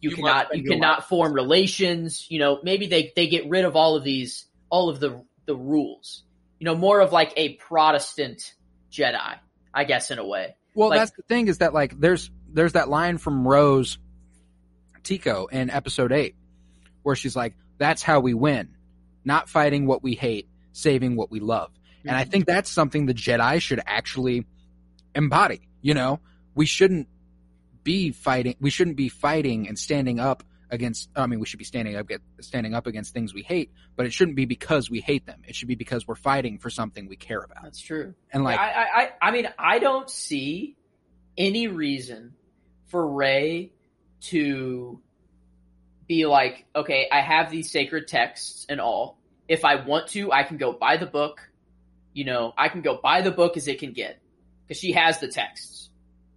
[0.00, 3.76] you, you cannot you cannot form relations, you know, maybe they they get rid of
[3.76, 6.22] all of these all of the the rules.
[6.58, 8.54] You know, more of like a Protestant
[8.92, 9.38] Jedi,
[9.72, 10.56] I guess in a way.
[10.74, 13.98] Well, like, that's the thing is that like there's there's that line from Rose
[15.02, 16.34] Tico in episode 8
[17.02, 18.76] where she's like that's how we win.
[19.24, 21.70] Not fighting what we hate, saving what we love.
[22.04, 22.30] And I mm-hmm.
[22.30, 24.46] think that's something the Jedi should actually
[25.14, 25.68] embody.
[25.82, 26.20] You know,
[26.54, 27.08] we shouldn't
[27.84, 28.56] be fighting.
[28.60, 31.10] We shouldn't be fighting and standing up against.
[31.16, 32.08] I mean, we should be standing up,
[32.40, 33.70] standing up against things we hate.
[33.96, 35.42] But it shouldn't be because we hate them.
[35.46, 37.62] It should be because we're fighting for something we care about.
[37.62, 38.14] That's true.
[38.32, 40.76] And like, I, I, I mean, I don't see
[41.36, 42.34] any reason
[42.86, 43.72] for Rey
[44.22, 45.00] to
[46.06, 49.18] be like, okay, I have these sacred texts and all.
[49.48, 51.40] If I want to, I can go buy the book.
[52.12, 54.20] You know, I can go buy the book as it can get
[54.66, 55.89] because she has the texts.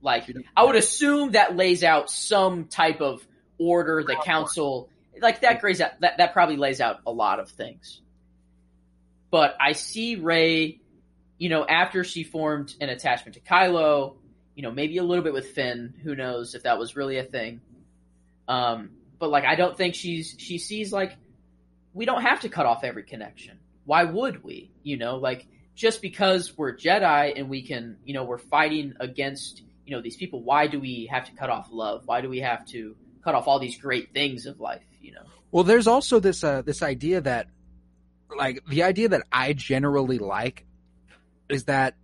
[0.04, 0.26] Like,
[0.56, 3.26] I would assume that lays out some type of
[3.58, 4.90] order, the council,
[5.22, 8.02] like that grays out, that, that probably lays out a lot of things.
[9.32, 10.82] But I see Rey,
[11.38, 14.18] you know, after she formed an attachment to Kylo,
[14.56, 17.24] you know, maybe a little bit with Finn, who knows if that was really a
[17.24, 17.62] thing.
[18.48, 21.16] Um, but like I don't think she's she sees like
[21.94, 23.58] we don't have to cut off every connection.
[23.86, 24.70] Why would we?
[24.84, 29.64] You know, like just because we're Jedi and we can, you know, we're fighting against,
[29.86, 32.04] you know, these people, why do we have to cut off love?
[32.06, 35.24] Why do we have to cut off all these great things of life, you know?
[35.52, 37.48] Well, there's also this uh this idea that
[38.36, 40.66] like the idea that I generally like
[41.50, 41.96] is that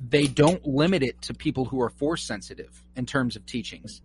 [0.00, 4.02] they don't limit it to people who are force sensitive in terms of teachings.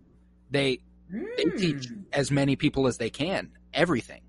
[0.50, 0.80] They
[1.12, 1.36] Mm.
[1.36, 2.02] They teach hmm.
[2.12, 4.22] as many people as they can everything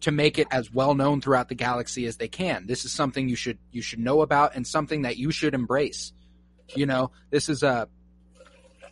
[0.00, 2.66] to make it as well known throughout the galaxy as they can.
[2.66, 6.12] This is something you should you should know about and something that you should embrace.
[6.74, 7.88] You know, this is a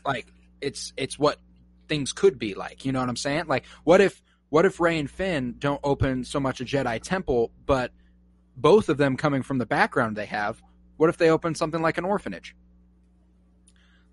[0.04, 0.26] like
[0.60, 1.38] it's it's what
[1.88, 2.84] things could be like.
[2.84, 3.44] You know what I'm saying?
[3.46, 7.50] Like what if what if Rey and Finn don't open so much a Jedi temple,
[7.66, 7.92] but
[8.56, 10.62] both of them coming from the background they have,
[10.96, 12.54] what if they open something like an orphanage?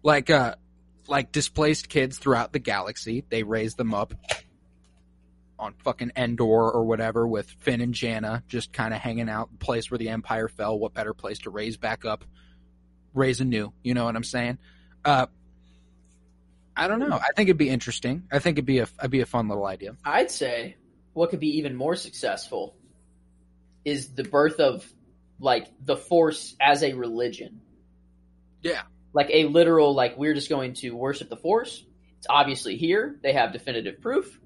[0.02, 0.56] Like uh
[1.08, 3.26] like displaced kids throughout the galaxy.
[3.30, 4.14] They raise them up
[5.60, 9.90] on fucking Endor or whatever with Finn and Jannah just kind of hanging out, place
[9.90, 10.78] where the Empire fell.
[10.78, 12.26] What better place to raise back up,
[13.14, 13.74] raise anew?
[13.84, 14.58] You know what I'm saying?
[15.04, 15.28] Uh,
[16.76, 17.14] I don't know.
[17.16, 18.24] I think it'd be interesting.
[18.32, 19.96] I think it'd be a it'd be a fun little idea.
[20.04, 20.76] I'd say
[21.14, 22.76] what could be even more successful
[23.86, 24.88] is the birth of
[25.40, 27.62] like the Force as a religion.
[28.62, 28.84] Yeah
[29.14, 31.84] like a literal like we're just going to worship the force.
[32.18, 33.18] It's obviously here.
[33.22, 34.40] They have definitive proof.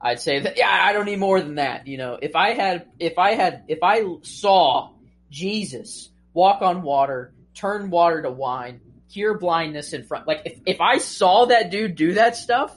[0.00, 1.86] I'd say that yeah, I don't need more than that.
[1.86, 4.94] You know, if I had if I had if I saw
[5.30, 8.80] Jesus walk on water, turn water to wine,
[9.12, 12.74] cure blindness in front like if, if I saw that dude do that stuff,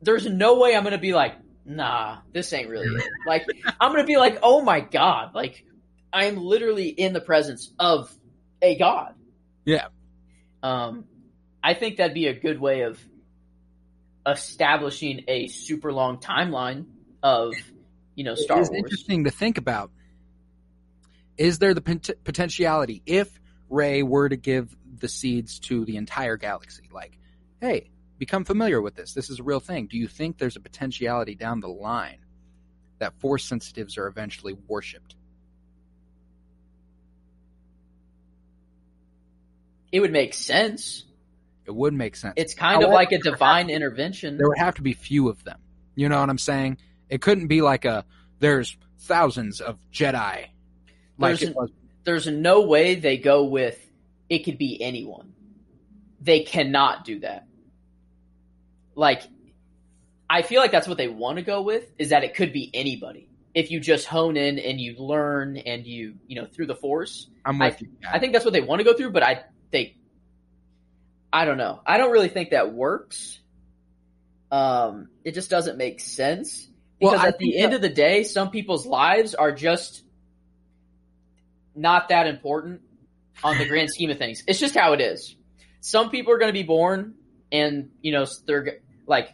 [0.00, 3.08] there's no way I'm gonna be like, nah, this ain't really it.
[3.26, 3.46] Like
[3.80, 5.64] I'm gonna be like, oh my god, like
[6.12, 8.12] I am literally in the presence of
[8.60, 9.14] a god.
[9.64, 9.88] Yeah.
[10.62, 11.04] Um,
[11.62, 13.00] I think that'd be a good way of
[14.26, 16.86] establishing a super long timeline
[17.22, 17.54] of,
[18.14, 18.70] you know, Star Wars.
[18.70, 19.90] Interesting to think about.
[21.36, 26.36] Is there the pot- potentiality if Rey were to give the seeds to the entire
[26.36, 26.88] galaxy?
[26.92, 27.18] Like,
[27.60, 29.14] hey, become familiar with this.
[29.14, 29.86] This is a real thing.
[29.86, 32.18] Do you think there's a potentiality down the line
[32.98, 35.16] that force sensitives are eventually worshipped?
[39.92, 41.04] it would make sense.
[41.66, 42.34] It would make sense.
[42.36, 44.38] It's kind However, of like a divine intervention.
[44.38, 45.60] There would have to be few of them.
[45.94, 46.78] You know what I'm saying?
[47.10, 48.04] It couldn't be like a
[48.40, 50.46] there's thousands of Jedi.
[51.18, 51.54] Like there's,
[52.04, 53.78] there's no way they go with
[54.28, 55.34] it could be anyone.
[56.20, 57.46] They cannot do that.
[58.94, 59.22] Like
[60.28, 62.70] I feel like that's what they want to go with is that it could be
[62.72, 63.28] anybody.
[63.54, 67.28] If you just hone in and you learn and you, you know, through the force.
[67.44, 67.88] I'm with I, you.
[68.10, 69.96] I think that's what they want to go through, but I they
[71.32, 71.80] I don't know.
[71.84, 73.38] I don't really think that works.
[74.50, 76.68] Um, it just doesn't make sense
[76.98, 77.76] because well, at the end that...
[77.76, 80.02] of the day, some people's lives are just
[81.74, 82.82] not that important
[83.42, 84.42] on the grand scheme of things.
[84.46, 85.36] It's just how it is.
[85.80, 87.14] Some people are going to be born
[87.50, 89.32] and, you know, they're like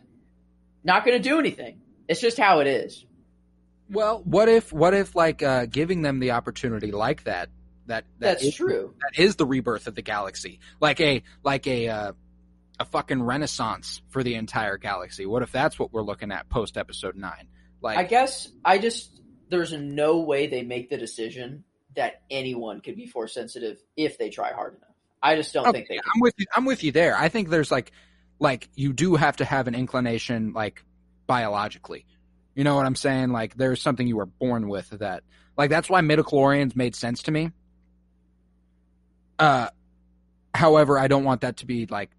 [0.84, 1.80] not going to do anything.
[2.08, 3.04] It's just how it is.
[3.90, 7.48] Well, what if what if like uh, giving them the opportunity like that
[7.86, 8.94] that, that that's is, true.
[9.00, 10.60] That is the rebirth of the galaxy.
[10.80, 12.12] Like a like a uh,
[12.78, 15.26] a fucking renaissance for the entire galaxy.
[15.26, 17.48] What if that's what we're looking at post episode 9?
[17.80, 21.64] Like I guess I just there's no way they make the decision
[21.98, 24.88] that anyone could be force sensitive if they try hard enough.
[25.22, 26.04] I just don't okay, think they can.
[26.14, 27.16] I'm with you I'm with you there.
[27.16, 27.92] I think there's like
[28.38, 30.82] like you do have to have an inclination like
[31.26, 32.06] biologically.
[32.54, 33.30] You know what I'm saying?
[33.30, 35.22] Like there's something you were born with that
[35.56, 37.52] like that's why midichlorians made sense to me
[39.38, 39.68] uh,
[40.54, 42.10] however, I don't want that to be like,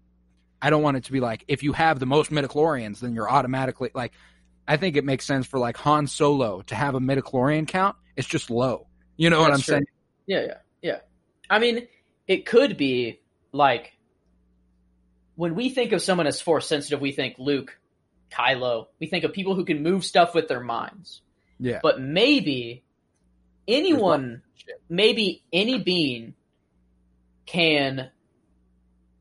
[0.62, 3.30] I don't want it to be like, if you have the most midichlorians, then you're
[3.30, 4.12] automatically like,
[4.66, 7.96] I think it makes sense for like Han Solo to have a midichlorian count.
[8.16, 8.86] It's just low.
[9.20, 9.72] You know That's what I'm true.
[9.74, 9.86] saying?
[10.26, 10.98] Yeah, yeah, yeah.
[11.50, 11.88] I mean,
[12.26, 13.20] it could be
[13.52, 13.92] like
[15.34, 17.78] when we think of someone as force sensitive, we think Luke,
[18.32, 18.86] Kylo.
[18.98, 21.20] We think of people who can move stuff with their minds.
[21.58, 21.80] Yeah.
[21.82, 22.82] But maybe
[23.68, 24.40] anyone,
[24.88, 26.32] maybe any being
[27.44, 28.08] can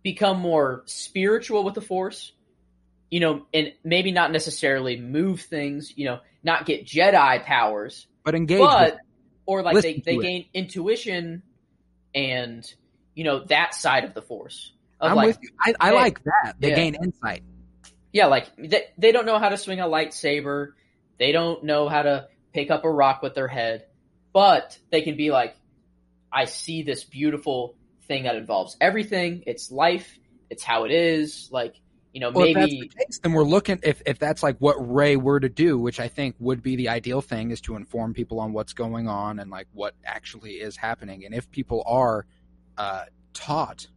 [0.01, 2.31] become more spiritual with the force,
[3.11, 8.33] you know, and maybe not necessarily move things, you know, not get Jedi powers, but
[8.33, 8.97] engage, but
[9.49, 11.41] or like they, they gain intuition
[12.13, 12.71] and
[13.15, 14.71] you know that side of the force.
[14.99, 15.49] Of I'm like, with you.
[15.59, 16.55] I, I hey, like that.
[16.59, 16.75] They yeah.
[16.75, 17.41] gain insight.
[18.13, 20.73] Yeah, like they, they don't know how to swing a lightsaber.
[21.17, 23.87] They don't know how to pick up a rock with their head,
[24.33, 25.55] but they can be like,
[26.31, 27.75] I see this beautiful
[28.07, 29.43] thing that involves everything.
[29.47, 30.19] It's life.
[30.51, 31.49] It's how it is.
[31.51, 31.73] Like,
[32.13, 32.59] you know, well, maybe.
[32.59, 35.49] If that's the case, then we're looking, if, if that's like what Rey were to
[35.49, 38.73] do, which I think would be the ideal thing, is to inform people on what's
[38.73, 41.25] going on and like what actually is happening.
[41.25, 42.25] And if people are
[42.77, 43.87] uh, taught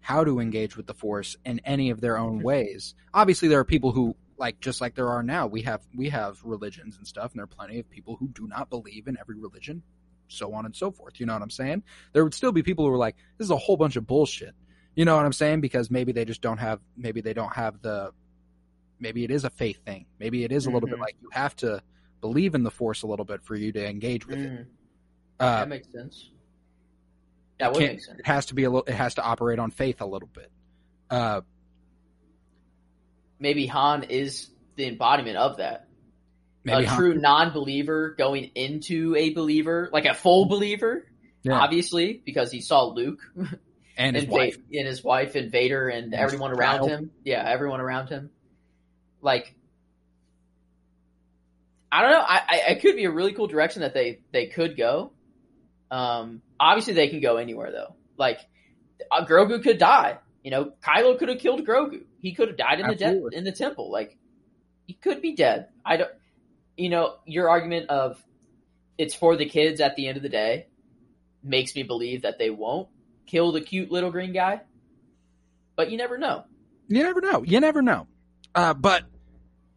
[0.00, 3.64] how to engage with the Force in any of their own ways, obviously there are
[3.64, 7.30] people who like just like there are now we have we have religions and stuff
[7.30, 9.82] and there are plenty of people who do not believe in every religion
[10.32, 11.20] so on and so forth.
[11.20, 11.82] You know what I'm saying?
[12.12, 14.54] There would still be people who are like, this is a whole bunch of bullshit.
[14.94, 15.60] You know what I'm saying?
[15.60, 18.12] Because maybe they just don't have, maybe they don't have the,
[19.00, 20.06] maybe it is a faith thing.
[20.18, 20.96] Maybe it is a little mm-hmm.
[20.96, 21.82] bit like you have to
[22.20, 24.60] believe in the force a little bit for you to engage with mm.
[24.60, 24.66] it.
[25.40, 26.30] Uh, that makes sense.
[27.58, 28.18] That would make sense.
[28.18, 30.50] It has to be a little, it has to operate on faith a little bit.
[31.10, 31.42] Uh,
[33.38, 35.88] maybe Han is the embodiment of that.
[36.64, 41.06] Maybe a Han- true non-believer going into a believer, like a full believer,
[41.42, 41.58] yeah.
[41.58, 43.20] obviously, because he saw Luke
[44.02, 47.10] and his and wife, Va- and his wife, and Vader, and, and everyone around him.
[47.24, 48.30] Yeah, everyone around him.
[49.20, 49.54] Like,
[51.90, 52.24] I don't know.
[52.26, 55.12] I, I, it could be a really cool direction that they they could go.
[55.90, 57.94] Um, obviously, they can go anywhere though.
[58.16, 58.40] Like,
[59.10, 60.18] uh, Grogu could die.
[60.42, 62.02] You know, Kylo could have killed Grogu.
[62.20, 63.22] He could have died in Absolutely.
[63.24, 63.92] the de- in the temple.
[63.92, 64.16] Like,
[64.86, 65.68] he could be dead.
[65.84, 66.10] I don't
[66.76, 68.22] you know, your argument of
[68.98, 70.66] it's for the kids at the end of the day
[71.42, 72.88] makes me believe that they won't
[73.26, 74.60] kill the cute little green guy.
[75.76, 76.44] But you never know.
[76.88, 77.42] You never know.
[77.42, 78.06] You never know.
[78.54, 79.04] Uh, but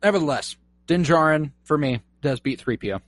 [0.03, 0.55] nevertheless,
[0.87, 3.01] Din Djarin for me does beat 3PO.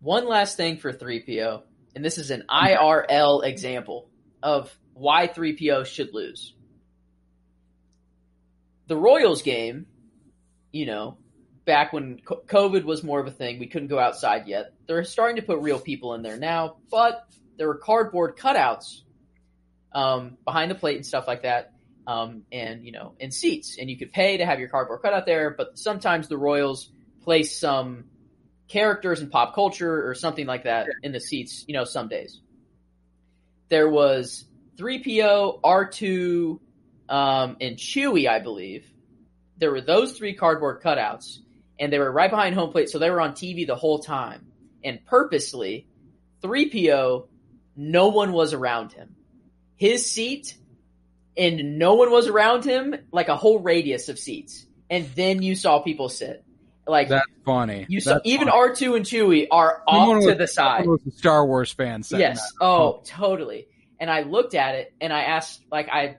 [0.00, 1.62] One last thing for 3PO,
[1.94, 4.08] and this is an IRL example
[4.42, 6.54] of why 3PO should lose.
[8.88, 9.86] The Royals game,
[10.72, 11.18] you know,
[11.64, 14.72] back when COVID was more of a thing, we couldn't go outside yet.
[14.86, 17.26] They're starting to put real people in there now, but
[17.56, 19.02] there were cardboard cutouts
[19.94, 21.72] um, behind the plate and stuff like that,
[22.06, 25.26] um, and you know, in seats, and you could pay to have your cardboard cutout
[25.26, 25.50] there.
[25.50, 26.90] But sometimes the Royals
[27.22, 28.04] place some
[28.68, 31.64] characters in pop culture or something like that in the seats.
[31.66, 32.40] You know, some days
[33.72, 34.44] there was
[34.76, 36.60] 3PO, R2,
[37.08, 38.84] um, and Chewie, I believe.
[39.56, 41.38] There were those three cardboard cutouts
[41.78, 44.46] and they were right behind home plate, so they were on TV the whole time.
[44.84, 45.86] And purposely,
[46.42, 47.28] 3PO,
[47.76, 49.16] no one was around him.
[49.76, 50.56] His seat,
[51.36, 54.66] and no one was around him, like a whole radius of seats.
[54.90, 56.44] And then you saw people sit.
[56.86, 57.86] Like that's funny.
[57.88, 60.84] You saw even R two and Chewie are off to the side.
[61.16, 62.02] Star Wars fan.
[62.10, 62.40] Yes.
[62.40, 62.64] That.
[62.64, 63.68] Oh, totally.
[64.00, 66.16] And I looked at it and I asked, like, I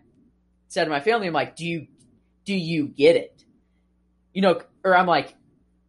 [0.69, 1.88] said to my family, I'm like, do you
[2.45, 3.43] do you get it?
[4.34, 5.35] You know, or I'm like,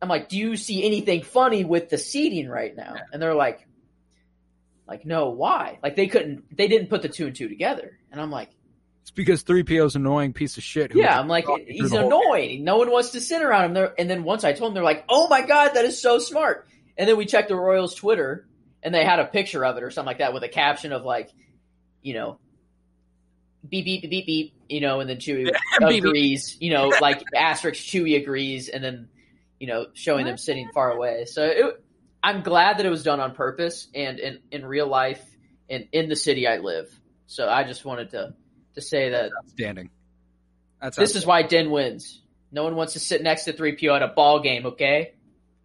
[0.02, 2.96] I'm like, do you see anything funny with the seating right now?
[3.12, 3.66] And they're like,
[4.86, 5.78] like, no, why?
[5.82, 7.98] Like they couldn't, they didn't put the two and two together.
[8.12, 8.50] And I'm like,
[9.02, 10.94] it's because three PO's annoying piece of shit.
[10.94, 12.64] yeah, I'm like, he's annoying.
[12.64, 13.74] No one wants to sit around him.
[13.74, 16.18] There, and then once I told them, they're like, oh my god, that is so
[16.18, 16.66] smart.
[16.96, 18.46] And then we checked the Royals Twitter,
[18.82, 21.04] and they had a picture of it or something like that with a caption of
[21.04, 21.30] like,
[22.00, 22.38] you know,
[23.68, 25.52] beep beep beep beep beep, you know, and then Chewie
[25.98, 29.08] agrees, you know, like asterisk Chewie agrees, and then
[29.60, 31.26] you know, showing them sitting far away.
[31.26, 31.83] So it,
[32.24, 35.22] I'm glad that it was done on purpose and in in real life
[35.68, 36.88] and in the city I live.
[37.26, 38.34] So I just wanted to
[38.76, 39.90] to say that That's outstanding.
[40.80, 42.22] That's this is why Din wins.
[42.50, 44.64] No one wants to sit next to three PO at a ball game.
[44.64, 45.12] Okay.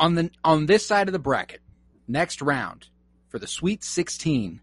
[0.01, 1.61] On the on this side of the bracket,
[2.09, 2.87] next round
[3.29, 4.59] for the Sweet 16,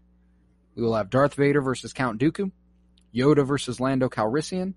[0.75, 2.51] we will have Darth Vader versus Count Dooku,
[3.13, 4.75] Yoda versus Lando Calrissian,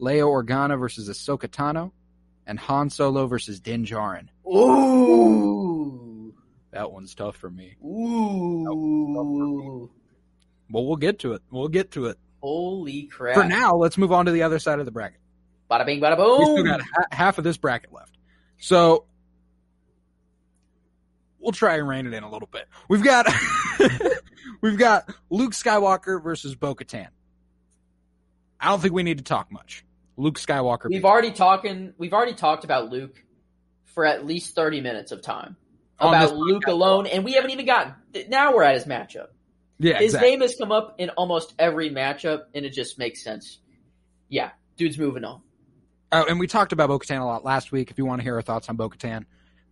[0.00, 1.92] Leia Organa versus Ahsoka Tano,
[2.46, 4.28] and Han Solo versus Din Djarin.
[4.46, 6.01] Ooh,
[6.72, 7.76] that one's tough for me.
[7.84, 9.90] Ooh.
[10.70, 11.42] Well, we'll get to it.
[11.50, 12.18] We'll get to it.
[12.42, 13.36] Holy crap!
[13.36, 15.20] For now, let's move on to the other side of the bracket.
[15.70, 16.38] Bada bing, bada boom.
[16.38, 18.16] We still got ha- half of this bracket left,
[18.58, 19.04] so
[21.38, 22.66] we'll try and rein it in a little bit.
[22.88, 23.32] We've got
[24.60, 27.08] we've got Luke Skywalker versus Bo Katan.
[28.58, 29.84] I don't think we need to talk much.
[30.16, 30.88] Luke Skywalker.
[30.88, 31.94] We've already talking.
[31.96, 33.22] We've already talked about Luke
[33.94, 35.56] for at least thirty minutes of time
[36.08, 37.94] about Luke alone, and we haven't even gotten.
[38.28, 39.28] Now we're at his matchup.
[39.78, 40.30] Yeah, his exactly.
[40.30, 43.58] name has come up in almost every matchup, and it just makes sense.
[44.28, 45.42] Yeah, dude's moving on.
[46.12, 47.90] Oh, and we talked about Bo-Katan a lot last week.
[47.90, 49.24] If you want to hear our thoughts on Bo-Katan,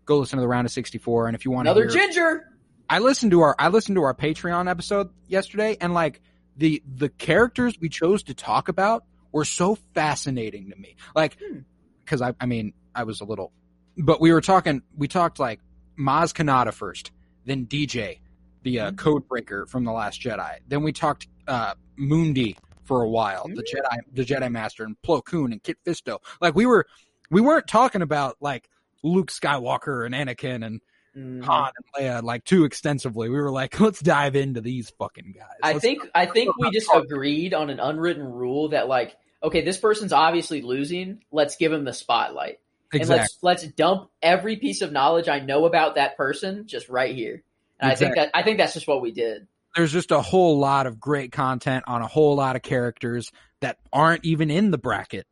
[0.07, 1.29] go listen to the round of 64.
[1.29, 2.51] And if you want another to hear, ginger,
[2.89, 6.21] I listened to our I listened to our Patreon episode yesterday, and like
[6.57, 10.97] the the characters we chose to talk about were so fascinating to me.
[11.15, 11.61] Like, hmm.
[12.05, 13.53] because I I mean I was a little,
[13.97, 14.83] but we were talking.
[14.97, 15.61] We talked like
[16.01, 17.13] Maz Kanata first,
[17.45, 18.21] then DJ,
[18.63, 20.59] the uh, code breaker from the Last Jedi.
[20.67, 25.25] Then we talked uh, Mundi for a while, the Jedi, the Jedi Master, and Plo
[25.25, 26.19] Koon and Kit Fisto.
[26.41, 26.87] Like we were,
[27.31, 28.69] we weren't talking about like
[29.03, 30.81] Luke Skywalker and Anakin and
[31.17, 31.43] Mm-hmm.
[31.43, 33.29] Han and Leia like too extensively.
[33.29, 35.47] We were like, let's dive into these fucking guys.
[35.61, 39.63] I Let's- think I think we just agreed on an unwritten rule that like, okay,
[39.65, 41.23] this person's obviously losing.
[41.33, 42.61] Let's give him the spotlight.
[42.93, 47.15] And let's let's dump every piece of knowledge I know about that person just right
[47.15, 47.43] here.
[47.79, 49.47] And I think that I think that's just what we did.
[49.77, 53.31] There's just a whole lot of great content on a whole lot of characters
[53.61, 55.27] that aren't even in the bracket,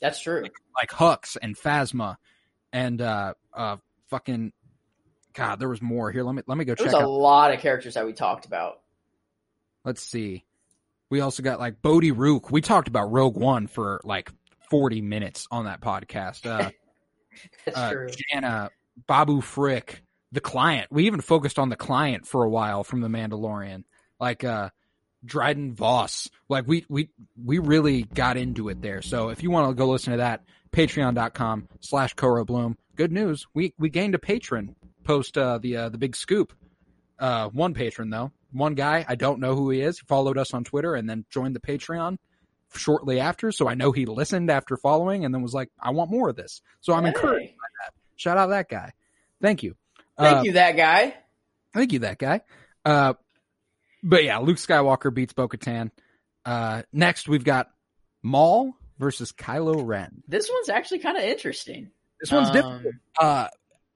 [0.00, 0.42] That's true.
[0.74, 2.16] like Hux and Phasma,
[2.72, 3.76] and uh, uh,
[4.08, 4.52] fucking
[5.32, 5.58] God.
[5.58, 6.22] There was more here.
[6.22, 7.08] Let me let me go There's check a out.
[7.08, 8.80] lot of characters that we talked about.
[9.84, 10.44] Let's see.
[11.08, 12.50] We also got like Bodhi Rook.
[12.50, 14.30] We talked about Rogue One for like
[14.70, 16.46] 40 minutes on that podcast.
[16.46, 16.70] Uh,
[17.64, 18.08] That's uh, true.
[18.32, 18.70] Jana,
[19.06, 20.02] Babu Frick,
[20.32, 20.88] the client.
[20.90, 23.84] We even focused on the client for a while from the Mandalorian,
[24.20, 24.70] like uh,
[25.24, 26.28] Dryden Voss.
[26.48, 27.10] Like we we
[27.42, 29.02] we really got into it there.
[29.02, 32.76] So if you want to go listen to that, patreon.com slash Coro Bloom.
[32.96, 36.52] Good news, we we gained a patron post uh, the uh, the big scoop.
[37.18, 39.04] Uh, one patron though, one guy.
[39.08, 39.98] I don't know who he is.
[39.98, 42.18] He followed us on Twitter and then joined the Patreon
[42.76, 43.52] shortly after.
[43.52, 46.36] So I know he listened after following and then was like, I want more of
[46.36, 46.60] this.
[46.80, 47.08] So I'm Hey.
[47.08, 47.94] encouraged by that.
[48.16, 48.92] Shout out that guy.
[49.40, 49.76] Thank you.
[50.18, 51.14] Thank Uh, you, that guy.
[51.74, 52.42] Thank you, that guy.
[52.84, 53.14] Uh,
[54.02, 55.90] but yeah, Luke Skywalker beats Bo Katan.
[56.44, 57.70] Uh, next, we've got
[58.22, 60.22] Maul versus Kylo Ren.
[60.28, 61.90] This one's actually kind of interesting.
[62.20, 62.96] This one's Um, different.
[63.18, 63.48] Uh,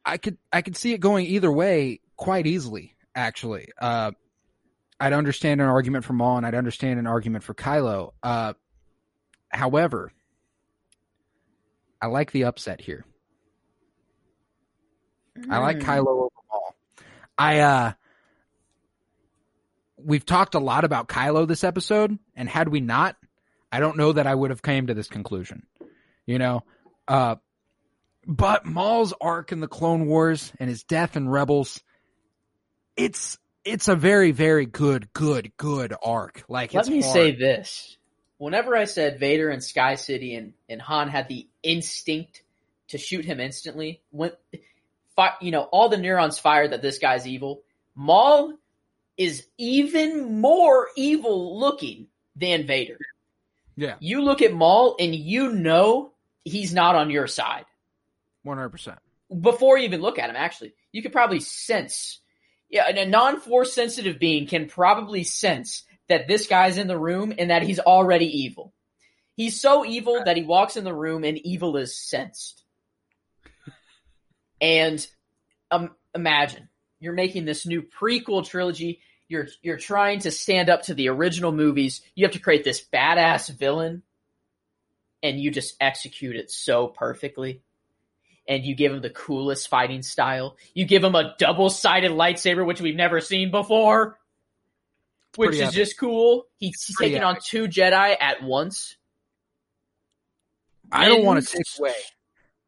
[0.05, 2.94] I could I could see it going either way quite easily.
[3.15, 4.12] Actually, uh,
[5.01, 8.12] I'd understand an argument for Maul and I'd understand an argument for Kylo.
[8.23, 8.55] Uh,
[9.51, 10.12] however,
[12.01, 13.05] I like the upset here.
[15.51, 15.89] I like Hmm.
[15.90, 16.74] Kylo over Maul.
[17.39, 17.93] I uh
[19.98, 23.16] we've talked a lot about Kylo this episode, and had we not,
[23.73, 25.66] I don't know that I would have came to this conclusion.
[26.27, 26.62] You know?
[27.09, 27.36] Uh
[28.27, 31.81] but Maul's arc in the Clone Wars and his death in Rebels,
[32.97, 36.44] it's it's a very, very good, good, good arc.
[36.48, 37.12] Like Let me hard.
[37.12, 37.97] say this.
[38.39, 42.43] Whenever I said Vader and Sky City and, and Han had the instinct
[42.89, 44.33] to shoot him instantly, when
[45.17, 47.63] fi- you know, all the neurons fired that this guy's evil,
[47.95, 48.55] Maul
[49.17, 52.99] is even more evil looking than Vader.
[53.77, 56.13] Yeah, You look at Maul and you know
[56.45, 57.65] he's not on your side.
[58.43, 58.99] one hundred percent.
[59.41, 62.21] before you even look at him, actually, you could probably sense.
[62.71, 67.51] Yeah, a non-force sensitive being can probably sense that this guy's in the room and
[67.51, 68.73] that he's already evil.
[69.35, 72.62] He's so evil that he walks in the room and evil is sensed.
[74.61, 75.07] And
[75.70, 76.69] um, imagine
[77.01, 79.01] you're making this new prequel trilogy.
[79.28, 82.01] You're you're trying to stand up to the original movies.
[82.15, 84.03] You have to create this badass villain,
[85.23, 87.62] and you just execute it so perfectly.
[88.49, 90.57] And you give him the coolest fighting style.
[90.73, 94.19] You give him a double sided lightsaber, which we've never seen before,
[95.37, 95.75] which is epic.
[95.75, 96.47] just cool.
[96.59, 97.27] He's taking epic.
[97.27, 98.97] on two Jedi at once.
[100.91, 101.95] I don't want to take away.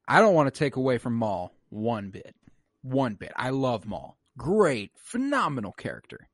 [0.07, 2.35] I don't want to take away from Maul one bit.
[2.83, 3.33] One bit.
[3.37, 4.17] I love Maul.
[4.37, 6.29] Great, phenomenal character.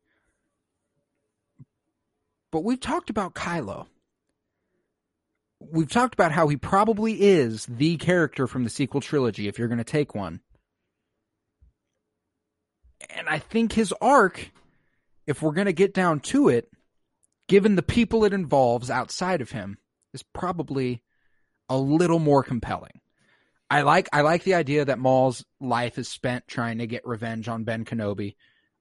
[2.53, 3.87] But we've talked about Kylo.
[5.59, 9.69] We've talked about how he probably is the character from the sequel trilogy if you're
[9.69, 10.41] going to take one.
[13.11, 14.51] And I think his arc,
[15.27, 16.71] if we're going to get down to it,
[17.49, 19.79] given the people it involves outside of him,
[20.13, 21.03] is probably
[21.69, 23.01] a little more compelling.
[23.71, 27.49] I like I like the idea that Maul's life is spent trying to get revenge
[27.49, 28.37] on Ben Kenobi.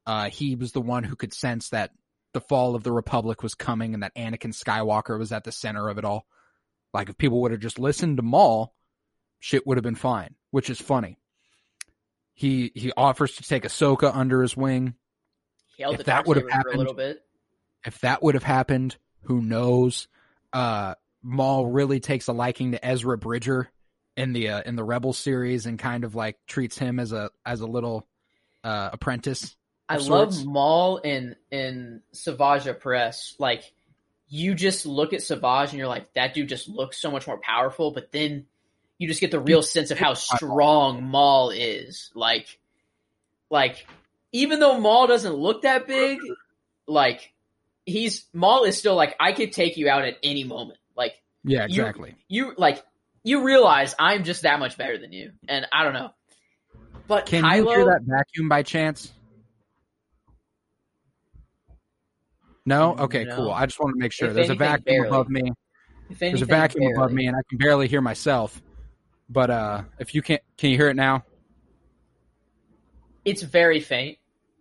[0.06, 1.91] Uh, he was the one who could sense that
[2.34, 5.88] the fall of the Republic was coming and that Anakin Skywalker was at the center
[5.88, 6.26] of it all.
[6.94, 8.74] Like if people would have just listened to Maul,
[9.40, 11.18] shit would have been fine, which is funny.
[12.34, 14.95] He he offers to take Ahsoka under his wing.
[15.78, 17.24] If that would have happened, a little bit.
[17.86, 20.08] if that would have happened, who knows?
[20.52, 23.70] Uh, Maul really takes a liking to Ezra Bridger
[24.16, 27.32] in the uh, in the Rebel series and kind of like treats him as a
[27.45, 28.08] as a little
[28.64, 29.56] uh, apprentice.
[29.90, 30.38] I sorts.
[30.38, 33.36] love Maul in in Savage Opress.
[33.40, 33.72] Like
[34.28, 37.38] you just look at Savage and you're like, that dude just looks so much more
[37.38, 37.91] powerful.
[37.91, 38.45] But then
[38.98, 42.12] you just get the real sense of how strong Maul is.
[42.16, 42.60] Like,
[43.50, 43.86] like
[44.34, 46.19] even though Maul doesn't look that big,
[46.88, 47.31] like
[47.85, 50.80] he's Maul is still like I could take you out at any moment.
[50.97, 51.14] Like,
[51.45, 52.15] yeah, exactly.
[52.27, 52.84] You, you like
[53.23, 56.10] you realize I'm just that much better than you, and I don't know.
[57.07, 59.14] But can Kylo, you hear that vacuum by chance?
[62.65, 62.95] No.
[62.97, 63.26] Okay.
[63.26, 63.35] No.
[63.35, 63.51] Cool.
[63.51, 64.30] I just want to make sure.
[64.30, 65.07] If There's anything, a vacuum barely.
[65.07, 65.41] above me.
[65.41, 66.95] If anything, There's a vacuum barely.
[66.95, 68.61] above me, and I can barely hear myself.
[69.30, 71.23] But uh, if you can't, can you hear it now?
[73.26, 74.18] It's very faint.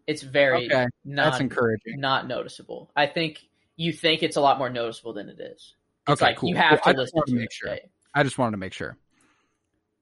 [0.06, 0.86] It's very okay.
[1.04, 2.00] Not, That's encouraging.
[2.00, 2.90] Not noticeable.
[2.96, 3.40] I think
[3.76, 5.74] you think it's a lot more noticeable than it is.
[6.08, 6.48] It's okay, like cool.
[6.48, 7.76] you have well, to listen to, to make sure.
[8.14, 8.96] I just wanted to make sure.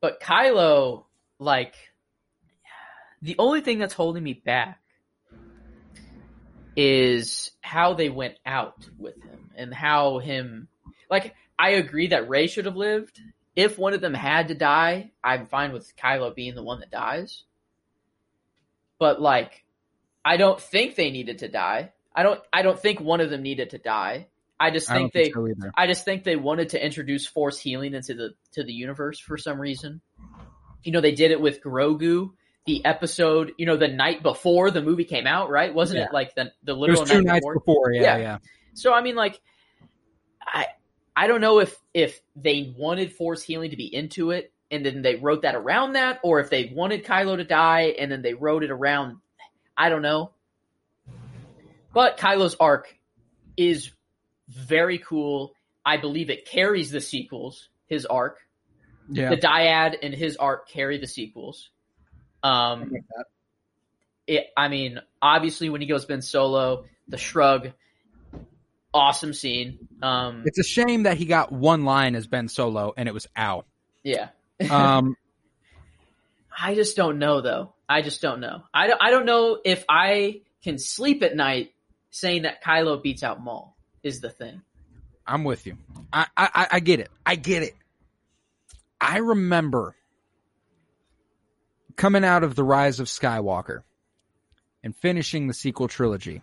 [0.00, 1.04] But Kylo,
[1.38, 1.74] like,
[3.20, 4.80] the only thing that's holding me back
[6.74, 10.68] is how they went out with him and how him,
[11.10, 13.20] like, I agree that Rey should have lived.
[13.54, 16.90] If one of them had to die, I'm fine with Kylo being the one that
[16.90, 17.44] dies.
[18.98, 19.64] But like,
[20.24, 21.92] I don't think they needed to die.
[22.14, 22.40] I don't.
[22.52, 24.28] I don't think one of them needed to die.
[24.58, 25.24] I just think I they.
[25.30, 28.72] Think so I just think they wanted to introduce force healing into the to the
[28.72, 30.00] universe for some reason.
[30.82, 32.30] You know, they did it with Grogu.
[32.66, 35.74] The episode, you know, the night before the movie came out, right?
[35.74, 36.06] Wasn't yeah.
[36.06, 37.54] it like the the literal two night nights before?
[37.54, 38.38] before yeah, yeah, yeah.
[38.74, 39.40] So I mean, like,
[40.46, 40.66] I
[41.16, 45.02] I don't know if if they wanted force healing to be into it, and then
[45.02, 48.34] they wrote that around that, or if they wanted Kylo to die and then they
[48.34, 49.16] wrote it around.
[49.80, 50.32] I don't know.
[51.94, 52.94] But Kylo's arc
[53.56, 53.90] is
[54.46, 55.54] very cool.
[55.86, 58.36] I believe it carries the sequels, his arc.
[59.08, 59.30] Yeah.
[59.30, 61.70] The dyad and his arc carry the sequels.
[62.42, 63.22] Um, I,
[64.26, 67.70] it, I mean, obviously when he goes Ben Solo, the shrug,
[68.92, 69.88] awesome scene.
[70.02, 73.26] Um, it's a shame that he got one line as Ben Solo and it was
[73.34, 73.64] out.
[74.02, 74.28] Yeah.
[74.70, 75.16] um,
[76.54, 77.72] I just don't know though.
[77.90, 78.62] I just don't know.
[78.72, 81.72] I don't, I don't know if I can sleep at night
[82.10, 84.62] saying that Kylo beats out Maul is the thing.
[85.26, 85.76] I'm with you.
[86.12, 87.10] I, I, I get it.
[87.26, 87.74] I get it.
[89.00, 89.96] I remember
[91.96, 93.82] coming out of the Rise of Skywalker
[94.84, 96.42] and finishing the sequel trilogy.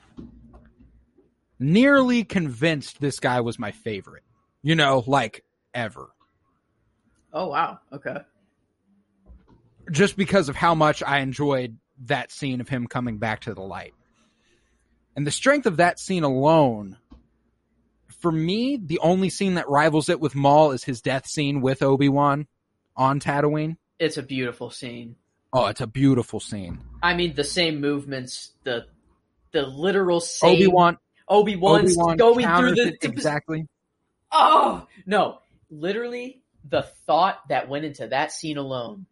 [1.59, 4.23] Nearly convinced this guy was my favorite.
[4.63, 6.09] You know, like ever.
[7.31, 7.79] Oh wow.
[7.93, 8.17] Okay.
[9.91, 13.61] Just because of how much I enjoyed that scene of him coming back to the
[13.61, 13.93] light.
[15.15, 16.97] And the strength of that scene alone
[18.19, 21.81] for me, the only scene that rivals it with Maul is his death scene with
[21.81, 22.47] Obi Wan
[22.95, 23.77] on Tatooine.
[23.99, 25.15] It's a beautiful scene.
[25.53, 26.79] Oh, it's a beautiful scene.
[27.01, 28.85] I mean, the same movements, the
[29.51, 30.97] the literal same Obi Wan.
[31.29, 33.67] Obi Wan's going through the exactly.
[34.31, 35.39] Oh no!
[35.69, 39.05] Literally, the thought that went into that scene alone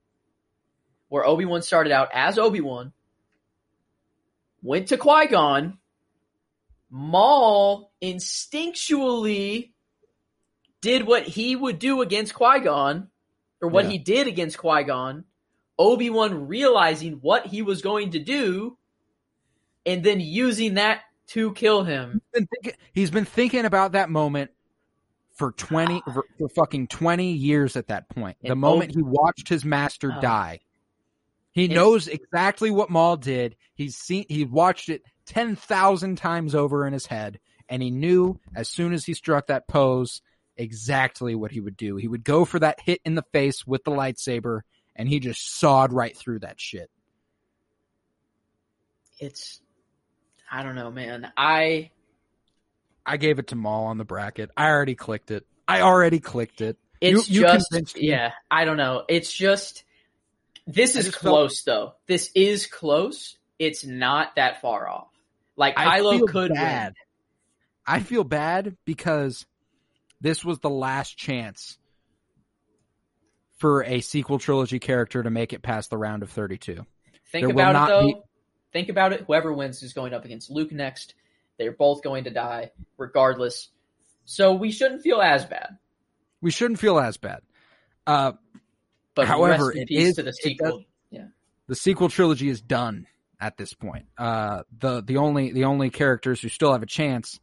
[1.09, 2.93] where Obi Wan started out as Obi Wan,
[4.61, 5.77] went to Qui Gon.
[6.89, 9.71] Maul instinctually
[10.81, 13.09] did what he would do against Qui Gon,
[13.61, 13.91] or what yeah.
[13.91, 15.25] he did against Qui Gon.
[15.77, 18.77] Obi Wan realizing what he was going to do,
[19.85, 22.21] and then using that to kill him.
[22.33, 24.51] He's been, thinking, he's been thinking about that moment
[25.33, 28.37] for 20 for, for, fucking 20 years at that point.
[28.41, 30.59] And the moment Obi- he watched his master uh, die.
[31.55, 33.55] He knows exactly what Maul did.
[33.75, 38.67] He's seen he watched it 10,000 times over in his head and he knew as
[38.67, 40.21] soon as he struck that pose
[40.57, 41.95] exactly what he would do.
[41.95, 44.61] He would go for that hit in the face with the lightsaber
[44.97, 46.91] and he just sawed right through that shit.
[49.17, 49.61] It's
[50.51, 51.31] I don't know, man.
[51.37, 51.91] I
[53.05, 54.51] I gave it to Maul on the bracket.
[54.57, 55.45] I already clicked it.
[55.69, 56.77] I already clicked it.
[56.99, 58.31] It's you, you just yeah.
[58.51, 59.05] I don't know.
[59.07, 59.85] It's just
[60.67, 61.93] this is close felt, though.
[62.07, 63.37] This is close.
[63.59, 65.07] It's not that far off.
[65.55, 66.87] Like I Kylo could bad.
[66.87, 66.93] win.
[67.85, 69.45] I feel bad because
[70.19, 71.77] this was the last chance
[73.57, 76.85] for a sequel trilogy character to make it past the round of 32.
[77.31, 78.07] Think there about it though.
[78.07, 78.15] Be...
[78.73, 79.23] Think about it.
[79.27, 81.13] Whoever wins is going up against Luke next.
[81.57, 83.69] They're both going to die regardless.
[84.25, 85.77] So we shouldn't feel as bad.
[86.41, 87.41] We shouldn't feel as bad.
[88.05, 88.33] Uh,
[89.15, 90.77] but however, it is the sequel.
[90.77, 91.27] Does, yeah,
[91.67, 93.07] the sequel trilogy is done
[93.39, 94.05] at this point.
[94.17, 97.39] Uh, the the only the only characters who still have a chance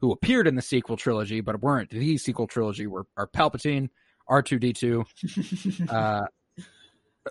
[0.00, 3.88] who appeared in the sequel trilogy but weren't the sequel trilogy were are Palpatine,
[4.28, 5.04] R two D two,
[5.88, 6.22] uh,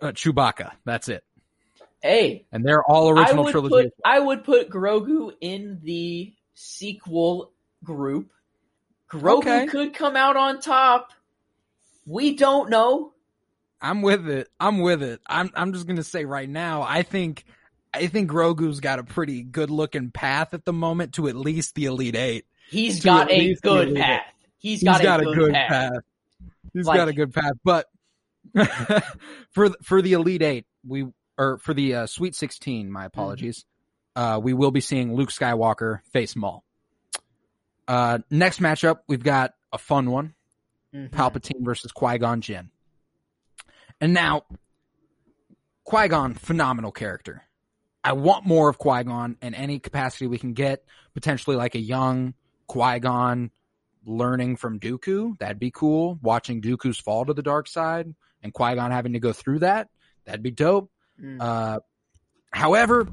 [0.02, 0.72] uh, Chewbacca.
[0.84, 1.24] That's it.
[2.02, 3.90] Hey, and they're all original I trilogy.
[3.90, 7.52] Put, I would put Grogu in the sequel
[7.84, 8.32] group.
[9.10, 9.66] Grogu okay.
[9.68, 11.14] could come out on top.
[12.06, 13.14] We don't know.
[13.86, 14.50] I'm with it.
[14.60, 15.22] I'm with it.
[15.28, 17.46] I'm I'm just gonna say right now, I think
[17.94, 21.76] I think Grogu's got a pretty good looking path at the moment to at least
[21.76, 22.46] the Elite Eight.
[22.72, 24.24] He's got a good path.
[24.58, 25.70] He's got, He's got a, good, good path.
[25.70, 26.02] path.
[26.74, 27.54] He's like, got a good path.
[27.64, 27.86] But
[29.52, 31.06] for for the Elite Eight, we
[31.38, 33.66] or for the uh, Sweet Sixteen, my apologies.
[34.18, 34.24] Mm-hmm.
[34.24, 36.64] Uh, we will be seeing Luke Skywalker face Maul.
[37.88, 40.34] Uh, next matchup, we've got a fun one:
[40.92, 41.16] mm-hmm.
[41.16, 42.72] Palpatine versus Qui Gon Jinn.
[44.02, 44.44] And now,
[45.84, 47.44] Qui Gon, phenomenal character.
[48.04, 50.84] I want more of Qui Gon in any capacity we can get.
[51.14, 52.34] Potentially like a young
[52.68, 53.52] Qui Gon
[54.06, 55.38] learning from Dooku.
[55.40, 56.20] That'd be cool.
[56.22, 58.14] Watching Dooku's fall to the dark side
[58.44, 59.90] and Qui Gon having to go through that.
[60.26, 60.92] That'd be dope.
[61.22, 61.42] Mm.
[61.42, 61.80] Uh,
[62.52, 63.08] however,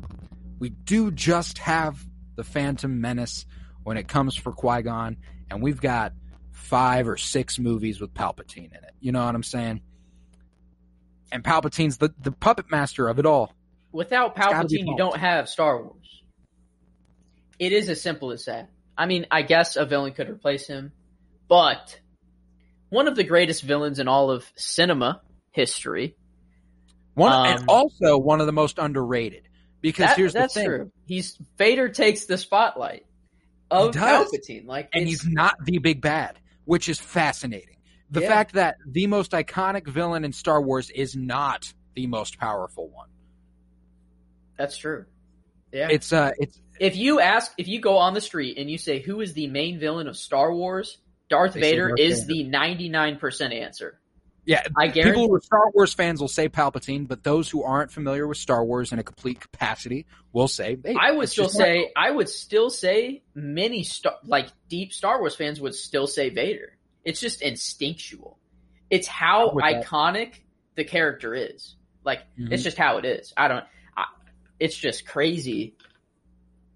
[0.59, 2.04] we do just have
[2.36, 3.46] the Phantom Menace
[3.82, 5.16] when it comes for Qui Gon,
[5.50, 6.12] and we've got
[6.50, 8.94] five or six movies with Palpatine in it.
[9.00, 9.80] You know what I'm saying?
[11.32, 13.52] And Palpatine's the, the puppet master of it all.
[13.90, 16.22] Without Palpatine, you don't have Star Wars.
[17.59, 18.70] It is as simple as that.
[18.96, 20.92] I mean, I guess a villain could replace him,
[21.48, 21.98] but
[22.90, 26.16] one of the greatest villains in all of cinema history.
[27.14, 29.48] One um, and also one of the most underrated.
[29.80, 30.92] Because that, here's the thing: true.
[31.06, 33.04] He's Vader takes the spotlight
[33.70, 37.76] of Palpatine, like, and he's not the big bad, which is fascinating
[38.12, 38.28] the yeah.
[38.28, 43.09] fact that the most iconic villain in Star Wars is not the most powerful one.
[44.59, 45.06] That's true.
[45.72, 45.89] Yeah.
[45.90, 49.01] It's uh it's if you ask if you go on the street and you say
[49.01, 50.98] who is the main villain of Star Wars,
[51.30, 52.51] Darth Vader Darth is Vader.
[52.51, 53.98] the 99% answer.
[54.44, 57.62] Yeah, I guarantee people who are Star Wars fans will say Palpatine, but those who
[57.62, 60.76] aren't familiar with Star Wars in a complete capacity will say.
[60.84, 65.36] Hey, I would still say I would still say many star like deep Star Wars
[65.36, 66.76] fans would still say Vader.
[67.04, 68.38] It's just instinctual.
[68.90, 70.34] It's how iconic
[70.74, 71.76] the character is.
[72.04, 72.52] Like mm-hmm.
[72.52, 73.32] it's just how it is.
[73.36, 73.64] I don't.
[73.96, 74.04] I,
[74.58, 75.76] it's just crazy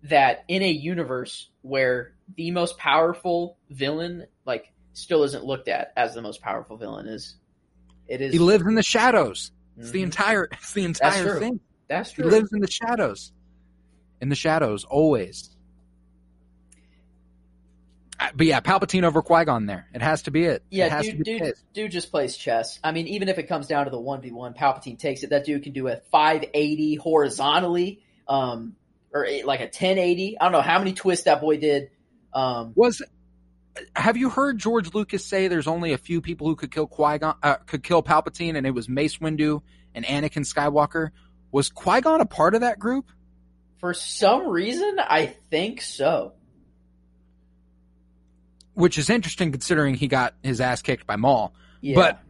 [0.04, 6.14] that in a universe where the most powerful villain like still isn't looked at as
[6.14, 7.36] the most powerful villain is
[8.06, 9.92] it is he lives in the shadows it's mm-hmm.
[9.92, 12.24] the entire it's the entire That's thing That's true.
[12.24, 13.32] He lives in the shadows.
[14.20, 15.55] In the shadows, always
[18.34, 19.88] but yeah, Palpatine over Qui Gon there.
[19.94, 20.62] It has to be it.
[20.70, 22.78] Yeah, it dude, dude, dude, just plays chess.
[22.82, 25.30] I mean, even if it comes down to the one v one, Palpatine takes it.
[25.30, 28.76] That dude can do a five eighty horizontally, um,
[29.12, 30.38] or like a ten eighty.
[30.38, 31.90] I don't know how many twists that boy did.
[32.32, 33.02] Um, was
[33.94, 37.18] have you heard George Lucas say there's only a few people who could kill Qui
[37.18, 39.62] Gon, uh, could kill Palpatine, and it was Mace Windu
[39.94, 41.10] and Anakin Skywalker?
[41.52, 43.10] Was Qui Gon a part of that group?
[43.78, 46.32] For some reason, I think so
[48.76, 51.54] which is interesting considering he got his ass kicked by Maul.
[51.80, 51.94] Yeah.
[51.94, 52.20] But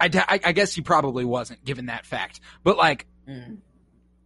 [0.00, 3.58] I, I guess he probably wasn't given that fact, but like, mm.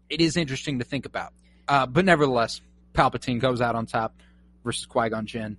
[0.08, 1.34] it is interesting to think about.
[1.68, 2.62] Uh, but nevertheless,
[2.94, 4.14] Palpatine goes out on top
[4.64, 5.58] versus Qui Gon Jinn.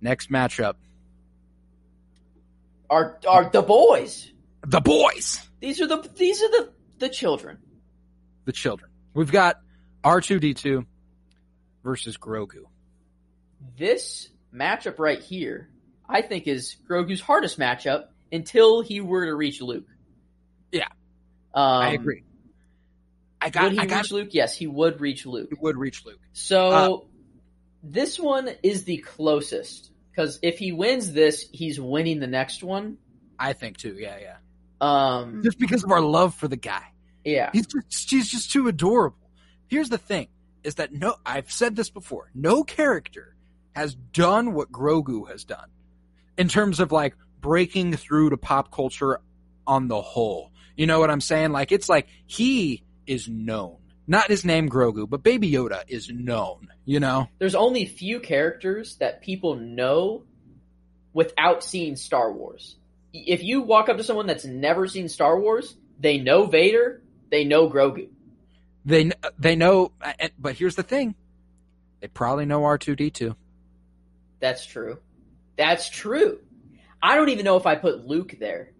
[0.00, 0.76] Next matchup.
[2.88, 4.32] Are are the boys?
[4.62, 5.46] The boys.
[5.60, 7.58] These are the these are the the children.
[8.46, 8.90] The children.
[9.12, 9.60] We've got
[10.02, 10.86] R two D two
[11.84, 12.64] versus Grogu.
[13.76, 15.68] This matchup right here,
[16.08, 19.86] I think, is Grogu's hardest matchup until he were to reach Luke.
[20.72, 20.88] Yeah,
[21.54, 22.24] um, I agree.
[23.40, 23.64] I got.
[23.64, 24.28] Would he I got, reach Luke?
[24.32, 25.48] Yes, he would reach Luke.
[25.50, 26.20] He would reach Luke.
[26.32, 26.98] So uh,
[27.82, 32.98] this one is the closest because if he wins this, he's winning the next one.
[33.38, 33.96] I think too.
[33.98, 34.36] Yeah, yeah.
[34.80, 36.82] Um, just because of our love for the guy.
[37.24, 39.30] Yeah, he's just he's just too adorable.
[39.68, 40.28] Here's the thing:
[40.64, 41.16] is that no?
[41.24, 42.30] I've said this before.
[42.34, 43.34] No character
[43.78, 45.68] has done what Grogu has done
[46.36, 49.20] in terms of like breaking through to pop culture
[49.68, 50.50] on the whole.
[50.76, 51.52] You know what I'm saying?
[51.52, 53.76] Like it's like he is known.
[54.08, 57.28] Not his name Grogu, but Baby Yoda is known, you know?
[57.38, 60.24] There's only few characters that people know
[61.12, 62.76] without seeing Star Wars.
[63.12, 67.00] If you walk up to someone that's never seen Star Wars, they know Vader,
[67.30, 68.08] they know Grogu.
[68.84, 69.92] They they know
[70.36, 71.14] but here's the thing.
[72.00, 73.36] They probably know R2D2.
[74.40, 74.98] That's true.
[75.56, 76.40] That's true.
[77.02, 78.72] I don't even know if I put Luke there,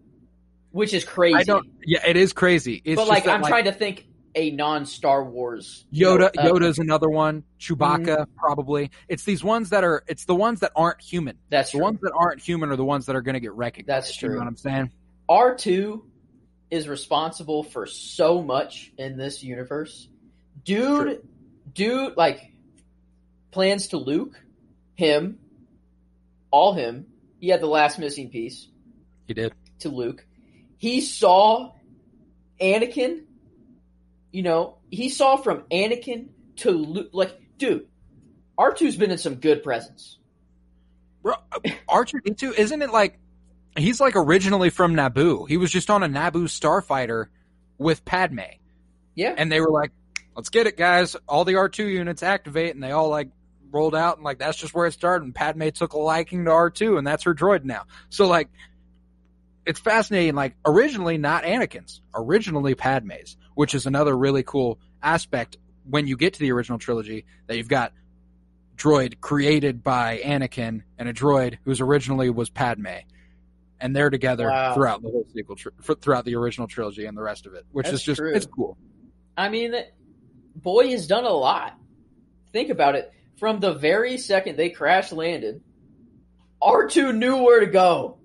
[0.71, 1.35] which is crazy.
[1.35, 1.67] I don't.
[1.85, 2.81] Yeah, it is crazy.
[2.83, 4.05] It's but like, that, I'm like, trying to think
[4.35, 5.85] a non Star Wars.
[5.93, 6.29] Yoda.
[6.37, 7.43] Uh, Yoda's another one.
[7.59, 8.35] Chewbacca mm-hmm.
[8.37, 8.91] probably.
[9.07, 10.03] It's these ones that are.
[10.07, 11.37] It's the ones that aren't human.
[11.49, 11.85] That's the true.
[11.85, 14.07] ones that aren't human are the ones that are going to get recognized.
[14.07, 14.29] That's true.
[14.29, 14.91] You know what I'm saying?
[15.27, 16.05] R two
[16.71, 20.07] is responsible for so much in this universe.
[20.63, 21.21] Dude, true.
[21.73, 22.51] dude, like
[23.51, 24.39] plans to Luke,
[24.95, 25.38] him,
[26.51, 27.07] all him.
[27.39, 28.67] He had the last missing piece.
[29.27, 30.25] He did to Luke.
[30.77, 31.71] He saw
[32.61, 33.23] Anakin
[34.31, 37.87] you know, he saw from Anakin to Luke, like, dude,
[38.57, 40.17] R2's been in some good presence.
[41.23, 41.35] Bro,
[41.89, 43.19] R2D2, isn't it like,
[43.75, 45.47] he's like originally from Naboo.
[45.47, 47.27] He was just on a Naboo starfighter
[47.77, 48.39] with Padme.
[49.15, 49.33] Yeah.
[49.37, 49.91] And they were like,
[50.35, 51.15] let's get it, guys.
[51.27, 53.29] All the R2 units activate, and they all like
[53.71, 55.25] rolled out, and like that's just where it started.
[55.25, 57.83] And Padme took a liking to R2, and that's her droid now.
[58.09, 58.49] So like,
[59.65, 60.35] it's fascinating.
[60.35, 65.57] Like originally not Anakin's, originally Padme's, which is another really cool aspect
[65.89, 67.93] when you get to the original trilogy that you've got
[68.79, 72.87] droid created by Anakin and a droid whose originally was Padme,
[73.79, 74.73] and they're together wow.
[74.73, 75.57] throughout the whole sequel,
[76.01, 78.33] throughout the original trilogy and the rest of it, which That's is just true.
[78.33, 78.77] it's cool.
[79.37, 79.73] I mean,
[80.55, 81.77] boy has done a lot.
[82.51, 83.11] Think about it.
[83.39, 85.61] From the very second they crash landed,
[86.61, 88.19] R two knew where to go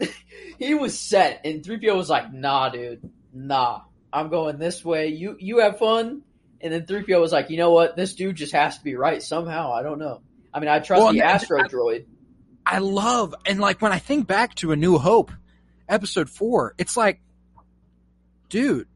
[0.58, 3.82] he was set, and 3PO was like, nah, dude, nah.
[4.12, 5.08] I'm going this way.
[5.08, 6.22] You you have fun.
[6.60, 7.96] And then 3PO was like, you know what?
[7.96, 9.72] This dude just has to be right somehow.
[9.72, 10.20] I don't know.
[10.52, 12.06] I mean, I trust well, the Astro I, droid.
[12.66, 15.30] I love, and like when I think back to A New Hope,
[15.88, 17.20] episode four, it's like,
[18.48, 18.88] dude,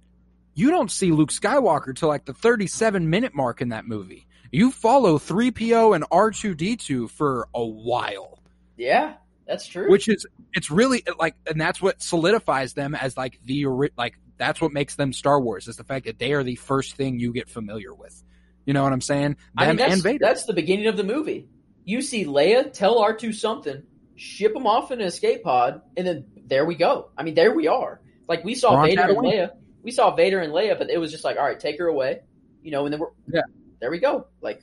[0.53, 4.27] you don't see Luke Skywalker till like the 37 minute mark in that movie.
[4.55, 8.39] You follow 3PO and R2D2 for a while.
[8.77, 9.15] Yeah.
[9.47, 9.91] That's true.
[9.91, 13.67] Which is it's really like, and that's what solidifies them as like the
[13.97, 16.97] like that's what makes them Star Wars is the fact that they are the first
[16.97, 18.23] thing you get familiar with.
[18.65, 19.33] You know what I'm saying?
[19.33, 21.49] Them I mean, that's, that's the beginning of the movie.
[21.85, 23.83] You see Leia tell R2 something,
[24.15, 27.11] ship him off in an escape pod, and then there we go.
[27.19, 28.01] I mean, there we are.
[28.29, 29.51] Like we saw Vader and Leia.
[29.83, 32.21] We saw Vader and Leia, but it was just like, all right, take her away.
[32.63, 33.43] You know, and then we're yeah.
[33.85, 34.29] There we go.
[34.41, 34.63] Like,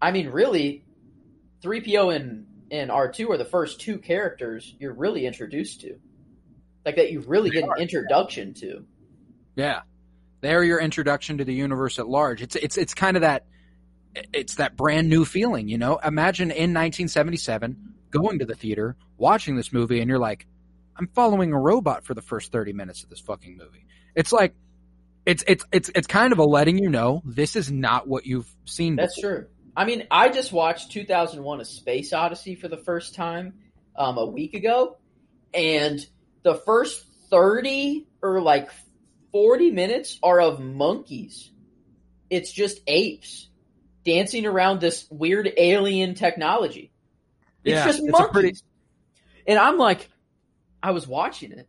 [0.00, 0.82] I mean, really,
[1.62, 6.00] three PO and and R2 are the first two characters you're really introduced to.
[6.84, 7.76] Like that you really they get are.
[7.76, 8.84] an introduction to.
[9.54, 9.82] Yeah.
[10.40, 12.42] They're your introduction to the universe at large.
[12.42, 13.46] It's it's it's kind of that
[14.32, 16.00] it's that brand new feeling, you know?
[16.04, 17.76] Imagine in 1977
[18.10, 20.48] going to the theater, watching this movie and you're like,
[20.96, 23.86] I'm following a robot for the first 30 minutes of this fucking movie.
[24.16, 24.56] It's like
[25.24, 28.52] it's it's it's it's kind of a letting you know this is not what you've
[28.64, 29.36] seen That's before.
[29.36, 29.46] true.
[29.76, 33.54] I mean, I just watched 2001: A Space Odyssey for the first time
[33.96, 34.98] um, a week ago,
[35.54, 36.04] and
[36.42, 38.70] the first 30 or like
[39.32, 41.50] 40 minutes are of monkeys.
[42.28, 43.48] It's just apes
[44.04, 46.92] dancing around this weird alien technology.
[47.64, 48.32] It's yeah, just it's monkeys.
[48.32, 48.58] Pretty...
[49.46, 50.08] And I'm like,
[50.82, 51.68] I was watching it.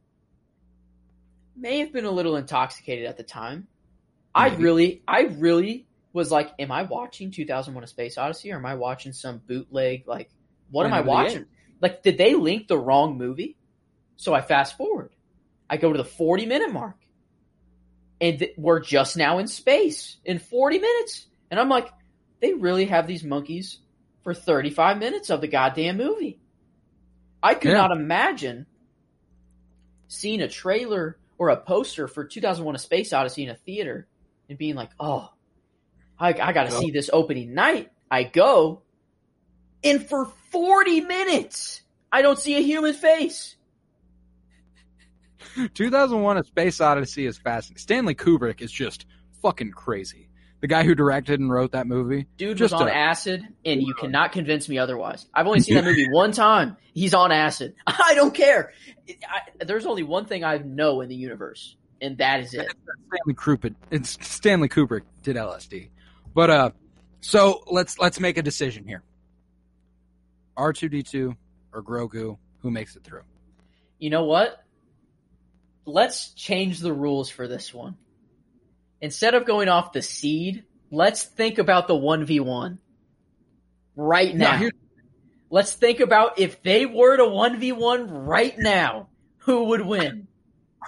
[1.55, 3.67] May have been a little intoxicated at the time.
[4.33, 8.65] I really, I really was like, am I watching 2001: A Space Odyssey or am
[8.65, 10.07] I watching some bootleg?
[10.07, 10.29] Like,
[10.71, 11.45] what am I watching?
[11.81, 13.57] Like, did they link the wrong movie?
[14.15, 15.11] So I fast forward.
[15.69, 16.95] I go to the 40 minute mark.
[18.21, 21.27] And th- we're just now in space in 40 minutes.
[21.51, 21.89] And I'm like,
[22.39, 23.79] they really have these monkeys
[24.23, 26.39] for 35 minutes of the goddamn movie.
[27.41, 27.77] I could yeah.
[27.77, 28.65] not imagine
[30.07, 34.07] seeing a trailer or a poster for 2001 A Space Odyssey in a theater
[34.49, 35.29] and being like, oh,
[36.19, 37.91] I, I got to see this opening night.
[38.09, 38.83] I go,
[39.83, 41.81] and for 40 minutes,
[42.11, 43.55] I don't see a human face.
[45.73, 47.79] 2001 A Space Odyssey is fascinating.
[47.79, 49.05] Stanley Kubrick is just
[49.41, 50.29] fucking crazy.
[50.63, 52.25] The guy who directed and wrote that movie.
[52.37, 55.25] Dude was on a, acid, and you cannot convince me otherwise.
[55.33, 56.77] I've only seen that movie one time.
[56.93, 57.75] He's on acid.
[57.85, 58.71] I don't care.
[59.09, 62.73] I, there's only one thing I know in the universe, and that is it.
[63.07, 63.75] Stanley Kubrick.
[63.91, 65.89] It's Stanley Kubrick did LSD.
[66.33, 66.71] But uh,
[67.19, 69.03] so let's let's make a decision here.
[70.55, 71.35] R two D two
[71.73, 73.23] or Grogu, who makes it through?
[73.99, 74.63] You know what?
[75.85, 77.97] Let's change the rules for this one.
[79.03, 82.79] Instead of going off the seed, let's think about the one v one
[83.97, 84.57] right now.
[84.57, 84.69] No,
[85.49, 89.09] let's think about if they were to one v one right now,
[89.39, 90.25] who would win?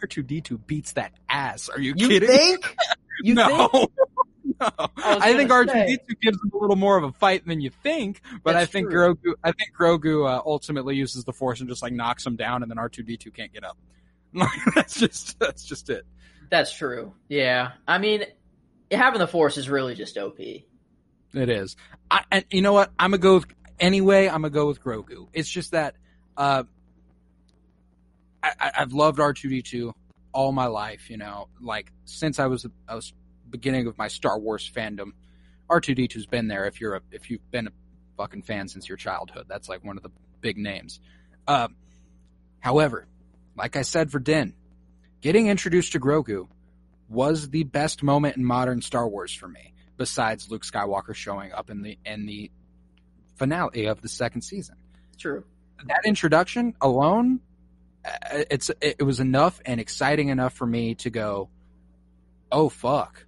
[0.01, 1.67] R two D two beats that ass.
[1.67, 2.29] Are you, you kidding?
[2.29, 2.75] Think?
[3.21, 3.67] You no.
[3.69, 3.91] think?
[4.59, 4.69] no.
[4.79, 8.19] I, I think R2D2 gives him a little more of a fight than you think,
[8.43, 9.15] but That's I think true.
[9.15, 12.61] Grogu, I think Grogu uh, ultimately uses the Force and just like knocks him down,
[12.61, 13.77] and then R2D2 can't get up.
[14.75, 16.05] that's just that's just it.
[16.49, 17.13] That's true.
[17.27, 18.23] Yeah, I mean,
[18.91, 20.39] having the Force is really just OP.
[20.39, 21.75] It is.
[22.09, 22.91] I, and you know what?
[22.97, 23.45] I'm gonna go with
[23.79, 24.27] anyway.
[24.27, 25.27] I'm gonna go with Grogu.
[25.33, 25.95] It's just that
[26.37, 26.63] uh,
[28.41, 29.93] I, I've loved R2D2
[30.31, 31.09] all my life.
[31.09, 33.13] You know, like since I was I was
[33.49, 35.11] beginning of my Star Wars fandom.
[35.69, 37.71] R2D2's been there if you're a, if you've been a
[38.17, 39.45] fucking fan since your childhood.
[39.47, 40.11] That's like one of the
[40.41, 40.99] big names.
[41.47, 41.69] Uh,
[42.59, 43.07] however,
[43.57, 44.53] like I said for Din,
[45.25, 46.47] getting introduced to Grogu
[47.09, 51.71] was the best moment in modern Star Wars for me, besides Luke Skywalker showing up
[51.71, 52.51] in the in the
[53.33, 54.75] finale of the second season.
[55.17, 55.43] True.
[55.87, 57.39] That introduction alone,
[58.05, 61.49] uh, it's it was enough and exciting enough for me to go,
[62.51, 63.25] oh fuck,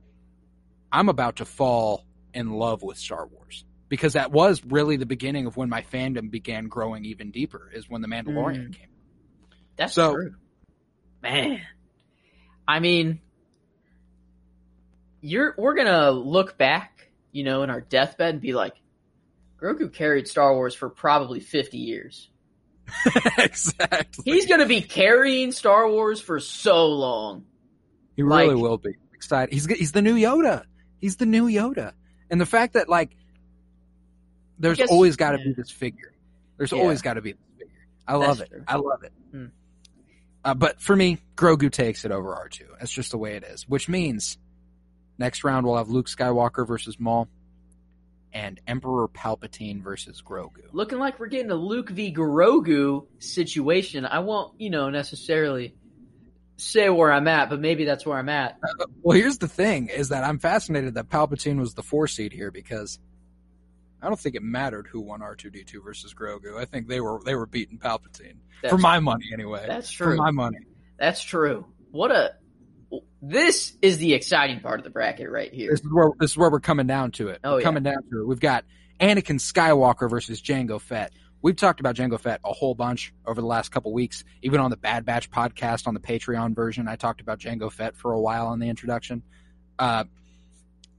[0.92, 5.48] I'm about to fall in love with Star Wars because that was really the beginning
[5.48, 7.72] of when my fandom began growing even deeper.
[7.74, 8.78] Is when the Mandalorian mm.
[8.78, 8.90] came.
[9.78, 10.36] That's so, true,
[11.24, 11.62] man.
[12.68, 13.22] I mean,
[15.22, 18.74] you're we're gonna look back, you know, in our deathbed and be like,
[19.62, 22.30] Grogu carried Star Wars for probably fifty years.
[23.38, 24.24] exactly.
[24.26, 27.46] He's gonna be carrying Star Wars for so long.
[28.16, 29.54] He really like, will be excited.
[29.54, 30.64] He's he's the new Yoda.
[31.00, 31.94] He's the new Yoda.
[32.30, 33.16] And the fact that like
[34.60, 35.46] there's guess, always got to yeah.
[35.46, 36.14] be this figure.
[36.58, 36.80] There's yeah.
[36.80, 37.74] always got to be this figure.
[38.08, 38.54] I love That's it.
[38.54, 38.64] True.
[38.68, 39.14] I love it.
[39.32, 39.46] Hmm.
[40.48, 42.62] Uh, but for me, Grogu takes it over R2.
[42.80, 43.68] That's just the way it is.
[43.68, 44.38] Which means
[45.18, 47.28] next round we'll have Luke Skywalker versus Maul
[48.32, 50.64] and Emperor Palpatine versus Grogu.
[50.72, 54.06] Looking like we're getting a Luke v Grogu situation.
[54.06, 55.76] I won't, you know, necessarily
[56.56, 58.58] say where I'm at, but maybe that's where I'm at.
[58.64, 62.32] Uh, well, here's the thing: is that I'm fascinated that Palpatine was the four seed
[62.32, 63.00] here because
[64.02, 66.60] I don't think it mattered who won R2D2 versus Grogu.
[66.60, 69.66] I think they were they were beating Palpatine that's for my money anyway.
[69.68, 70.16] That's true.
[70.16, 70.60] For my money.
[71.00, 71.66] That's true.
[71.92, 72.36] What a
[73.22, 75.72] this is the exciting part of the bracket right here.
[75.72, 77.40] This is where this is where we're coming down to it.
[77.44, 77.64] Oh, we're yeah.
[77.64, 78.28] coming down to it.
[78.28, 78.66] We've got
[79.00, 81.12] Anakin Skywalker versus Jango Fett.
[81.42, 84.24] We've talked about Jango Fett a whole bunch over the last couple weeks.
[84.42, 87.96] Even on the Bad Batch podcast on the Patreon version, I talked about Jango Fett
[87.96, 89.22] for a while in the introduction.
[89.78, 90.06] Uh,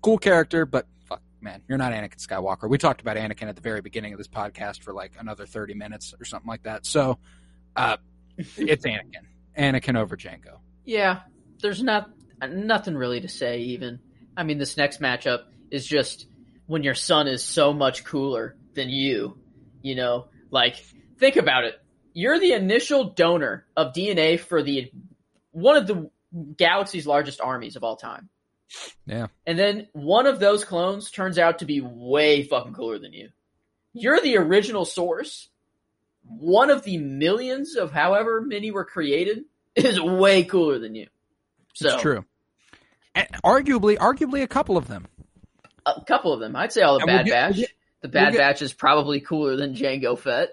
[0.00, 0.86] cool character, but
[1.40, 2.68] man, you're not Anakin Skywalker.
[2.68, 5.74] We talked about Anakin at the very beginning of this podcast for like another 30
[5.74, 6.86] minutes or something like that.
[6.86, 7.18] So,
[7.76, 7.96] uh,
[8.36, 9.24] it's Anakin.
[9.58, 10.58] Anakin over Jango.
[10.84, 11.20] Yeah,
[11.60, 12.10] there's not
[12.48, 13.60] nothing really to say.
[13.60, 14.00] Even
[14.36, 16.26] I mean, this next matchup is just
[16.66, 19.38] when your son is so much cooler than you
[19.82, 20.76] you know, like
[21.18, 21.74] think about it.
[22.12, 24.90] You're the initial donor of DNA for the
[25.52, 26.10] one of the
[26.56, 28.28] galaxy's largest armies of all time.
[29.06, 29.28] Yeah.
[29.46, 33.30] And then one of those clones turns out to be way fucking cooler than you.
[33.92, 35.48] You're the original source.
[36.24, 41.06] One of the millions of however many were created is way cooler than you.
[41.74, 42.24] So it's true.
[43.14, 45.06] And arguably, arguably a couple of them.
[45.86, 46.54] A couple of them.
[46.54, 47.54] I'd say all the and Bad we'll get, Batch.
[47.54, 47.72] We'll get,
[48.02, 50.50] the Bad we'll get, Batch is probably cooler than Jango Fett.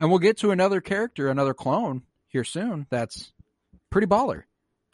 [0.00, 2.86] And we'll get to another character, another clone here soon.
[2.90, 3.32] That's
[3.90, 4.42] pretty baller.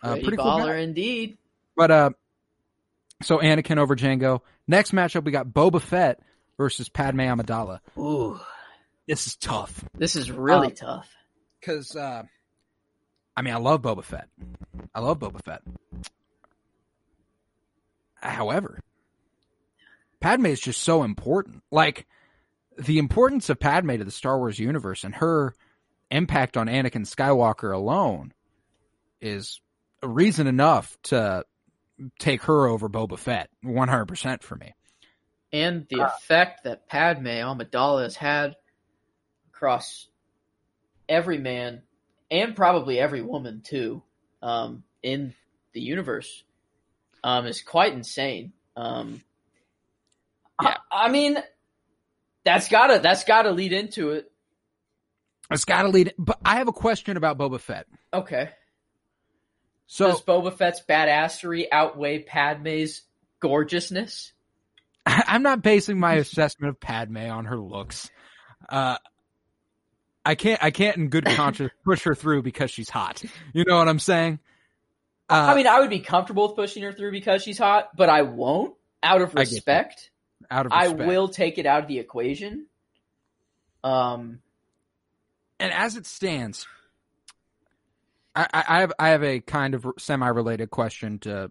[0.02, 1.38] Uh, pretty, pretty baller cool indeed.
[1.76, 2.10] But uh,
[3.22, 4.40] so Anakin over Jango.
[4.66, 6.20] Next matchup, we got Boba Fett
[6.56, 7.80] versus Padme Amidala.
[7.98, 8.38] Ooh,
[9.06, 9.84] this is tough.
[9.94, 11.09] This is really uh, tough
[11.60, 12.22] because uh,
[13.36, 14.28] I mean, I love Boba Fett.
[14.94, 15.62] I love Boba Fett.
[18.16, 18.80] However,
[20.20, 21.62] Padme is just so important.
[21.70, 22.06] Like
[22.78, 25.55] the importance of Padme to the Star Wars universe and her
[26.10, 28.32] impact on Anakin Skywalker alone
[29.20, 29.60] is
[30.02, 31.44] a reason enough to
[32.18, 34.74] take her over Boba Fett 100% for me.
[35.52, 38.56] And the uh, effect that Padme Amidala has had
[39.48, 40.09] across
[41.09, 41.82] every man
[42.31, 44.02] and probably every woman too
[44.43, 45.35] um, in
[45.72, 46.44] the universe
[47.24, 48.52] um, is quite insane.
[48.77, 49.22] Um,
[50.62, 50.77] yeah.
[50.90, 51.36] I, I mean,
[52.44, 54.31] that's gotta that's gotta lead into it.
[55.51, 56.14] It's gotta lead.
[56.18, 57.86] But I have a question about Boba Fett.
[58.14, 58.51] Okay.
[59.92, 63.02] So does Boba Fett's badassery outweigh Padme's
[63.40, 64.32] gorgeousness?
[65.04, 68.08] I'm not basing my assessment of Padme on her looks.
[68.68, 68.98] Uh,
[70.24, 70.62] I can't.
[70.62, 73.24] I can't, in good conscience, push her through because she's hot.
[73.52, 74.38] You know what I'm saying?
[75.28, 78.08] Uh, I mean, I would be comfortable with pushing her through because she's hot, but
[78.08, 80.12] I won't out of respect.
[80.52, 81.00] Out of respect.
[81.00, 82.66] I will take it out of the equation.
[83.82, 84.38] Um,
[85.58, 86.68] and as it stands,
[88.35, 91.51] I, I have I have a kind of semi-related question to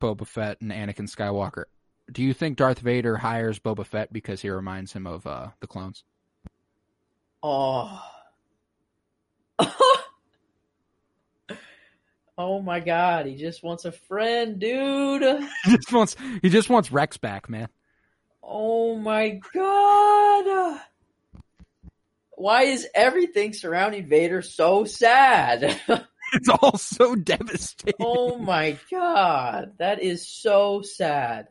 [0.00, 1.64] Boba Fett and Anakin Skywalker.
[2.10, 5.66] Do you think Darth Vader hires Boba Fett because he reminds him of uh, the
[5.66, 6.04] clones?
[7.42, 8.02] Oh.
[12.38, 15.22] oh my god, he just wants a friend, dude.
[15.64, 17.68] he just wants he just wants Rex back, man.
[18.42, 20.80] Oh my god.
[22.38, 25.76] Why is everything surrounding Vader so sad?
[26.32, 27.96] it's all so devastating.
[27.98, 31.48] Oh my god, that is so sad.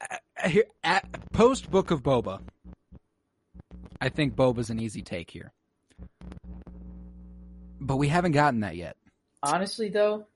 [0.00, 2.40] Uh, at, at post Book of Boba,
[4.00, 5.52] I think Boba's an easy take here,
[7.80, 8.96] but we haven't gotten that yet.
[9.40, 10.26] Honestly, though,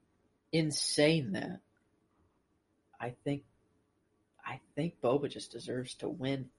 [0.53, 1.59] insane that
[3.01, 3.43] I think
[4.47, 6.51] I think Boba just deserves to win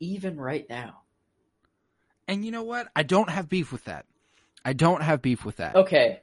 [0.00, 1.02] even right now.
[2.26, 2.88] And you know what?
[2.94, 4.04] I don't have beef with that.
[4.64, 5.74] I don't have beef with that.
[5.74, 6.20] Okay.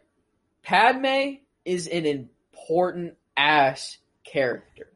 [0.61, 4.91] Padme is an important ass character.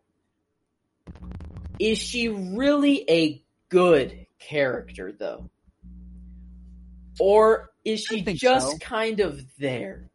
[1.80, 5.49] Is she really a good character though?
[7.19, 8.77] Or is she just so.
[8.77, 10.10] kind of there?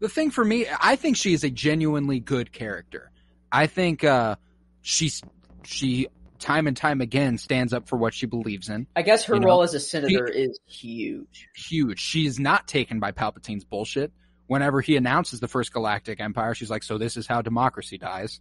[0.00, 3.10] The thing for me, I think she is a genuinely good character.
[3.52, 4.36] I think uh,
[4.80, 5.22] she's
[5.64, 6.08] she
[6.40, 8.86] time and time again stands up for what she believes in.
[8.96, 9.62] I guess her you role know?
[9.62, 11.48] as a senator she, is huge.
[11.54, 12.00] Huge.
[12.00, 14.12] She is not taken by Palpatine's bullshit.
[14.46, 18.40] Whenever he announces the first galactic empire, she's like, "So this is how democracy dies,"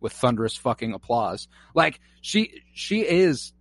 [0.00, 1.48] with thunderous fucking applause.
[1.74, 3.52] Like she, she is.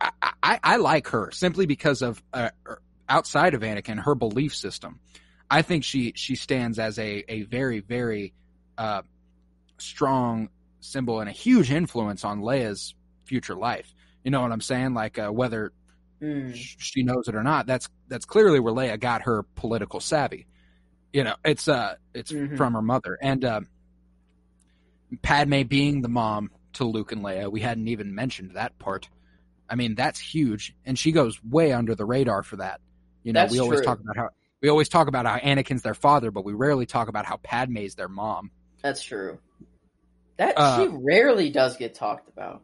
[0.00, 0.10] I,
[0.42, 5.00] I, I like her simply because of uh, er, outside of Anakin, her belief system.
[5.50, 8.34] I think she she stands as a a very very
[8.76, 9.02] uh,
[9.78, 10.48] strong
[10.86, 12.94] symbol and a huge influence on Leia's
[13.24, 13.94] future life.
[14.24, 14.94] You know what I'm saying?
[14.94, 15.72] Like uh, whether
[16.20, 16.52] mm.
[16.54, 20.46] she knows it or not, that's that's clearly where Leia got her political savvy.
[21.12, 22.56] You know, it's uh it's mm-hmm.
[22.56, 23.60] from her mother and uh,
[25.22, 27.50] Padme being the mom to Luke and Leia.
[27.50, 29.08] We hadn't even mentioned that part.
[29.68, 32.80] I mean, that's huge, and she goes way under the radar for that.
[33.22, 33.86] You know, that's we always true.
[33.86, 34.28] talk about how
[34.60, 37.94] we always talk about how Anakin's their father, but we rarely talk about how Padme's
[37.94, 38.50] their mom.
[38.82, 39.38] That's true.
[40.36, 42.62] That uh, she rarely does get talked about.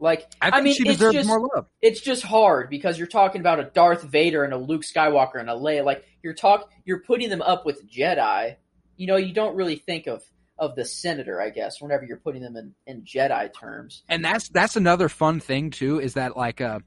[0.00, 1.66] Like I, I mean, she deserves just, more love.
[1.82, 5.50] It's just hard because you're talking about a Darth Vader and a Luke Skywalker and
[5.50, 5.84] a Leia.
[5.84, 8.56] Like you're talk, you're putting them up with Jedi.
[8.96, 10.22] You know, you don't really think of
[10.56, 14.02] of the senator, I guess, whenever you're putting them in, in Jedi terms.
[14.08, 16.80] And that's that's another fun thing too, is that like uh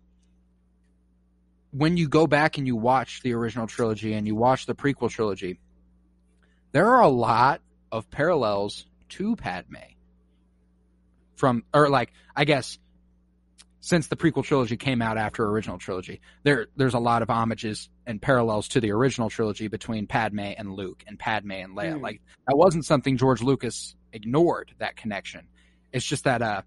[1.72, 5.10] when you go back and you watch the original trilogy and you watch the prequel
[5.10, 5.60] trilogy,
[6.72, 7.62] there are a lot
[7.92, 9.76] of parallels to Padme
[11.42, 12.78] from or like I guess
[13.80, 17.90] since the prequel trilogy came out after original trilogy, there there's a lot of homages
[18.06, 21.96] and parallels to the original trilogy between Padme and Luke and Padme and Leia.
[21.96, 22.02] Mm.
[22.02, 25.48] Like that wasn't something George Lucas ignored that connection.
[25.92, 26.62] It's just that uh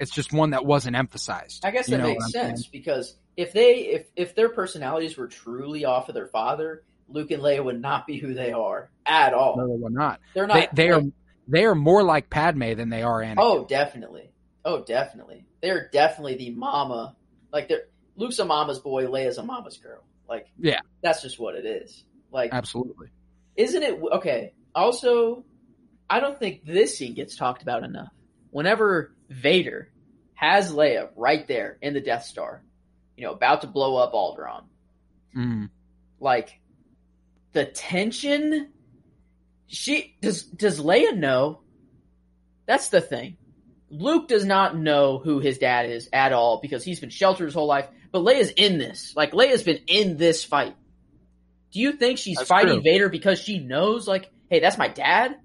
[0.00, 1.66] it's just one that wasn't emphasized.
[1.66, 2.70] I guess that makes sense saying?
[2.72, 7.42] because if they if if their personalities were truly off of their father, Luke and
[7.42, 9.58] Leia would not be who they are at all.
[9.58, 10.20] No, they are not.
[10.32, 10.54] They're not.
[10.54, 11.02] They, they are
[11.48, 13.36] they are more like Padme than they are Anakin.
[13.38, 14.30] Oh, definitely.
[14.64, 15.46] Oh, definitely.
[15.62, 17.16] They're definitely the mama.
[17.52, 17.84] Like they're
[18.16, 20.02] Luke's a mama's boy, Leia's a mama's girl.
[20.28, 22.04] Like yeah, that's just what it is.
[22.30, 23.08] Like absolutely.
[23.56, 24.52] Isn't it okay?
[24.74, 25.44] Also,
[26.08, 28.12] I don't think this scene gets talked about enough.
[28.50, 29.90] Whenever Vader
[30.34, 32.62] has Leia right there in the Death Star,
[33.16, 34.64] you know, about to blow up Alderaan.
[35.36, 35.70] Mm.
[36.20, 36.60] Like
[37.52, 38.72] the tension.
[39.68, 40.42] She does.
[40.42, 41.60] Does Leia know?
[42.66, 43.36] That's the thing.
[43.90, 47.54] Luke does not know who his dad is at all because he's been sheltered his
[47.54, 47.88] whole life.
[48.10, 49.14] But Leia's in this.
[49.16, 50.76] Like Leia's been in this fight.
[51.70, 52.82] Do you think she's that's fighting true.
[52.82, 55.36] Vader because she knows, like, hey, that's my dad?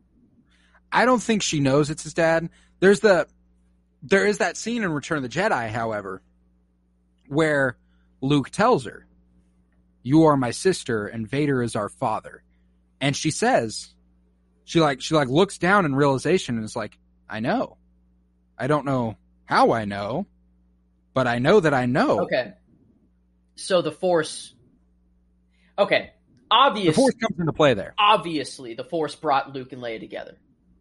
[0.91, 2.49] I don't think she knows it's his dad.
[2.79, 3.27] There's the
[4.01, 6.21] there is that scene in Return of the Jedi, however,
[7.27, 7.77] where
[8.21, 9.07] Luke tells her,
[10.01, 12.43] "You are my sister, and Vader is our father,"
[13.01, 13.92] and she says,
[14.65, 16.97] she like she like looks down in realization and is like,
[17.29, 17.77] "I know,
[18.57, 20.25] I don't know how I know,
[21.13, 22.53] but I know that I know." Okay,
[23.55, 24.53] so the Force.
[25.77, 26.11] Okay,
[26.49, 27.93] obviously, the Force comes into play there.
[27.97, 30.37] Obviously, the Force brought Luke and Leia together.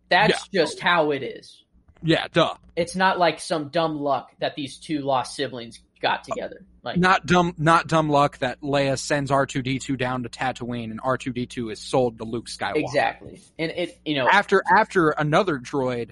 [0.09, 0.63] That's yeah.
[0.63, 1.65] just how it is.
[2.03, 2.55] Yeah, duh.
[2.77, 6.65] It's not like some dumb luck that these two lost siblings got together.
[6.83, 10.29] Like not dumb, not dumb luck that Leia sends R two D two down to
[10.29, 12.77] Tatooine and R two D two is sold to Luke Skywalker.
[12.77, 16.11] Exactly, and it you know after after another droid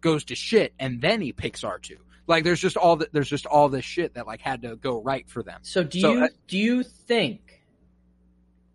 [0.00, 1.98] goes to shit and then he picks R two.
[2.26, 5.02] Like there's just all that there's just all this shit that like had to go
[5.02, 5.60] right for them.
[5.62, 7.62] So do so, you uh, do you think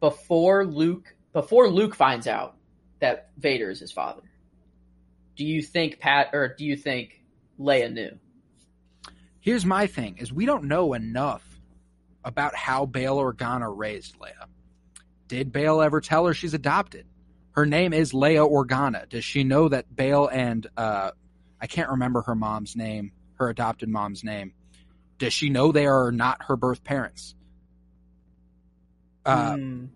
[0.02, 2.58] before Luke before Luke finds out
[3.00, 4.24] that Vader is his father?
[5.36, 7.22] do you think Pat or do you think
[7.60, 8.18] Leia knew?
[9.46, 11.44] Here's my thing: is we don't know enough
[12.24, 14.48] about how Bail Organa raised Leia.
[15.28, 17.06] Did Bail ever tell her she's adopted?
[17.52, 19.08] Her name is Leia Organa.
[19.08, 21.12] Does she know that Bail and uh,
[21.62, 24.54] I can't remember her mom's name, her adopted mom's name.
[25.20, 27.36] Does she know they are not her birth parents?
[29.24, 29.90] Uh, mm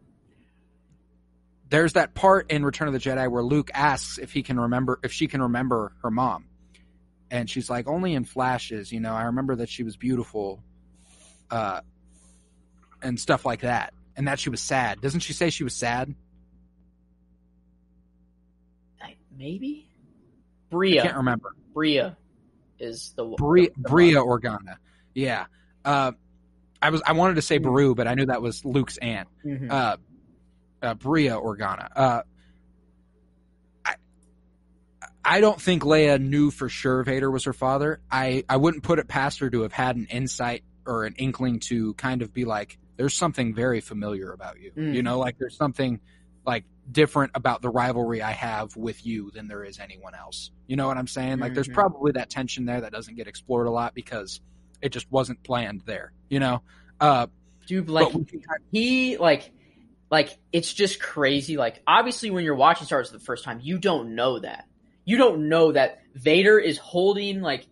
[1.69, 4.99] there's that part in Return of the Jedi where Luke asks if he can remember
[5.03, 6.48] if she can remember her mom.
[7.31, 10.63] And she's like, only in flashes, you know, I remember that she was beautiful,
[11.51, 11.81] uh,
[13.01, 13.93] and stuff like that.
[14.15, 14.99] And that she was sad.
[14.99, 16.13] Doesn't she say she was sad?
[19.37, 19.89] Maybe?
[20.69, 21.55] bria I can't remember.
[21.73, 22.17] bria
[22.77, 24.75] is the Breha, the Breha Organa.
[25.13, 25.45] Yeah.
[25.83, 26.11] Uh,
[26.81, 27.69] I was I wanted to say mm-hmm.
[27.69, 29.27] Beru, but I knew that was Luke's aunt.
[29.45, 29.71] Mm-hmm.
[29.71, 29.95] Uh,
[30.81, 31.89] uh, Breha Organa.
[31.95, 32.21] Uh, I,
[35.29, 38.01] I don't think Leia knew for sure Vader was her father.
[38.09, 41.59] I, I wouldn't put it past her to have had an insight or an inkling
[41.67, 44.71] to kind of be like, there's something very familiar about you.
[44.71, 44.95] Mm.
[44.95, 45.99] You know, like there's something
[46.47, 50.49] like different about the rivalry I have with you than there is anyone else.
[50.65, 51.33] You know what I'm saying?
[51.33, 51.41] Mm-hmm.
[51.43, 51.75] Like there's mm-hmm.
[51.75, 54.41] probably that tension there that doesn't get explored a lot because
[54.81, 56.63] it just wasn't planned there, you know?
[56.99, 57.27] Uh,
[57.67, 58.11] Dude, like
[58.71, 59.51] he like
[60.09, 61.55] like it's just crazy.
[61.55, 64.65] Like obviously when you're watching Star Wars for the first time, you don't know that.
[65.09, 67.65] You don't know that Vader is holding like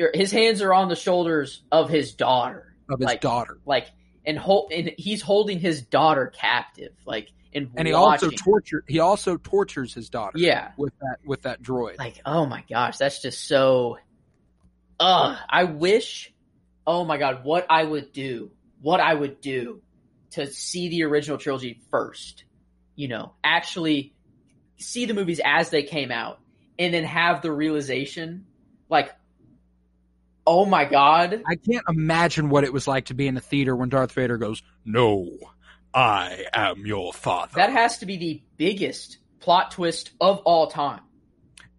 [0.00, 2.76] er, his hands are on the shoulders of his daughter.
[2.88, 3.58] Of his like, daughter.
[3.66, 3.90] Like
[4.24, 6.92] and hold and he's holding his daughter captive.
[7.04, 8.28] Like and, and he watching.
[8.28, 10.38] also torture he also tortures his daughter.
[10.38, 10.70] Yeah.
[10.76, 11.98] With that with that droid.
[11.98, 13.98] Like, oh my gosh, that's just so
[15.00, 15.38] Ugh.
[15.50, 16.32] I wish
[16.86, 18.52] oh my god, what I would do.
[18.80, 19.82] What I would do
[20.30, 22.44] to see the original trilogy first.
[22.94, 24.14] You know, actually
[24.76, 26.38] see the movies as they came out
[26.78, 28.46] and then have the realization
[28.88, 29.12] like
[30.46, 33.74] oh my god i can't imagine what it was like to be in a theater
[33.76, 35.28] when darth vader goes no
[35.94, 41.00] i am your father that has to be the biggest plot twist of all time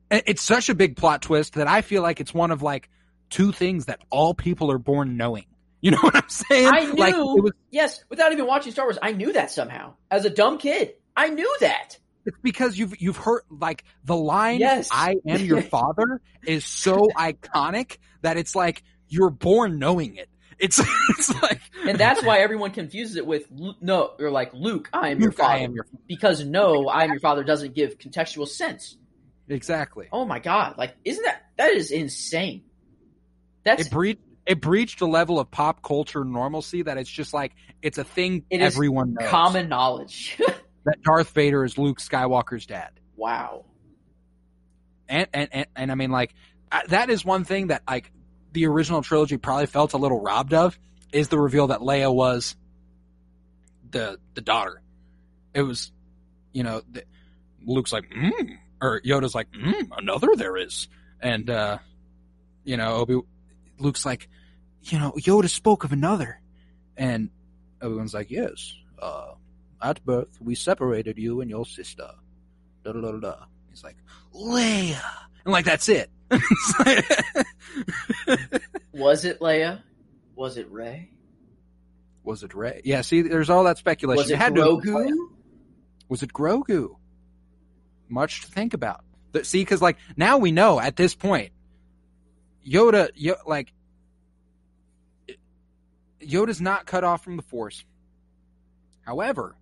[0.10, 2.90] it's such a big plot twist that i feel like it's one of like
[3.30, 5.46] two things that all people are born knowing
[5.84, 6.66] you know what I'm saying?
[6.66, 6.94] I knew.
[6.94, 9.96] Like, was, yes, without even watching Star Wars, I knew that somehow.
[10.10, 11.98] As a dumb kid, I knew that.
[12.26, 14.90] It's because you've you've heard like the line yes.
[14.92, 20.30] "I am your father" is so iconic that it's like you're born knowing it.
[20.60, 20.80] It's
[21.10, 23.48] it's like, and that's why everyone confuses it with
[23.82, 27.12] no, or like Luke, I am Luke, your father, am your because no, I am
[27.12, 28.98] your father doesn't give contextual sense.
[29.50, 30.08] Exactly.
[30.12, 30.76] Oh my god!
[30.78, 32.64] Like, isn't that that is insane?
[33.64, 37.54] That's it breed it breached a level of pop culture normalcy that it's just like
[37.82, 39.30] it's a thing it everyone knows.
[39.30, 40.40] Common knowledge
[40.86, 42.92] that Darth Vader is Luke Skywalker's dad.
[43.16, 43.66] Wow.
[45.08, 46.34] And and and, and I mean like
[46.88, 48.12] that is one thing that like
[48.52, 50.78] the original trilogy probably felt a little robbed of
[51.12, 52.56] is the reveal that Leia was
[53.92, 54.82] the the daughter.
[55.54, 55.92] It was,
[56.52, 57.04] you know, the,
[57.66, 60.88] Luke's like, mm, or Yoda's like, mm, another there is,
[61.22, 61.78] and uh,
[62.64, 63.22] you know, Obi
[63.78, 64.30] Luke's like,
[64.84, 66.40] you know, Yoda spoke of another.
[66.98, 67.30] And
[67.82, 69.34] everyone's like, yes, uh,
[69.84, 72.10] at birth, we separated you and your sister.
[72.84, 73.36] Da da da da.
[73.70, 73.98] He's like,
[74.34, 75.02] Leia.
[75.46, 76.10] And like, that's it.
[78.94, 79.82] Was it Leia?
[80.36, 81.10] Was it Rey?
[82.24, 82.82] Was it Rey?
[82.86, 84.18] Yeah, see, there's all that speculation.
[84.18, 85.12] Was it, it had Grogu?
[86.08, 86.96] Was it Grogu?
[88.08, 89.04] Much to think about.
[89.44, 91.52] See, because like now we know at this point,
[92.66, 93.74] Yoda, Yoda, like
[96.22, 97.84] Yoda's not cut off from the Force.
[99.02, 99.56] However,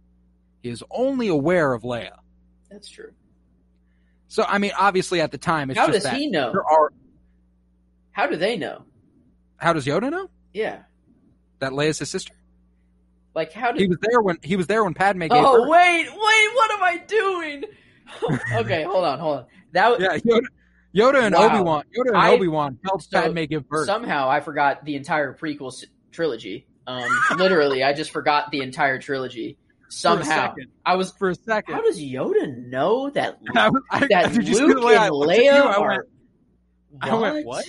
[0.61, 2.17] he is only aware of Leia.
[2.69, 3.11] That's true.
[4.27, 6.51] So I mean, obviously at the time, it's how does he know?
[6.51, 6.93] There are.
[8.11, 8.83] How do they know?
[9.57, 10.29] How does Yoda know?
[10.53, 10.83] Yeah,
[11.59, 12.33] that Leia's his sister.
[13.33, 15.69] Like how did he was there when he was there when Padme gave Oh birth.
[15.69, 17.63] wait, wait, what am I doing?
[18.55, 19.45] okay, hold on, hold on.
[19.71, 20.01] That was...
[20.01, 20.45] yeah, Yoda,
[20.93, 21.45] Yoda and wow.
[21.45, 23.85] Obi Wan, Yoda and Obi Wan helped so Padme give birth.
[23.85, 25.73] Somehow I forgot the entire prequel
[26.11, 26.67] trilogy.
[26.87, 29.57] Um, literally, I just forgot the entire trilogy.
[29.91, 30.55] Somehow,
[30.85, 31.75] I was for a second.
[31.75, 36.05] How does Yoda know that I, I, that Luke and Leia you, are?
[36.91, 37.21] Went, what?
[37.21, 37.65] Went, what?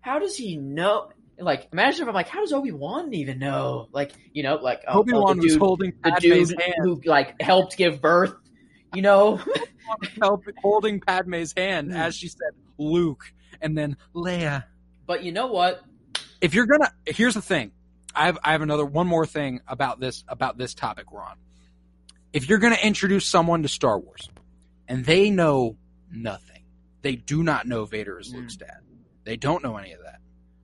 [0.00, 1.10] How does he know?
[1.36, 3.88] Like, imagine if I'm like, how does Obi Wan even know?
[3.92, 6.74] Like, you know, like oh, Obi Wan oh, was holding the dude hand.
[6.82, 8.34] who like helped give birth.
[8.94, 9.40] You know,
[10.22, 14.64] help holding Padme's hand as she said, Luke, and then Leia.
[15.06, 15.82] But you know what?
[16.40, 17.72] If you're gonna, here's the thing.
[18.14, 21.36] I have I have another one more thing about this about this topic, Ron.
[22.32, 24.28] If you're gonna introduce someone to Star Wars,
[24.86, 25.76] and they know
[26.10, 26.64] nothing,
[27.02, 28.36] they do not know Vader is mm.
[28.36, 28.80] Luke's dad.
[29.24, 30.20] They don't know any of that.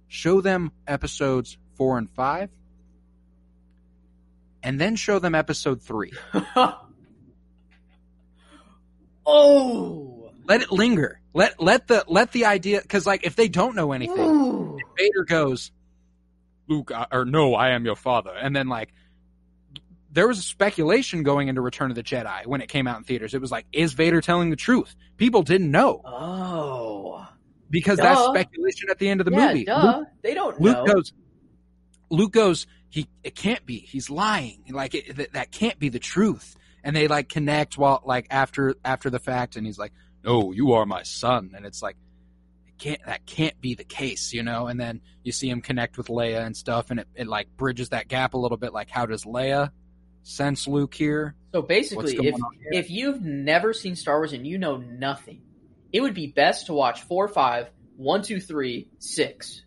[0.08, 2.50] Show them episodes four and five,
[4.62, 6.12] and then show them episode three.
[9.26, 11.20] oh, let it linger.
[11.32, 15.72] Let let the let the idea because like if they don't know anything, Vader goes,
[16.68, 18.92] Luke, or no, I am your father, and then like
[20.14, 23.34] there was speculation going into Return of the Jedi when it came out in theaters.
[23.34, 24.94] It was like, is Vader telling the truth?
[25.16, 26.00] People didn't know.
[26.04, 27.26] Oh,
[27.68, 28.04] because duh.
[28.04, 29.64] that's speculation at the end of the yeah, movie.
[29.64, 29.96] Duh.
[29.98, 30.60] Luke, they don't.
[30.60, 30.94] Luke know.
[30.94, 31.12] goes.
[32.10, 32.66] Luke goes.
[32.88, 33.80] He it can't be.
[33.80, 34.62] He's lying.
[34.70, 36.54] Like it, that, that can't be the truth.
[36.84, 39.92] And they like connect while like after after the fact, and he's like,
[40.22, 41.96] "No, you are my son." And it's like,
[42.78, 44.68] can't that can't be the case, you know.
[44.68, 47.88] And then you see him connect with Leia and stuff, and it, it like bridges
[47.88, 48.72] that gap a little bit.
[48.72, 49.70] Like, how does Leia
[50.24, 51.36] sense Luke here?
[51.52, 52.34] So basically, if
[52.72, 55.42] if you've never seen Star Wars and you know nothing,
[55.92, 59.62] it would be best to watch four, five, one, two, three, six.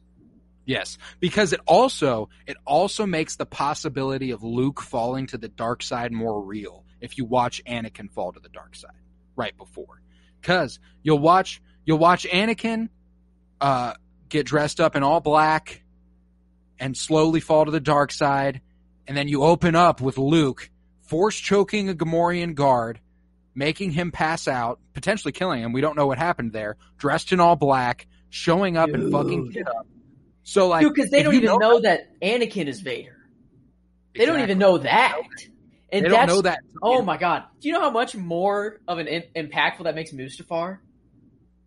[0.66, 5.82] Yes, because it also it also makes the possibility of Luke falling to the dark
[5.82, 8.92] side more real if you watch Anakin fall to the dark side
[9.38, 10.02] right before.
[10.42, 12.90] Cuz you'll watch you'll watch Anakin
[13.62, 13.94] uh,
[14.28, 15.84] get dressed up in all black
[16.80, 18.62] and slowly fall to the dark side
[19.08, 20.70] and then you open up with Luke
[21.02, 23.00] force choking a Gamorrean guard,
[23.56, 25.72] making him pass out, potentially killing him.
[25.72, 26.78] We don't know what happened there.
[26.98, 29.00] Dressed in all black, showing up Dude.
[29.00, 29.88] and fucking shit up.
[30.44, 33.18] So like, because they don't even know, know that Anakin is Vader.
[34.14, 34.26] They exactly.
[34.26, 35.16] don't even know that.
[35.92, 36.60] And they don't know that.
[36.82, 37.46] Oh my god!
[37.62, 40.80] Do you know how much more of an in, impactful that makes Mustafar?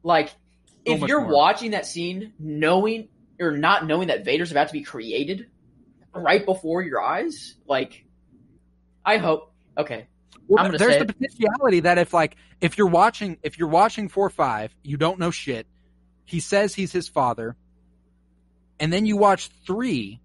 [0.02, 0.34] Like, so
[0.84, 1.32] if you're more.
[1.32, 3.08] watching that scene, knowing
[3.40, 5.46] or not knowing that Vader's about to be created
[6.14, 8.04] right before your eyes, like,
[9.04, 9.52] I hope.
[9.78, 10.08] Okay,
[10.48, 14.74] well, there's the potentiality that if like if you're watching if you're watching four five,
[14.82, 15.66] you don't know shit.
[16.24, 17.56] He says he's his father,
[18.78, 20.20] and then you watch three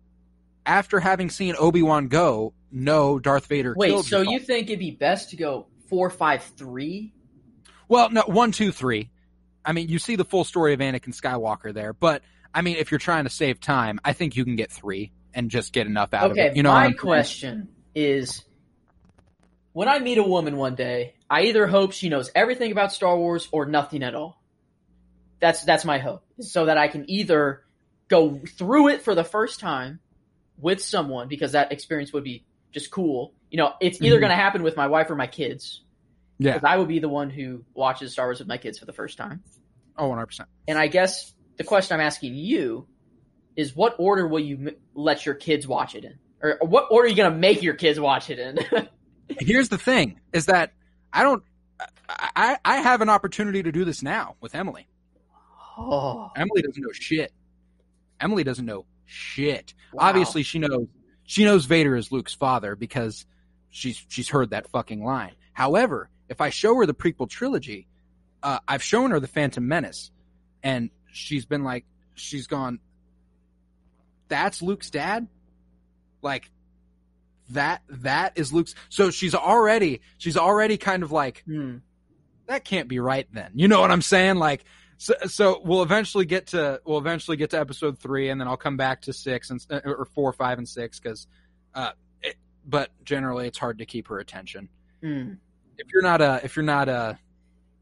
[0.66, 3.74] after having seen Obi Wan go no, Darth Vader.
[3.76, 7.14] Wait, so you think it'd be best to go four, five, three?
[7.88, 9.12] Well, no, one, two, three.
[9.64, 12.22] I mean, you see the full story of Anakin Skywalker there, but
[12.54, 15.52] I mean, if you're trying to save time, I think you can get three and
[15.52, 16.58] just get enough out okay, of it.
[16.58, 18.44] You know, my question is,
[19.74, 23.16] when I meet a woman one day, I either hope she knows everything about Star
[23.16, 24.42] Wars or nothing at all.
[25.40, 27.64] That's that's my hope, so that I can either
[28.08, 30.00] go through it for the first time
[30.58, 33.34] with someone because that experience would be just cool.
[33.52, 34.22] You know, it's either mm-hmm.
[34.22, 35.82] going to happen with my wife or my kids.
[36.38, 36.54] Yeah.
[36.54, 38.94] Because I will be the one who watches Star Wars with my kids for the
[38.94, 39.44] first time.
[39.98, 40.46] Oh, 100%.
[40.68, 42.88] And I guess the question I'm asking you
[43.56, 46.18] is what order will you m- let your kids watch it in?
[46.42, 48.88] Or what order are you going to make your kids watch it in?
[49.40, 50.74] Here's the thing is that
[51.12, 51.44] I don't,
[52.08, 54.88] I, I have an opportunity to do this now with Emily.
[55.78, 56.32] Oh.
[56.36, 57.32] Emily doesn't know shit.
[58.20, 59.74] Emily doesn't know shit.
[59.94, 60.10] Wow.
[60.10, 60.88] Obviously, she knows
[61.26, 63.26] she knows Vader is Luke's father because
[63.70, 65.34] she's she's heard that fucking line.
[65.54, 67.88] However, if I show her the prequel trilogy,
[68.44, 70.12] uh, I've shown her the Phantom Menace,
[70.64, 72.80] and she's been like, she's gone.
[74.28, 75.28] That's Luke's dad,
[76.22, 76.50] like
[77.50, 77.82] that.
[77.90, 78.76] That is Luke's.
[78.90, 81.78] So she's already she's already kind of like, hmm.
[82.48, 83.28] that can't be right.
[83.32, 84.36] Then you know what I'm saying?
[84.36, 84.66] Like,
[84.98, 88.58] so, so we'll eventually get to we'll eventually get to episode three, and then I'll
[88.58, 91.28] come back to six and uh, or four, five, and six because
[91.76, 91.92] Uh,
[92.24, 94.70] it, but generally, it's hard to keep her attention.
[95.04, 95.38] Mm.
[95.78, 97.20] If you're not a, if you're not a,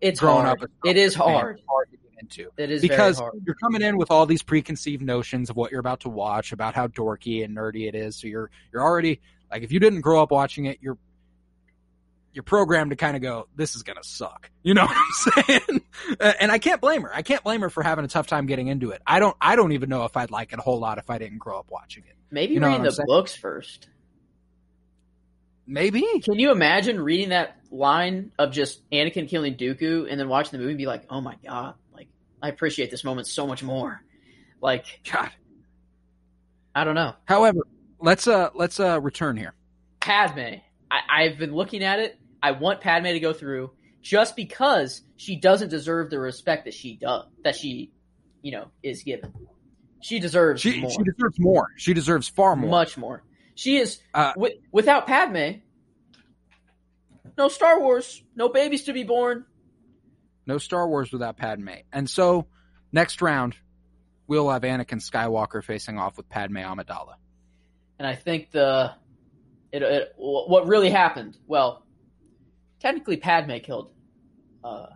[0.01, 0.63] it's growing hard.
[0.63, 0.69] up.
[0.83, 1.61] It is hard.
[1.69, 2.49] Hard into.
[2.57, 6.01] It is because you're coming in with all these preconceived notions of what you're about
[6.01, 8.15] to watch, about how dorky and nerdy it is.
[8.15, 9.21] So you're you're already
[9.51, 10.97] like, if you didn't grow up watching it, you're
[12.33, 14.49] you're programmed to kind of go, this is going to suck.
[14.63, 15.81] You know what I'm saying?
[16.39, 17.15] and I can't blame her.
[17.15, 19.01] I can't blame her for having a tough time getting into it.
[19.05, 21.19] I don't, I don't even know if I'd like it a whole lot if I
[21.19, 22.15] didn't grow up watching it.
[22.31, 23.05] Maybe you know reading the saying?
[23.05, 23.87] books first.
[25.65, 26.03] Maybe.
[26.21, 30.57] Can you imagine reading that line of just Anakin killing Dooku and then watching the
[30.57, 31.75] movie and be like, oh my God,
[32.43, 34.03] I appreciate this moment so much more.
[34.61, 35.31] Like, God.
[36.75, 37.15] I don't know.
[37.25, 37.61] However,
[37.99, 39.55] let's, uh, let's, uh, return here.
[39.99, 40.59] Padme.
[40.91, 43.71] I, I've been looking at it I want Padme to go through
[44.01, 47.89] just because she doesn't deserve the respect that she does that she,
[48.41, 49.33] you know, is given.
[50.01, 50.91] She deserves she, more.
[50.91, 51.67] She deserves more.
[51.77, 52.69] She deserves far more.
[52.69, 53.23] Much more.
[53.55, 55.59] She is uh, w- without Padme.
[57.37, 58.21] No Star Wars.
[58.35, 59.45] No babies to be born.
[60.45, 61.69] No Star Wars without Padme.
[61.91, 62.47] And so,
[62.91, 63.55] next round,
[64.27, 67.15] we'll have Anakin Skywalker facing off with Padme Amidala.
[67.99, 68.93] And I think the
[69.71, 71.37] it, it what really happened.
[71.47, 71.85] Well,
[72.79, 73.91] technically Padme killed,
[74.63, 74.87] uh,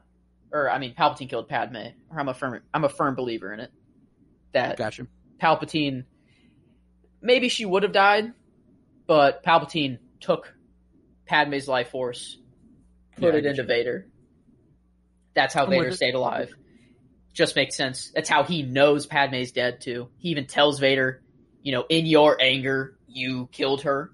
[0.52, 1.88] or I mean Palpatine killed Padme.
[2.10, 3.72] Or I'm a firm I'm a firm believer in it.
[4.54, 5.08] That gotcha.
[5.42, 6.06] Palpatine,
[7.22, 8.34] maybe she would have died,
[9.06, 10.54] but Palpatine took
[11.26, 12.38] Padme's life force,
[13.16, 14.08] put yeah, it into Vader.
[15.38, 16.56] That's how Vader stayed alive.
[17.32, 18.12] Just makes sense.
[18.16, 20.10] That's how he knows Padme's dead too.
[20.18, 21.22] He even tells Vader,
[21.62, 24.12] you know, in your anger, you killed her.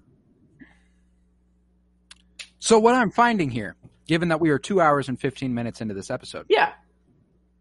[2.58, 3.74] So what I'm finding here,
[4.06, 6.72] given that we are two hours and 15 minutes into this episode, yeah,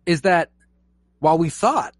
[0.06, 0.52] is that
[1.20, 1.96] while we thought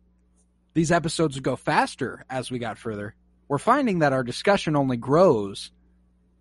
[0.74, 3.16] these episodes would go faster as we got further,
[3.48, 5.72] we're finding that our discussion only grows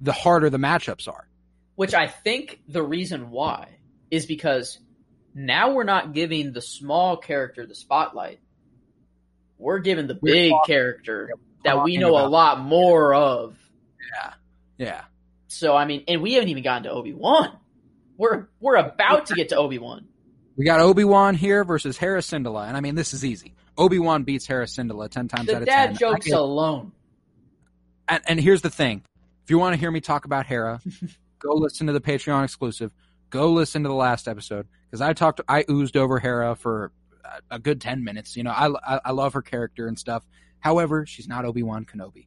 [0.01, 1.29] the harder the matchups are.
[1.77, 3.69] Which I think the reason why
[4.11, 4.81] is because
[5.35, 8.41] now we're not giving the small character the spotlight.
[9.59, 11.31] We're giving the we're big talking, character
[11.65, 13.57] that we know a lot more of.
[14.15, 14.33] Yeah.
[14.77, 15.03] Yeah.
[15.49, 17.57] So I mean, and we haven't even gotten to Obi Wan.
[18.17, 20.07] We're we're about to get to Obi Wan.
[20.57, 23.55] We got Obi Wan here versus Hera Syndulla, and I mean this is easy.
[23.79, 25.91] Obi Wan beats Hera Syndulla ten times the out of ten.
[25.91, 26.93] dad jokes alone.
[28.09, 29.03] And, and here's the thing:
[29.45, 30.81] if you want to hear me talk about Hera,
[31.39, 32.93] go listen to the Patreon exclusive.
[33.31, 36.93] Go listen to the last episode because I talked, I oozed over Hera for
[37.51, 38.37] a good ten minutes.
[38.37, 40.23] You know, I, I, I love her character and stuff.
[40.61, 42.27] However, she's not Obi Wan Kenobi.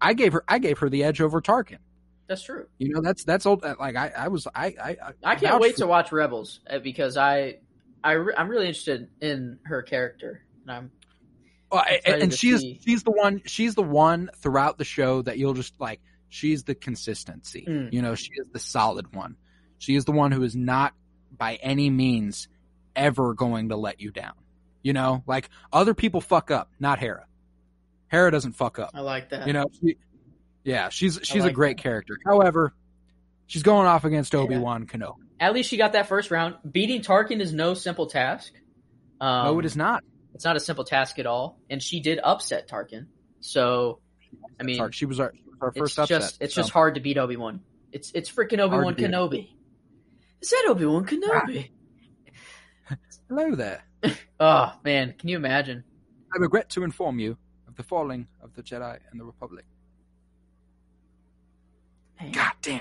[0.00, 1.78] I gave her I gave her the edge over Tarkin.
[2.26, 2.66] That's true.
[2.78, 3.62] You know, that's that's old.
[3.62, 5.82] Like I, I was, I, I, I can't wait for...
[5.82, 7.58] to watch Rebels uh, because I,
[8.04, 10.90] I, I'm really interested in her character, and I'm.
[11.70, 12.80] Well, and, and she's see.
[12.84, 16.74] she's the one she's the one throughout the show that you'll just like she's the
[16.74, 17.64] consistency.
[17.68, 17.92] Mm.
[17.92, 19.36] You know, she is the solid one.
[19.78, 20.92] She is the one who is not
[21.36, 22.48] by any means
[22.94, 24.34] ever going to let you down.
[24.82, 27.26] You know, like other people fuck up, not Hera.
[28.08, 28.90] Hera doesn't fuck up.
[28.94, 29.46] I like that.
[29.46, 29.96] You know, she,
[30.64, 31.82] yeah, she's she's like a great that.
[31.82, 32.18] character.
[32.24, 32.72] However,
[33.46, 34.98] she's going off against Obi Wan yeah.
[34.98, 35.14] Kenobi.
[35.40, 36.56] At least she got that first round.
[36.70, 38.52] Beating Tarkin is no simple task.
[39.20, 40.04] Um, no, it is not.
[40.34, 43.06] It's not a simple task at all, and she did upset Tarkin.
[43.40, 44.00] So,
[44.58, 46.20] I mean, she was our, our first it's upset.
[46.20, 46.62] Just, it's so.
[46.62, 47.60] just hard to beat Obi Wan.
[47.92, 49.48] It's it's freaking Obi Wan Kenobi.
[50.40, 51.70] Is that Obi Wan Kenobi?
[53.28, 53.82] Hello there.
[54.40, 55.84] oh man, can you imagine?
[56.34, 57.36] I regret to inform you
[57.66, 59.64] of the falling of the Jedi and the Republic.
[62.32, 62.80] God damn.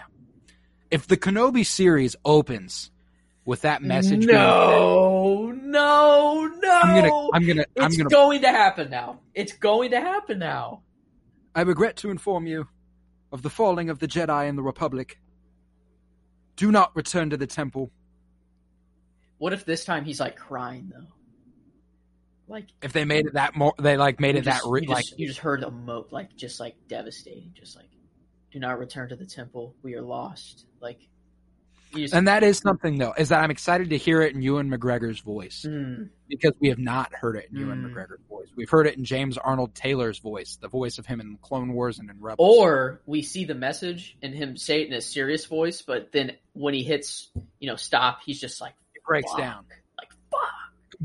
[0.89, 2.91] If the Kenobi series opens
[3.45, 8.49] with that message, no, no, no, I'm gonna, I'm gonna, it's I'm gonna, going to
[8.49, 9.19] happen now.
[9.33, 10.81] It's going to happen now.
[11.55, 12.67] I regret to inform you
[13.31, 15.19] of the falling of the Jedi and the Republic.
[16.57, 17.91] Do not return to the temple.
[19.37, 21.07] What if this time he's like crying though?
[22.49, 24.87] Like if they made it that more, they like made it just, that re- you
[24.87, 27.87] like just, you just heard a moat like just like devastating, just like
[28.51, 29.75] do not return to the temple.
[29.83, 30.65] We are lost.
[30.81, 30.99] Like,
[31.93, 34.69] just, and that is something though, is that I'm excited to hear it in Ewan
[34.69, 36.09] McGregor's voice mm.
[36.27, 37.61] Because we have not heard it in mm.
[37.61, 38.47] Ewan McGregor's voice.
[38.55, 41.99] We've heard it in James Arnold Taylor's voice, the voice of him in Clone Wars
[41.99, 42.57] and in Rebels.
[42.57, 46.33] Or we see the message and him say it in a serious voice, but then
[46.53, 49.39] when he hits, you know, stop, he's just like it breaks fuck.
[49.39, 49.65] down.
[49.97, 50.41] Like fuck.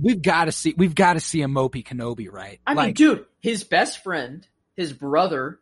[0.01, 0.75] We've got to see.
[0.77, 2.61] We've got to see a Mopey Kenobi, right?
[2.67, 5.61] I like, mean, dude, his best friend, his brother,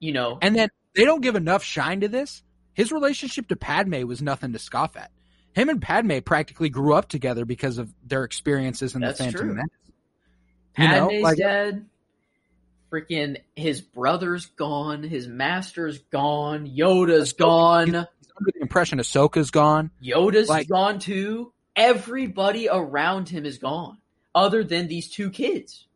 [0.00, 2.42] you know, and then they don't give enough shine to this.
[2.74, 5.10] His relationship to Padme was nothing to scoff at.
[5.56, 9.40] Him and Padme practically grew up together because of their experiences in That's the Phantom
[9.40, 9.54] true.
[9.54, 9.70] Menace.
[10.76, 11.86] You Padme's know, like, dead.
[12.92, 17.86] freaking his brother's gone, his master's gone, Yoda's Ahsoka, gone.
[17.86, 19.90] He's, he's under the impression Ahsoka's gone.
[20.04, 21.54] Yoda's like, gone too.
[21.74, 23.96] Everybody around him is gone,
[24.34, 25.86] other than these two kids.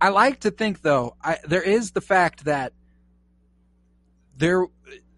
[0.00, 2.72] I like to think though, I, there is the fact that
[4.38, 4.64] there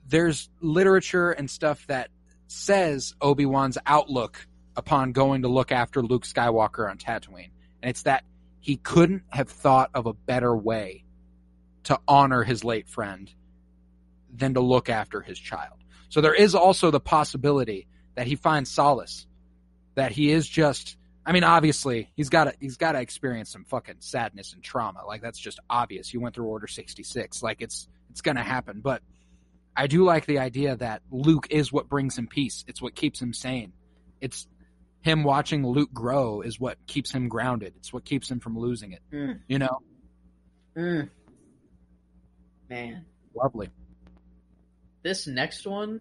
[0.08, 2.10] there's literature and stuff that
[2.52, 7.50] says Obi-Wan's outlook upon going to look after Luke Skywalker on Tatooine.
[7.82, 8.24] And it's that
[8.60, 11.05] he couldn't have thought of a better way
[11.84, 13.31] to honor his late friend
[14.32, 15.78] than to look after his child.
[16.08, 19.26] So there is also the possibility that he finds solace,
[19.94, 23.64] that he is just I mean, obviously, he's got to he's got to experience some
[23.64, 25.05] fucking sadness and trauma.
[25.06, 26.08] Like that's just obvious.
[26.08, 27.42] He went through Order sixty six.
[27.42, 28.81] Like it's it's gonna happen.
[28.81, 29.02] But
[29.76, 32.65] I do like the idea that Luke is what brings him peace.
[32.68, 33.73] It's what keeps him sane.
[34.20, 34.47] It's
[35.01, 37.75] him watching Luke grow is what keeps him grounded.
[37.76, 39.02] It's what keeps him from losing it.
[39.12, 39.41] Mm.
[39.49, 39.78] You know?
[40.76, 41.10] Mm.
[42.68, 43.05] Man.
[43.34, 43.70] Lovely.
[45.02, 46.01] This next one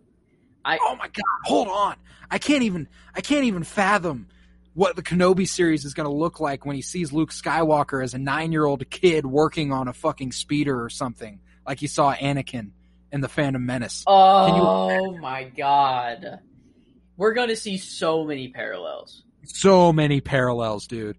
[0.64, 1.96] I Oh my god, hold on.
[2.30, 4.28] I can't even I can't even fathom
[4.74, 8.14] what the Kenobi series is going to look like when he sees Luke Skywalker as
[8.14, 12.72] a 9-year-old kid working on a fucking speeder or something like he saw Anakin
[13.12, 14.04] in the Phantom Menace.
[14.08, 16.40] Oh my god.
[17.18, 19.24] We're going to see so many parallels.
[19.44, 21.18] So many parallels, dude.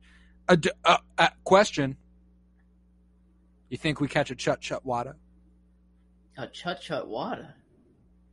[0.48, 1.96] A, a, a question.
[3.68, 5.14] You think we catch a Chut Chut Watto?
[6.36, 7.46] A Chut Chut Watto?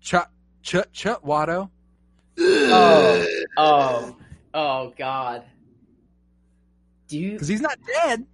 [0.02, 0.30] Chut
[0.62, 1.70] Chut Chut Watto?
[2.38, 3.26] Oh,
[3.58, 4.16] oh,
[4.54, 5.44] oh, God.
[7.08, 7.34] Do you?
[7.34, 8.26] Because he's not dead.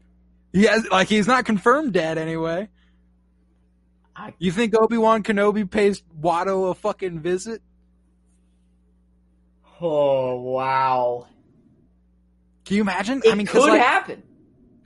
[0.53, 2.69] He has, like, he's not confirmed dead anyway.
[4.15, 4.33] I...
[4.39, 7.61] You think Obi Wan Kenobi pays Watto a fucking visit?
[9.81, 11.27] Oh wow!
[12.63, 13.21] Can you imagine?
[13.25, 14.23] It I mean, could like, happen.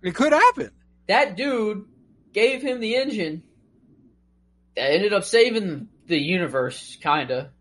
[0.01, 0.72] It could happen.
[1.08, 1.85] That dude
[2.33, 3.43] gave him the engine
[4.75, 7.51] that ended up saving the universe, kinda.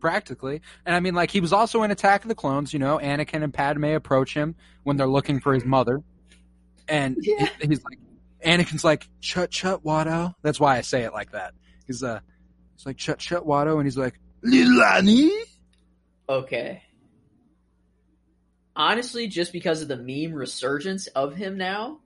[0.00, 2.72] Practically, and I mean, like he was also in Attack of the Clones.
[2.72, 6.02] You know, Anakin and Padme approach him when they're looking for his mother,
[6.88, 7.48] and yeah.
[7.60, 7.98] he's like,
[8.44, 11.54] Anakin's like, "Chut chut, Watto." That's why I say it like that.
[11.86, 12.20] He's uh,
[12.76, 15.30] he's like, "Chut chut, Watto," and he's like, "Lilani."
[16.28, 16.82] Okay.
[18.74, 22.00] Honestly, just because of the meme resurgence of him now,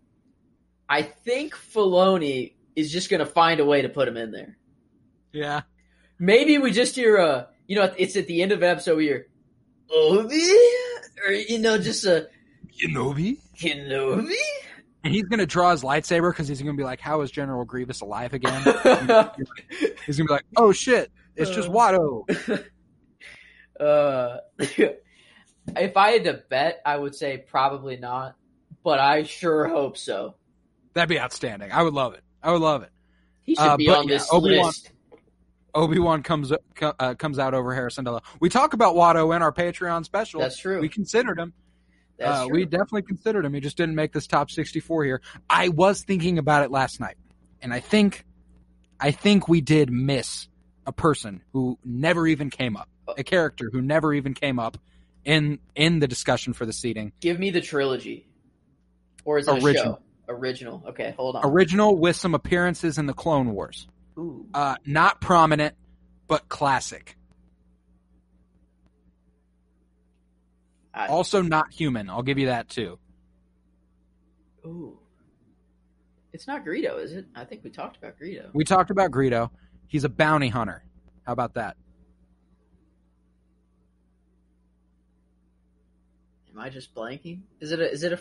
[0.88, 4.56] I think Filoni is just going to find a way to put him in there.
[5.32, 5.62] Yeah.
[6.18, 9.04] Maybe we just hear a, you know, it's at the end of an episode we
[9.04, 9.26] hear,
[9.90, 10.42] Obi?
[11.24, 12.28] Or, you know, just a.
[12.76, 13.38] Kenobi?
[13.58, 14.34] Kenobi?
[15.06, 17.30] And he's going to draw his lightsaber because he's going to be like, how is
[17.30, 18.60] General Grievous alive again?
[20.04, 21.72] he's going to be like, oh shit, it's just uh.
[21.72, 22.64] Watto.
[23.78, 28.36] Uh, if I had to bet, I would say probably not,
[28.82, 30.36] but I sure hope so.
[30.94, 31.70] That'd be outstanding.
[31.72, 32.22] I would love it.
[32.42, 32.90] I would love it.
[33.42, 34.92] He should uh, be on yeah, this Obi-Wan, list.
[35.74, 38.22] Obi Wan comes uh, comes out over Hera Syndulla.
[38.40, 40.40] We talk about Watto in our Patreon special.
[40.40, 40.80] That's true.
[40.80, 41.52] We considered him.
[42.22, 43.52] Uh, we definitely considered him.
[43.54, 45.20] He just didn't make this top 64 here.
[45.50, 47.16] I was thinking about it last night,
[47.60, 48.24] and I think,
[48.98, 50.48] I think we did miss
[50.86, 54.78] a person who never even came up a character who never even came up
[55.24, 57.12] in in the discussion for the seating.
[57.20, 58.26] Give me the trilogy,
[59.24, 59.94] or is it original?
[59.94, 60.00] A show?
[60.28, 60.82] Original.
[60.88, 61.42] Okay, hold on.
[61.44, 63.86] Original with some appearances in the Clone Wars.
[64.18, 64.46] Ooh.
[64.52, 65.74] Uh, not prominent,
[66.26, 67.16] but classic.
[70.96, 71.06] I...
[71.08, 72.08] Also not human.
[72.08, 72.98] I'll give you that too.
[74.64, 74.98] Ooh.
[76.32, 77.26] It's not Greedo, is it?
[77.34, 78.50] I think we talked about Greedo.
[78.52, 79.50] We talked about Greedo.
[79.86, 80.82] He's a bounty hunter.
[81.24, 81.76] How about that?
[86.50, 87.42] Am I just blanking?
[87.60, 87.90] Is it a?
[87.90, 88.20] Is it a?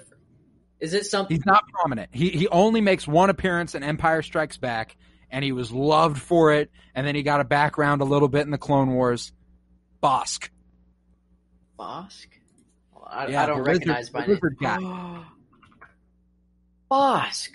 [0.80, 1.36] Is it something?
[1.36, 2.10] He's not prominent.
[2.14, 4.98] He he only makes one appearance in Empire Strikes Back,
[5.30, 6.70] and he was loved for it.
[6.94, 9.32] And then he got a background a little bit in the Clone Wars.
[10.04, 10.50] Bosk.
[11.80, 12.28] Bossk.
[13.06, 14.40] I, yeah, I, don't recognize by name.
[16.92, 17.51] Bossk.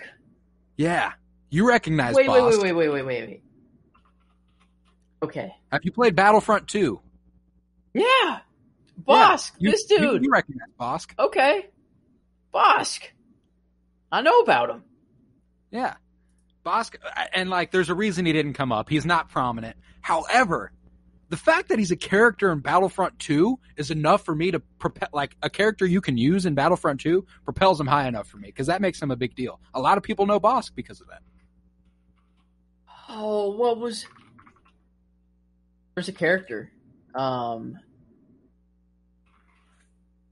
[0.77, 1.11] Yeah,
[1.49, 2.15] you recognize.
[2.15, 2.61] Wait, Bossk.
[2.61, 3.43] wait, wait, wait, wait, wait, wait.
[5.23, 5.53] Okay.
[5.71, 6.99] Have you played Battlefront 2?
[7.93, 8.39] Yeah.
[9.07, 9.51] Bossk.
[9.59, 10.01] yeah, you, this dude.
[10.01, 11.11] You, you recognize Bossk?
[11.19, 11.67] Okay.
[12.53, 13.03] Bossk.
[14.11, 14.83] I know about him.
[15.69, 15.95] Yeah.
[16.65, 18.89] Bossk, uh, and like, there's a reason he didn't come up.
[18.89, 19.75] He's not prominent.
[20.01, 20.71] However,
[21.31, 25.07] the fact that he's a character in Battlefront 2 is enough for me to propel,
[25.13, 28.49] like, a character you can use in Battlefront 2 propels him high enough for me
[28.49, 29.61] because that makes him a big deal.
[29.73, 31.21] A lot of people know Bossk because of that.
[33.07, 34.05] Oh, what was.
[35.95, 36.69] There's a character.
[37.15, 37.79] Um,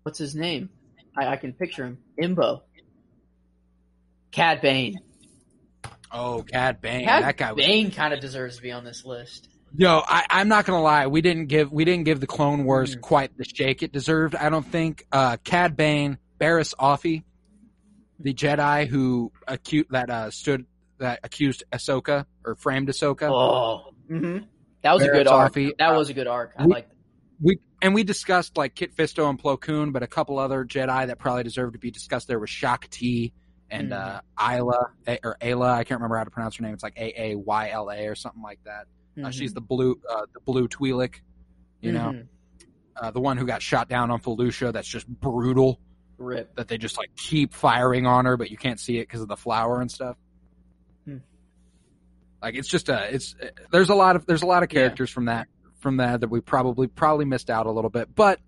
[0.03, 0.69] what's his name?
[1.17, 1.97] I, I can picture him.
[2.21, 2.61] Imbo.
[4.31, 4.99] Cad Bane.
[6.11, 7.05] Oh, Cad Bane.
[7.05, 7.53] Cad that guy.
[7.53, 9.48] Bane kind of deserves to be on this list.
[9.75, 11.07] Yo, I, am not gonna lie.
[11.07, 13.01] We didn't give we didn't give the Clone Wars mm.
[13.01, 14.35] quite the shake it deserved.
[14.35, 15.05] I don't think.
[15.11, 17.23] Uh, Cad Bane, Barriss Offee,
[18.19, 20.65] the Jedi who accused that uh, stood
[20.99, 23.29] that accused Ahsoka or framed Ahsoka.
[23.29, 24.45] Oh, mm-hmm.
[24.81, 25.53] that was a good arc.
[25.53, 25.71] Offee.
[25.77, 26.53] That was a good arc.
[26.57, 26.89] I like.
[27.41, 31.07] We and we discussed like Kit Fisto and Plo Koon, but a couple other Jedi
[31.07, 32.27] that probably deserved to be discussed.
[32.27, 33.33] There was Shaak Ti
[33.69, 34.17] and mm-hmm.
[34.37, 34.91] uh, Isla
[35.23, 35.71] or Ayla.
[35.71, 36.73] I can't remember how to pronounce her name.
[36.73, 38.87] It's like A A Y L A or something like that.
[39.15, 39.25] Uh, mm-hmm.
[39.25, 41.15] Uh, she's the blue, uh, the blue Twi'lek,
[41.81, 43.05] you know, mm-hmm.
[43.05, 44.71] uh, the one who got shot down on Felucia.
[44.71, 45.79] That's just brutal.
[46.17, 46.55] Rip.
[46.55, 49.29] That they just like keep firing on her, but you can't see it because of
[49.29, 50.17] the flower and stuff.
[51.05, 51.17] Hmm.
[52.41, 53.35] Like it's just a, it's
[53.71, 55.13] there's a lot of there's a lot of characters yeah.
[55.13, 55.47] from that
[55.79, 58.39] from that that we probably probably missed out a little bit, but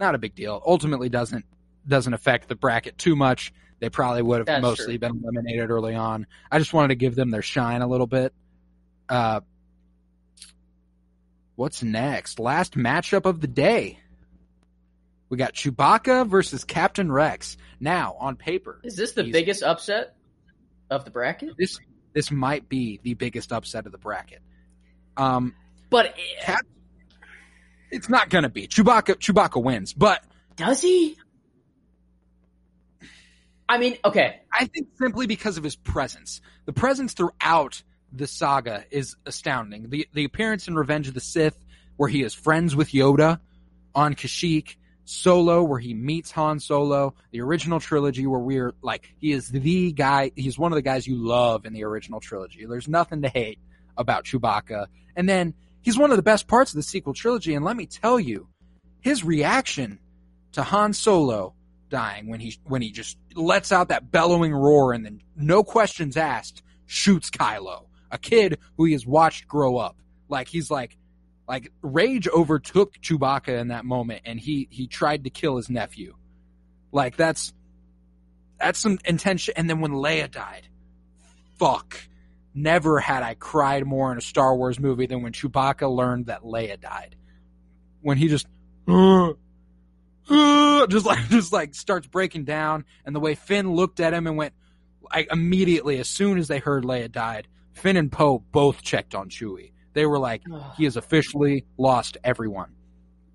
[0.00, 0.60] not a big deal.
[0.66, 1.44] Ultimately, doesn't
[1.86, 3.52] doesn't affect the bracket too much.
[3.80, 5.08] They probably would have That's mostly true.
[5.08, 6.26] been eliminated early on.
[6.50, 8.32] I just wanted to give them their shine a little bit.
[9.08, 9.40] Uh,
[11.56, 12.38] What's next?
[12.38, 13.98] Last matchup of the day.
[15.28, 17.56] We got Chewbacca versus Captain Rex.
[17.80, 18.80] Now, on paper.
[18.84, 20.14] Is this the biggest upset
[20.90, 21.56] of the bracket?
[21.56, 21.78] This
[22.12, 24.42] this might be the biggest upset of the bracket.
[25.16, 25.54] Um
[25.90, 26.64] but Cap,
[27.90, 28.66] it's not going to be.
[28.66, 30.22] Chewbacca Chewbacca wins, but
[30.56, 31.16] does he?
[33.68, 34.40] I mean, okay.
[34.52, 36.42] I think simply because of his presence.
[36.66, 37.82] The presence throughout
[38.12, 39.88] the saga is astounding.
[39.88, 41.56] The the appearance in Revenge of the Sith,
[41.96, 43.40] where he is friends with Yoda
[43.94, 49.32] on Kashyyyk, Solo, where he meets Han Solo, the original trilogy, where we're like, he
[49.32, 52.66] is the guy, he's one of the guys you love in the original trilogy.
[52.66, 53.58] There's nothing to hate
[53.96, 54.86] about Chewbacca.
[55.16, 57.54] And then he's one of the best parts of the sequel trilogy.
[57.54, 58.48] And let me tell you,
[59.00, 59.98] his reaction
[60.52, 61.54] to Han Solo
[61.88, 66.16] dying when he when he just lets out that bellowing roar and then no questions
[66.16, 69.96] asked shoots Kylo a kid who he has watched grow up.
[70.28, 70.96] Like he's like,
[71.48, 76.14] like rage overtook Chewbacca in that moment, and he he tried to kill his nephew.
[76.92, 77.52] Like that's
[78.60, 79.54] that's some intention.
[79.56, 80.68] And then when Leia died,
[81.58, 81.96] fuck.
[82.54, 86.42] Never had I cried more in a Star Wars movie than when Chewbacca learned that
[86.42, 87.16] Leia died.
[88.02, 88.46] When he just,
[88.86, 89.30] uh,
[90.28, 94.26] uh, just like just like starts breaking down, and the way Finn looked at him
[94.26, 94.52] and went,
[95.12, 99.28] like immediately as soon as they heard Leia died, Finn and Poe both checked on
[99.28, 99.72] Chewie.
[99.94, 100.42] They were like,
[100.76, 102.70] he has officially lost everyone.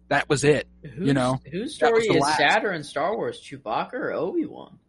[0.09, 0.67] That was it.
[0.81, 2.37] Who's, you know, whose story is last.
[2.37, 4.79] sadder in Star Wars, Chewbacca or Obi Wan?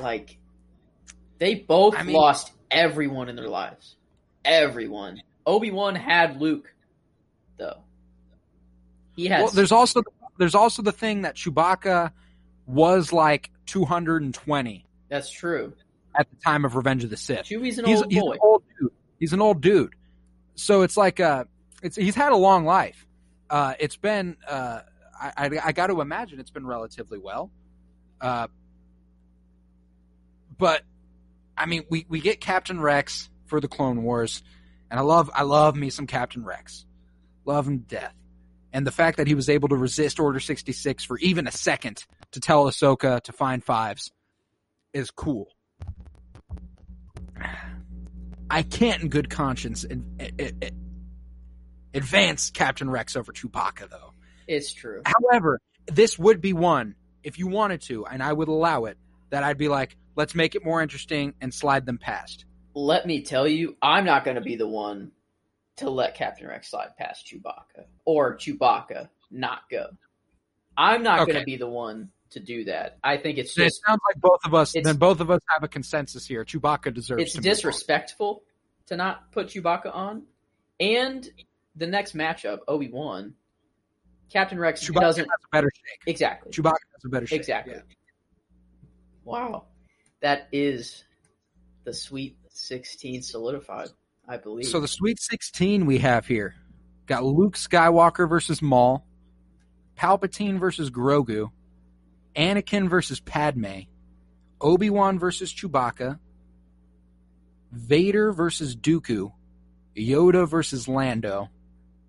[0.00, 0.38] like,
[1.38, 3.96] they both I mean, lost everyone in their lives.
[4.44, 5.20] Everyone.
[5.46, 6.72] Obi Wan had Luke,
[7.58, 7.82] though.
[9.16, 9.42] He has.
[9.42, 10.02] Well, there's also
[10.38, 12.12] there's also the thing that Chewbacca
[12.66, 15.72] was like 220 that's true.
[16.18, 18.32] At the time of Revenge of the Sith, Chewie's an he's, old he's boy.
[18.32, 18.92] An old dude.
[19.20, 19.94] He's an old dude.
[20.54, 21.44] So it's like uh,
[21.82, 23.06] it's he's had a long life.
[23.48, 24.80] Uh, it's been uh,
[25.20, 27.50] I, I, I got to imagine it's been relatively well.
[28.20, 28.48] Uh,
[30.56, 30.82] but
[31.56, 34.42] I mean, we we get Captain Rex for the Clone Wars,
[34.90, 36.84] and I love I love me some Captain Rex,
[37.44, 38.14] love him to death,
[38.72, 41.52] and the fact that he was able to resist Order sixty six for even a
[41.52, 44.10] second to tell Ahsoka to find fives
[44.98, 45.48] is cool.
[48.50, 49.86] I can't, in good conscience,
[51.94, 54.12] advance Captain Rex over Chewbacca, though.
[54.46, 55.02] It's true.
[55.04, 58.98] However, this would be one, if you wanted to, and I would allow it,
[59.30, 62.44] that I'd be like, let's make it more interesting and slide them past.
[62.74, 65.12] Let me tell you, I'm not going to be the one
[65.76, 69.88] to let Captain Rex slide past Chewbacca or Chewbacca not go.
[70.76, 71.32] I'm not okay.
[71.32, 72.98] going to be the one to do that.
[73.02, 73.78] I think it's just.
[73.78, 74.72] It sounds like both of us.
[74.72, 76.44] Then both of us have a consensus here.
[76.44, 77.22] Chewbacca deserves.
[77.22, 78.42] It's disrespectful
[78.86, 80.24] to not put Chewbacca on,
[80.80, 81.28] and
[81.76, 83.34] the next matchup, Obi Wan,
[84.30, 86.02] Captain Rex Chewbacca doesn't has a better shake.
[86.06, 86.52] Exactly.
[86.52, 87.40] Chewbacca has a better shake.
[87.40, 87.74] Exactly.
[87.74, 87.82] Yeah.
[89.24, 89.64] Wow,
[90.20, 91.04] that is
[91.84, 93.88] the Sweet Sixteen solidified.
[94.26, 94.66] I believe.
[94.66, 96.54] So the Sweet Sixteen we have here
[97.06, 99.06] got Luke Skywalker versus Maul,
[99.96, 101.50] Palpatine versus Grogu,
[102.38, 103.82] Anakin versus Padme,
[104.60, 106.20] Obi Wan versus Chewbacca,
[107.72, 109.32] Vader versus Dooku,
[109.96, 111.48] Yoda versus Lando,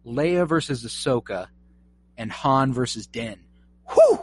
[0.06, 1.48] Leia versus Ahsoka,
[2.16, 3.40] and Han versus Din.
[3.91, 4.19] Whew!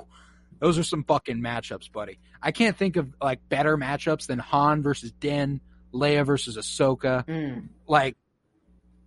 [0.61, 2.19] Those are some fucking matchups, buddy.
[2.41, 5.61] I can't think of like better matchups than Han versus Din,
[5.93, 7.27] Leia versus Ahsoka.
[7.27, 7.69] Mm.
[7.89, 8.17] Like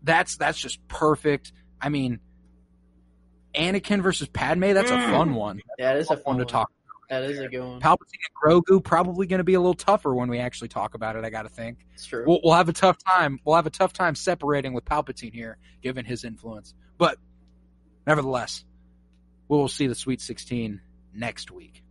[0.04, 1.54] that's that's just perfect.
[1.82, 2.20] I mean,
[3.56, 5.08] Anakin versus Padme, that's mm.
[5.08, 5.58] a fun one.
[5.58, 6.72] That is yeah, it is a fun, one to talk
[7.10, 7.82] That is a good one.
[7.82, 11.16] Palpatine and Grogu probably going to be a little tougher when we actually talk about
[11.16, 11.26] it.
[11.26, 11.80] I got to think.
[11.96, 12.24] It's true.
[12.26, 13.40] We'll, we'll, have a tough time.
[13.44, 16.76] We'll have a tough time separating with Palpatine here, given his influence.
[17.00, 17.18] But
[18.06, 18.64] nevertheless,
[19.48, 20.82] we will see the Sweet 16
[21.16, 21.84] next week.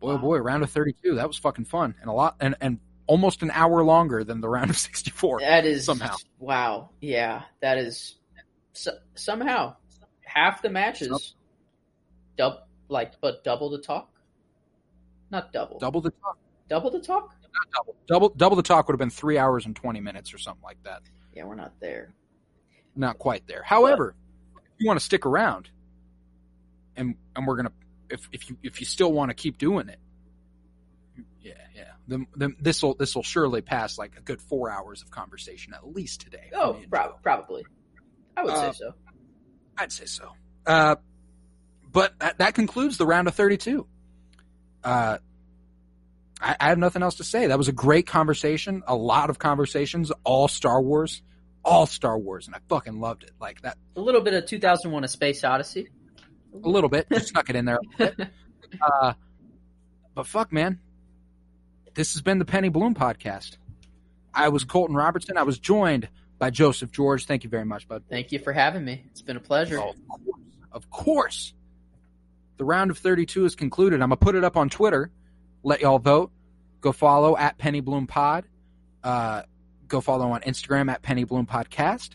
[0.00, 0.20] Boy, oh wow.
[0.20, 1.16] boy, round of 32.
[1.16, 4.48] That was fucking fun and a lot and and almost an hour longer than the
[4.48, 5.40] round of 64.
[5.40, 6.16] That is somehow.
[6.38, 6.90] Wow.
[7.00, 8.16] Yeah, that is
[8.72, 9.76] so, somehow
[10.24, 11.34] half the matches
[12.36, 14.10] double like but double the talk.
[15.30, 15.78] Not double.
[15.78, 16.38] Double the talk.
[16.68, 17.34] Double the talk?
[17.42, 17.96] Not double.
[18.06, 20.82] Double double the talk would have been 3 hours and 20 minutes or something like
[20.84, 21.02] that.
[21.34, 22.14] Yeah, we're not there.
[22.94, 23.62] Not quite there.
[23.62, 24.14] However,
[24.54, 25.68] but, if you want to stick around
[26.96, 27.72] and and we're going to
[28.10, 29.98] if if you if you still want to keep doing it,
[31.42, 35.02] yeah, yeah, then, then this will this will surely pass like a good four hours
[35.02, 36.50] of conversation at least today.
[36.54, 37.64] Oh, pro- probably.
[38.36, 38.94] I would uh, say so.
[39.78, 40.32] I'd say so.
[40.66, 40.96] Uh,
[41.96, 43.86] but that, that, concludes the round of 32.
[44.84, 45.16] Uh,
[46.38, 47.46] I, I have nothing else to say.
[47.46, 48.82] That was a great conversation.
[48.86, 51.22] A lot of conversations, all Star Wars,
[51.64, 53.30] all Star Wars, and I fucking loved it.
[53.40, 53.78] Like that.
[53.96, 55.88] A little bit of 2001: A Space Odyssey.
[56.52, 57.06] A little bit.
[57.10, 57.78] Just snuck it in there.
[58.82, 59.12] Uh,
[60.12, 60.80] but fuck, man.
[61.94, 63.58] This has been the Penny Bloom podcast.
[64.34, 65.38] I was Colton Robertson.
[65.38, 66.08] I was joined
[66.38, 67.26] by Joseph George.
[67.26, 68.02] Thank you very much, bud.
[68.10, 69.04] Thank you for having me.
[69.12, 69.78] It's been a pleasure.
[69.78, 70.44] Oh, of course.
[70.72, 71.54] Of course.
[72.56, 74.00] The round of 32 is concluded.
[74.00, 75.10] I'm going to put it up on Twitter.
[75.62, 76.30] Let y'all vote.
[76.80, 78.44] Go follow at Penny Bloom Pod.
[79.02, 79.42] Uh,
[79.88, 82.10] go follow on Instagram at Penny Bloom Podcast.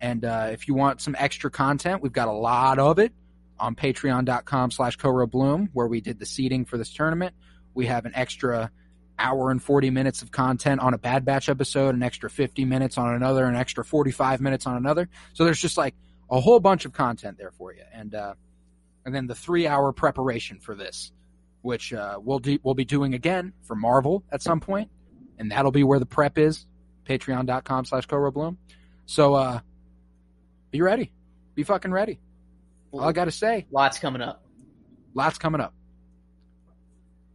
[0.00, 3.12] And uh, if you want some extra content, we've got a lot of it
[3.58, 7.34] on patreon.com slash Bloom, where we did the seating for this tournament.
[7.74, 8.70] We have an extra
[9.18, 12.98] hour and 40 minutes of content on a Bad Batch episode, an extra 50 minutes
[12.98, 15.08] on another, an extra 45 minutes on another.
[15.32, 15.94] So there's just like
[16.30, 17.82] a whole bunch of content there for you.
[17.92, 18.34] And, uh,
[19.08, 21.12] and then the three hour preparation for this,
[21.62, 24.90] which, uh, we'll, de- we'll be doing again for Marvel at some point,
[25.38, 26.66] And that'll be where the prep is,
[27.08, 28.58] patreon.com slash Bloom.
[29.06, 29.60] So, uh,
[30.70, 31.10] be ready.
[31.54, 32.20] Be fucking ready.
[32.92, 33.66] All I got to say.
[33.70, 34.44] Lots coming up.
[35.14, 35.72] Lots coming up.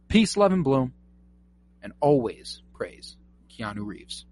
[0.06, 0.92] Peace, love, and bloom.
[1.82, 3.16] And always praise
[3.50, 4.26] Keanu Reeves.